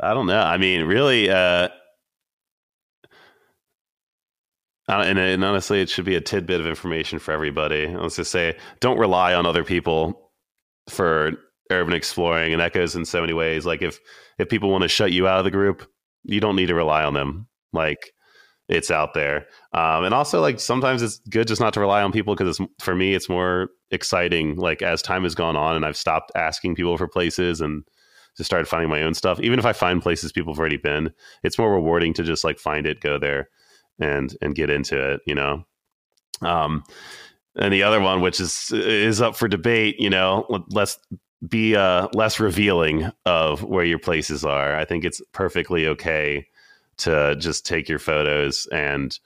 I 0.00 0.14
don't 0.14 0.26
know. 0.26 0.40
I 0.40 0.58
mean, 0.58 0.84
really, 0.84 1.28
uh, 1.30 1.68
and, 4.88 5.18
and, 5.18 5.44
honestly, 5.44 5.80
it 5.80 5.90
should 5.90 6.04
be 6.04 6.14
a 6.14 6.20
tidbit 6.20 6.60
of 6.60 6.66
information 6.66 7.18
for 7.18 7.32
everybody. 7.32 7.88
Let's 7.88 8.16
just 8.16 8.30
say, 8.30 8.56
don't 8.80 8.98
rely 8.98 9.34
on 9.34 9.44
other 9.44 9.64
people 9.64 10.30
for 10.88 11.32
urban 11.70 11.94
exploring, 11.94 12.52
and 12.52 12.60
that 12.60 12.72
goes 12.72 12.96
in 12.96 13.04
so 13.04 13.20
many 13.20 13.32
ways. 13.32 13.66
Like 13.66 13.82
if 13.82 13.98
if 14.38 14.48
people 14.48 14.70
want 14.70 14.82
to 14.82 14.88
shut 14.88 15.12
you 15.12 15.28
out 15.28 15.38
of 15.38 15.44
the 15.44 15.50
group, 15.50 15.86
you 16.24 16.40
don't 16.40 16.56
need 16.56 16.66
to 16.66 16.74
rely 16.74 17.04
on 17.04 17.14
them. 17.14 17.48
Like 17.72 18.12
it's 18.68 18.90
out 18.90 19.14
there, 19.14 19.46
um, 19.72 20.04
and 20.04 20.14
also 20.14 20.40
like 20.40 20.60
sometimes 20.60 21.02
it's 21.02 21.18
good 21.30 21.48
just 21.48 21.60
not 21.60 21.72
to 21.74 21.80
rely 21.80 22.02
on 22.02 22.12
people 22.12 22.34
because 22.34 22.60
for 22.80 22.94
me 22.94 23.14
it's 23.14 23.28
more 23.28 23.68
exciting. 23.90 24.56
Like 24.56 24.82
as 24.82 25.02
time 25.02 25.22
has 25.22 25.34
gone 25.34 25.56
on, 25.56 25.76
and 25.76 25.86
I've 25.86 25.96
stopped 25.96 26.32
asking 26.36 26.74
people 26.74 26.96
for 26.98 27.08
places 27.08 27.60
and 27.60 27.84
just 28.36 28.48
started 28.48 28.68
finding 28.68 28.90
my 28.90 29.02
own 29.02 29.14
stuff. 29.14 29.40
Even 29.40 29.58
if 29.58 29.64
I 29.64 29.72
find 29.72 30.02
places 30.02 30.32
people 30.32 30.52
have 30.52 30.60
already 30.60 30.76
been, 30.76 31.12
it's 31.42 31.58
more 31.58 31.72
rewarding 31.72 32.12
to 32.14 32.22
just 32.22 32.44
like 32.44 32.58
find 32.58 32.86
it, 32.86 33.00
go 33.00 33.18
there, 33.18 33.48
and 33.98 34.36
and 34.42 34.54
get 34.54 34.70
into 34.70 35.12
it. 35.12 35.20
You 35.26 35.34
know. 35.34 35.64
Um, 36.42 36.84
and 37.56 37.72
the 37.72 37.82
other 37.82 38.00
one, 38.00 38.20
which 38.20 38.40
is 38.40 38.70
is 38.72 39.20
up 39.20 39.34
for 39.34 39.48
debate, 39.48 39.96
you 39.98 40.10
know, 40.10 40.46
let's 40.70 40.98
be 41.46 41.74
uh, 41.74 42.08
less 42.12 42.40
revealing 42.40 43.10
of 43.24 43.62
where 43.62 43.84
your 43.84 43.98
places 43.98 44.44
are. 44.44 44.76
I 44.76 44.84
think 44.84 45.04
it's 45.04 45.22
perfectly 45.32 45.86
okay 45.86 46.46
to 46.98 47.36
just 47.36 47.66
take 47.66 47.88
your 47.88 47.98
photos 47.98 48.66
and 48.72 49.18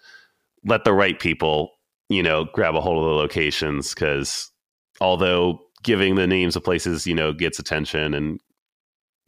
let 0.64 0.84
the 0.84 0.92
right 0.92 1.18
people, 1.18 1.72
you 2.08 2.22
know, 2.22 2.44
grab 2.52 2.74
a 2.74 2.80
hold 2.80 2.98
of 2.98 3.04
the 3.04 3.16
locations 3.16 3.94
because 3.94 4.50
although 5.00 5.60
giving 5.82 6.14
the 6.14 6.26
names 6.26 6.56
of 6.56 6.64
places, 6.64 7.06
you 7.06 7.14
know, 7.14 7.32
gets 7.32 7.58
attention 7.58 8.14
and 8.14 8.40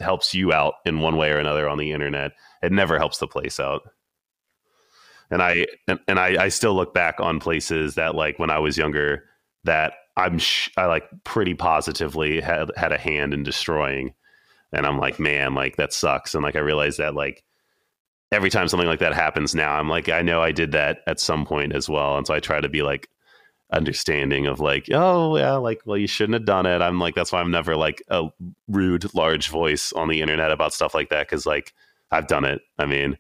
helps 0.01 0.35
you 0.35 0.53
out 0.53 0.75
in 0.85 1.01
one 1.01 1.17
way 1.17 1.31
or 1.31 1.39
another 1.39 1.69
on 1.69 1.79
the 1.79 1.93
internet, 1.93 2.33
it 2.63 2.73
never 2.73 2.99
helps 2.99 3.19
the 3.19 3.27
place 3.27 3.59
out. 3.59 3.83
And 5.31 5.43
I 5.43 5.67
and, 5.89 5.99
and 6.07 6.19
I, 6.19 6.45
I 6.45 6.49
still 6.49 6.75
look 6.75 6.95
back 6.95 7.19
on 7.19 7.41
places 7.41 7.95
that 7.95 8.15
like 8.15 8.39
when 8.39 8.51
I 8.51 8.59
was 8.59 8.77
younger 8.77 9.25
that 9.65 9.95
I'm 10.17 10.39
sh- 10.39 10.71
I 10.77 10.87
like 10.87 11.09
pretty 11.25 11.55
positively 11.55 12.41
had 12.41 12.71
had 12.77 12.93
a 12.93 12.99
hand 12.99 13.35
in 13.35 13.43
destroying, 13.43 14.15
and 14.73 14.87
I'm 14.87 14.99
like, 14.99 15.19
man, 15.19 15.55
like 15.55 15.77
that 15.77 15.93
sucks. 15.93 16.35
And 16.35 16.45
like 16.45 16.57
I 16.57 16.61
realize 16.61 16.99
that 16.99 17.15
like 17.15 17.43
every 18.35 18.51
time 18.51 18.69
something 18.69 18.89
like 18.89 18.99
that 18.99 19.15
happens 19.15 19.55
now, 19.55 19.75
I'm 19.75 19.89
like, 19.89 20.09
I 20.09 20.23
know 20.23 20.43
I 20.43 20.53
did 20.53 20.73
that 20.73 21.03
at 21.07 21.21
some 21.21 21.47
point 21.47 21.75
as 21.75 21.89
well, 21.89 22.17
and 22.19 22.27
so 22.27 22.35
I 22.35 22.41
try 22.41 22.61
to 22.61 22.69
be 22.69 22.83
like 22.83 23.09
understanding 23.73 24.47
of 24.47 24.61
like, 24.61 24.89
oh 24.93 25.37
yeah, 25.37 25.55
like 25.55 25.81
well 25.87 25.97
you 25.97 26.07
shouldn't 26.07 26.35
have 26.35 26.45
done 26.45 26.67
it. 26.67 26.83
I'm 26.83 26.99
like 26.99 27.15
that's 27.15 27.33
why 27.33 27.41
I'm 27.41 27.51
never 27.51 27.77
like 27.77 28.03
a 28.09 28.29
rude 28.69 29.15
large 29.15 29.49
voice 29.49 29.93
on 29.93 30.09
the 30.09 30.21
internet 30.21 30.51
about 30.51 30.75
stuff 30.75 30.95
like 30.95 31.09
that 31.11 31.27
because 31.27 31.47
like 31.47 31.73
I've 32.11 32.27
done 32.27 32.45
it. 32.45 32.61
I 32.79 32.87
mean. 32.87 33.17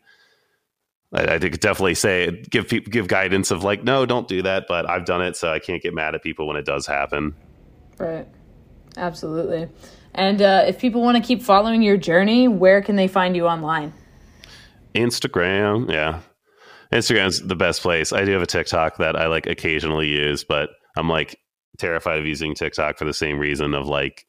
I, 1.12 1.34
I 1.34 1.38
could 1.38 1.60
definitely 1.60 1.94
say 1.94 2.42
give 2.50 2.68
people 2.68 2.90
give 2.90 3.06
guidance 3.06 3.52
of 3.52 3.62
like, 3.62 3.84
no, 3.84 4.04
don't 4.04 4.26
do 4.26 4.42
that. 4.42 4.64
But 4.66 4.90
I've 4.90 5.04
done 5.04 5.22
it, 5.22 5.36
so 5.36 5.52
I 5.52 5.60
can't 5.60 5.80
get 5.80 5.94
mad 5.94 6.16
at 6.16 6.24
people 6.24 6.48
when 6.48 6.56
it 6.56 6.64
does 6.64 6.88
happen. 6.88 7.36
Right. 7.98 8.26
Absolutely. 8.96 9.68
And 10.14 10.40
uh, 10.40 10.64
if 10.66 10.78
people 10.78 11.02
want 11.02 11.16
to 11.16 11.22
keep 11.22 11.42
following 11.42 11.82
your 11.82 11.96
journey, 11.96 12.48
where 12.48 12.82
can 12.82 12.96
they 12.96 13.08
find 13.08 13.36
you 13.36 13.46
online? 13.46 13.92
Instagram, 14.94 15.90
yeah. 15.90 16.20
Instagram's 16.92 17.40
the 17.40 17.56
best 17.56 17.82
place. 17.82 18.12
I 18.12 18.24
do 18.24 18.32
have 18.32 18.42
a 18.42 18.46
TikTok 18.46 18.98
that 18.98 19.16
I 19.16 19.26
like 19.26 19.46
occasionally 19.46 20.08
use, 20.08 20.44
but 20.44 20.70
I'm 20.96 21.08
like 21.08 21.38
terrified 21.78 22.18
of 22.18 22.26
using 22.26 22.54
TikTok 22.54 22.98
for 22.98 23.04
the 23.04 23.14
same 23.14 23.38
reason 23.38 23.74
of 23.74 23.88
like 23.88 24.26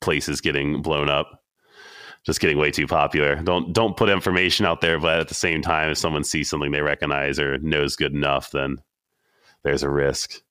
places 0.00 0.40
getting 0.40 0.82
blown 0.82 1.08
up 1.08 1.42
just 2.26 2.40
getting 2.40 2.58
way 2.58 2.72
too 2.72 2.88
popular. 2.88 3.36
Don't 3.36 3.72
don't 3.72 3.96
put 3.96 4.08
information 4.08 4.66
out 4.66 4.80
there, 4.80 4.98
but 4.98 5.20
at 5.20 5.28
the 5.28 5.34
same 5.34 5.62
time, 5.62 5.90
if 5.90 5.98
someone 5.98 6.24
sees 6.24 6.50
something 6.50 6.72
they 6.72 6.82
recognize 6.82 7.38
or 7.38 7.58
knows 7.58 7.94
good 7.94 8.12
enough, 8.12 8.50
then 8.50 8.78
there's 9.62 9.84
a 9.84 9.88
risk. 9.88 10.42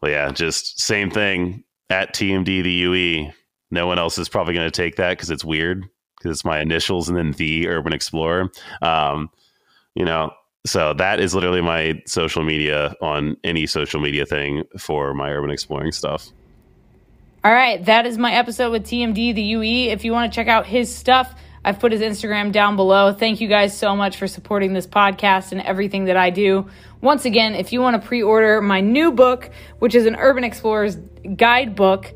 But 0.00 0.10
yeah, 0.10 0.30
just 0.32 0.80
same 0.80 1.08
thing 1.08 1.62
at 1.88 2.14
TMD 2.14 2.64
the 2.64 2.72
UE. 2.72 3.32
No 3.70 3.86
one 3.86 3.98
else 3.98 4.18
is 4.18 4.28
probably 4.28 4.54
going 4.54 4.66
to 4.66 4.82
take 4.82 4.96
that 4.96 5.10
because 5.10 5.30
it's 5.30 5.44
weird 5.44 5.84
because 6.26 6.38
it's 6.38 6.44
my 6.44 6.60
initials 6.60 7.08
and 7.08 7.16
then 7.16 7.32
the 7.32 7.68
Urban 7.68 7.92
Explorer. 7.92 8.50
Um, 8.82 9.30
you 9.94 10.04
know, 10.04 10.32
so 10.66 10.92
that 10.94 11.20
is 11.20 11.34
literally 11.34 11.62
my 11.62 12.02
social 12.06 12.42
media 12.42 12.94
on 13.00 13.36
any 13.44 13.66
social 13.66 14.00
media 14.00 14.26
thing 14.26 14.64
for 14.78 15.14
my 15.14 15.30
urban 15.30 15.50
exploring 15.50 15.92
stuff. 15.92 16.28
All 17.44 17.52
right, 17.52 17.82
that 17.84 18.06
is 18.06 18.18
my 18.18 18.32
episode 18.32 18.72
with 18.72 18.84
TMD, 18.84 19.34
the 19.34 19.42
UE. 19.42 19.92
If 19.92 20.04
you 20.04 20.10
want 20.10 20.32
to 20.32 20.34
check 20.34 20.48
out 20.48 20.66
his 20.66 20.92
stuff, 20.92 21.32
I've 21.64 21.78
put 21.78 21.92
his 21.92 22.00
Instagram 22.00 22.50
down 22.50 22.74
below. 22.74 23.12
Thank 23.12 23.40
you 23.40 23.46
guys 23.46 23.76
so 23.76 23.94
much 23.94 24.16
for 24.16 24.26
supporting 24.26 24.72
this 24.72 24.86
podcast 24.86 25.52
and 25.52 25.60
everything 25.60 26.06
that 26.06 26.16
I 26.16 26.30
do. 26.30 26.66
Once 27.00 27.24
again, 27.24 27.54
if 27.54 27.72
you 27.72 27.80
want 27.80 28.00
to 28.00 28.06
pre 28.06 28.22
order 28.22 28.60
my 28.60 28.80
new 28.80 29.12
book, 29.12 29.50
which 29.78 29.94
is 29.94 30.06
an 30.06 30.16
Urban 30.16 30.42
Explorer's 30.42 30.96
guidebook, 31.36 32.12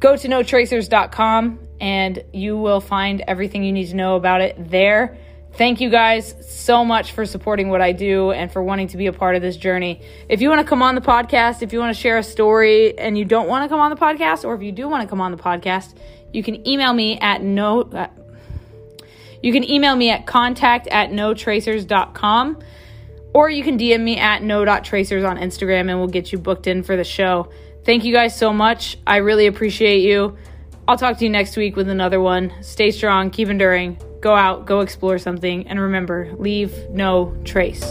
go 0.00 0.16
to 0.16 0.28
notracers.com 0.28 1.58
and 1.80 2.24
you 2.32 2.56
will 2.56 2.80
find 2.80 3.22
everything 3.26 3.64
you 3.64 3.72
need 3.72 3.88
to 3.88 3.96
know 3.96 4.16
about 4.16 4.40
it 4.40 4.70
there. 4.70 5.18
Thank 5.54 5.80
you 5.80 5.88
guys 5.88 6.34
so 6.48 6.84
much 6.84 7.12
for 7.12 7.24
supporting 7.24 7.68
what 7.68 7.80
I 7.80 7.92
do 7.92 8.32
and 8.32 8.50
for 8.50 8.62
wanting 8.62 8.88
to 8.88 8.96
be 8.96 9.06
a 9.06 9.12
part 9.12 9.36
of 9.36 9.42
this 9.42 9.56
journey. 9.56 10.02
If 10.28 10.40
you 10.40 10.48
want 10.48 10.60
to 10.60 10.66
come 10.66 10.82
on 10.82 10.96
the 10.96 11.00
podcast, 11.00 11.62
if 11.62 11.72
you 11.72 11.78
want 11.78 11.94
to 11.94 12.00
share 12.00 12.18
a 12.18 12.24
story 12.24 12.98
and 12.98 13.16
you 13.16 13.24
don't 13.24 13.46
want 13.46 13.64
to 13.64 13.68
come 13.68 13.78
on 13.78 13.90
the 13.90 13.96
podcast, 13.96 14.44
or 14.44 14.54
if 14.54 14.62
you 14.62 14.72
do 14.72 14.88
want 14.88 15.02
to 15.02 15.08
come 15.08 15.20
on 15.20 15.30
the 15.30 15.38
podcast, 15.38 15.94
you 16.32 16.42
can 16.42 16.66
email 16.66 16.92
me 16.92 17.18
at 17.20 17.42
no. 17.42 17.82
Uh, 17.82 18.08
you 19.42 19.52
can 19.52 19.62
email 19.70 19.94
me 19.94 20.10
at 20.10 20.26
contact 20.26 20.88
at 20.88 21.10
notracers.com 21.10 22.58
or 23.34 23.50
you 23.50 23.62
can 23.62 23.78
DM 23.78 24.00
me 24.00 24.16
at 24.16 24.42
no.tracers 24.42 25.22
on 25.22 25.36
Instagram 25.36 25.90
and 25.90 25.98
we'll 25.98 26.08
get 26.08 26.32
you 26.32 26.38
booked 26.38 26.66
in 26.66 26.82
for 26.82 26.96
the 26.96 27.04
show. 27.04 27.50
Thank 27.84 28.04
you 28.04 28.12
guys 28.12 28.36
so 28.36 28.52
much. 28.52 28.98
I 29.06 29.16
really 29.18 29.46
appreciate 29.46 30.00
you. 30.00 30.36
I'll 30.88 30.98
talk 30.98 31.18
to 31.18 31.24
you 31.24 31.30
next 31.30 31.56
week 31.56 31.76
with 31.76 31.88
another 31.88 32.20
one. 32.20 32.52
Stay 32.62 32.90
strong, 32.90 33.30
keep 33.30 33.48
enduring 33.48 33.98
go 34.24 34.34
out, 34.34 34.64
go 34.64 34.80
explore 34.80 35.18
something, 35.18 35.68
and 35.68 35.78
remember, 35.78 36.32
leave 36.38 36.72
no 36.88 37.36
trace. 37.44 37.84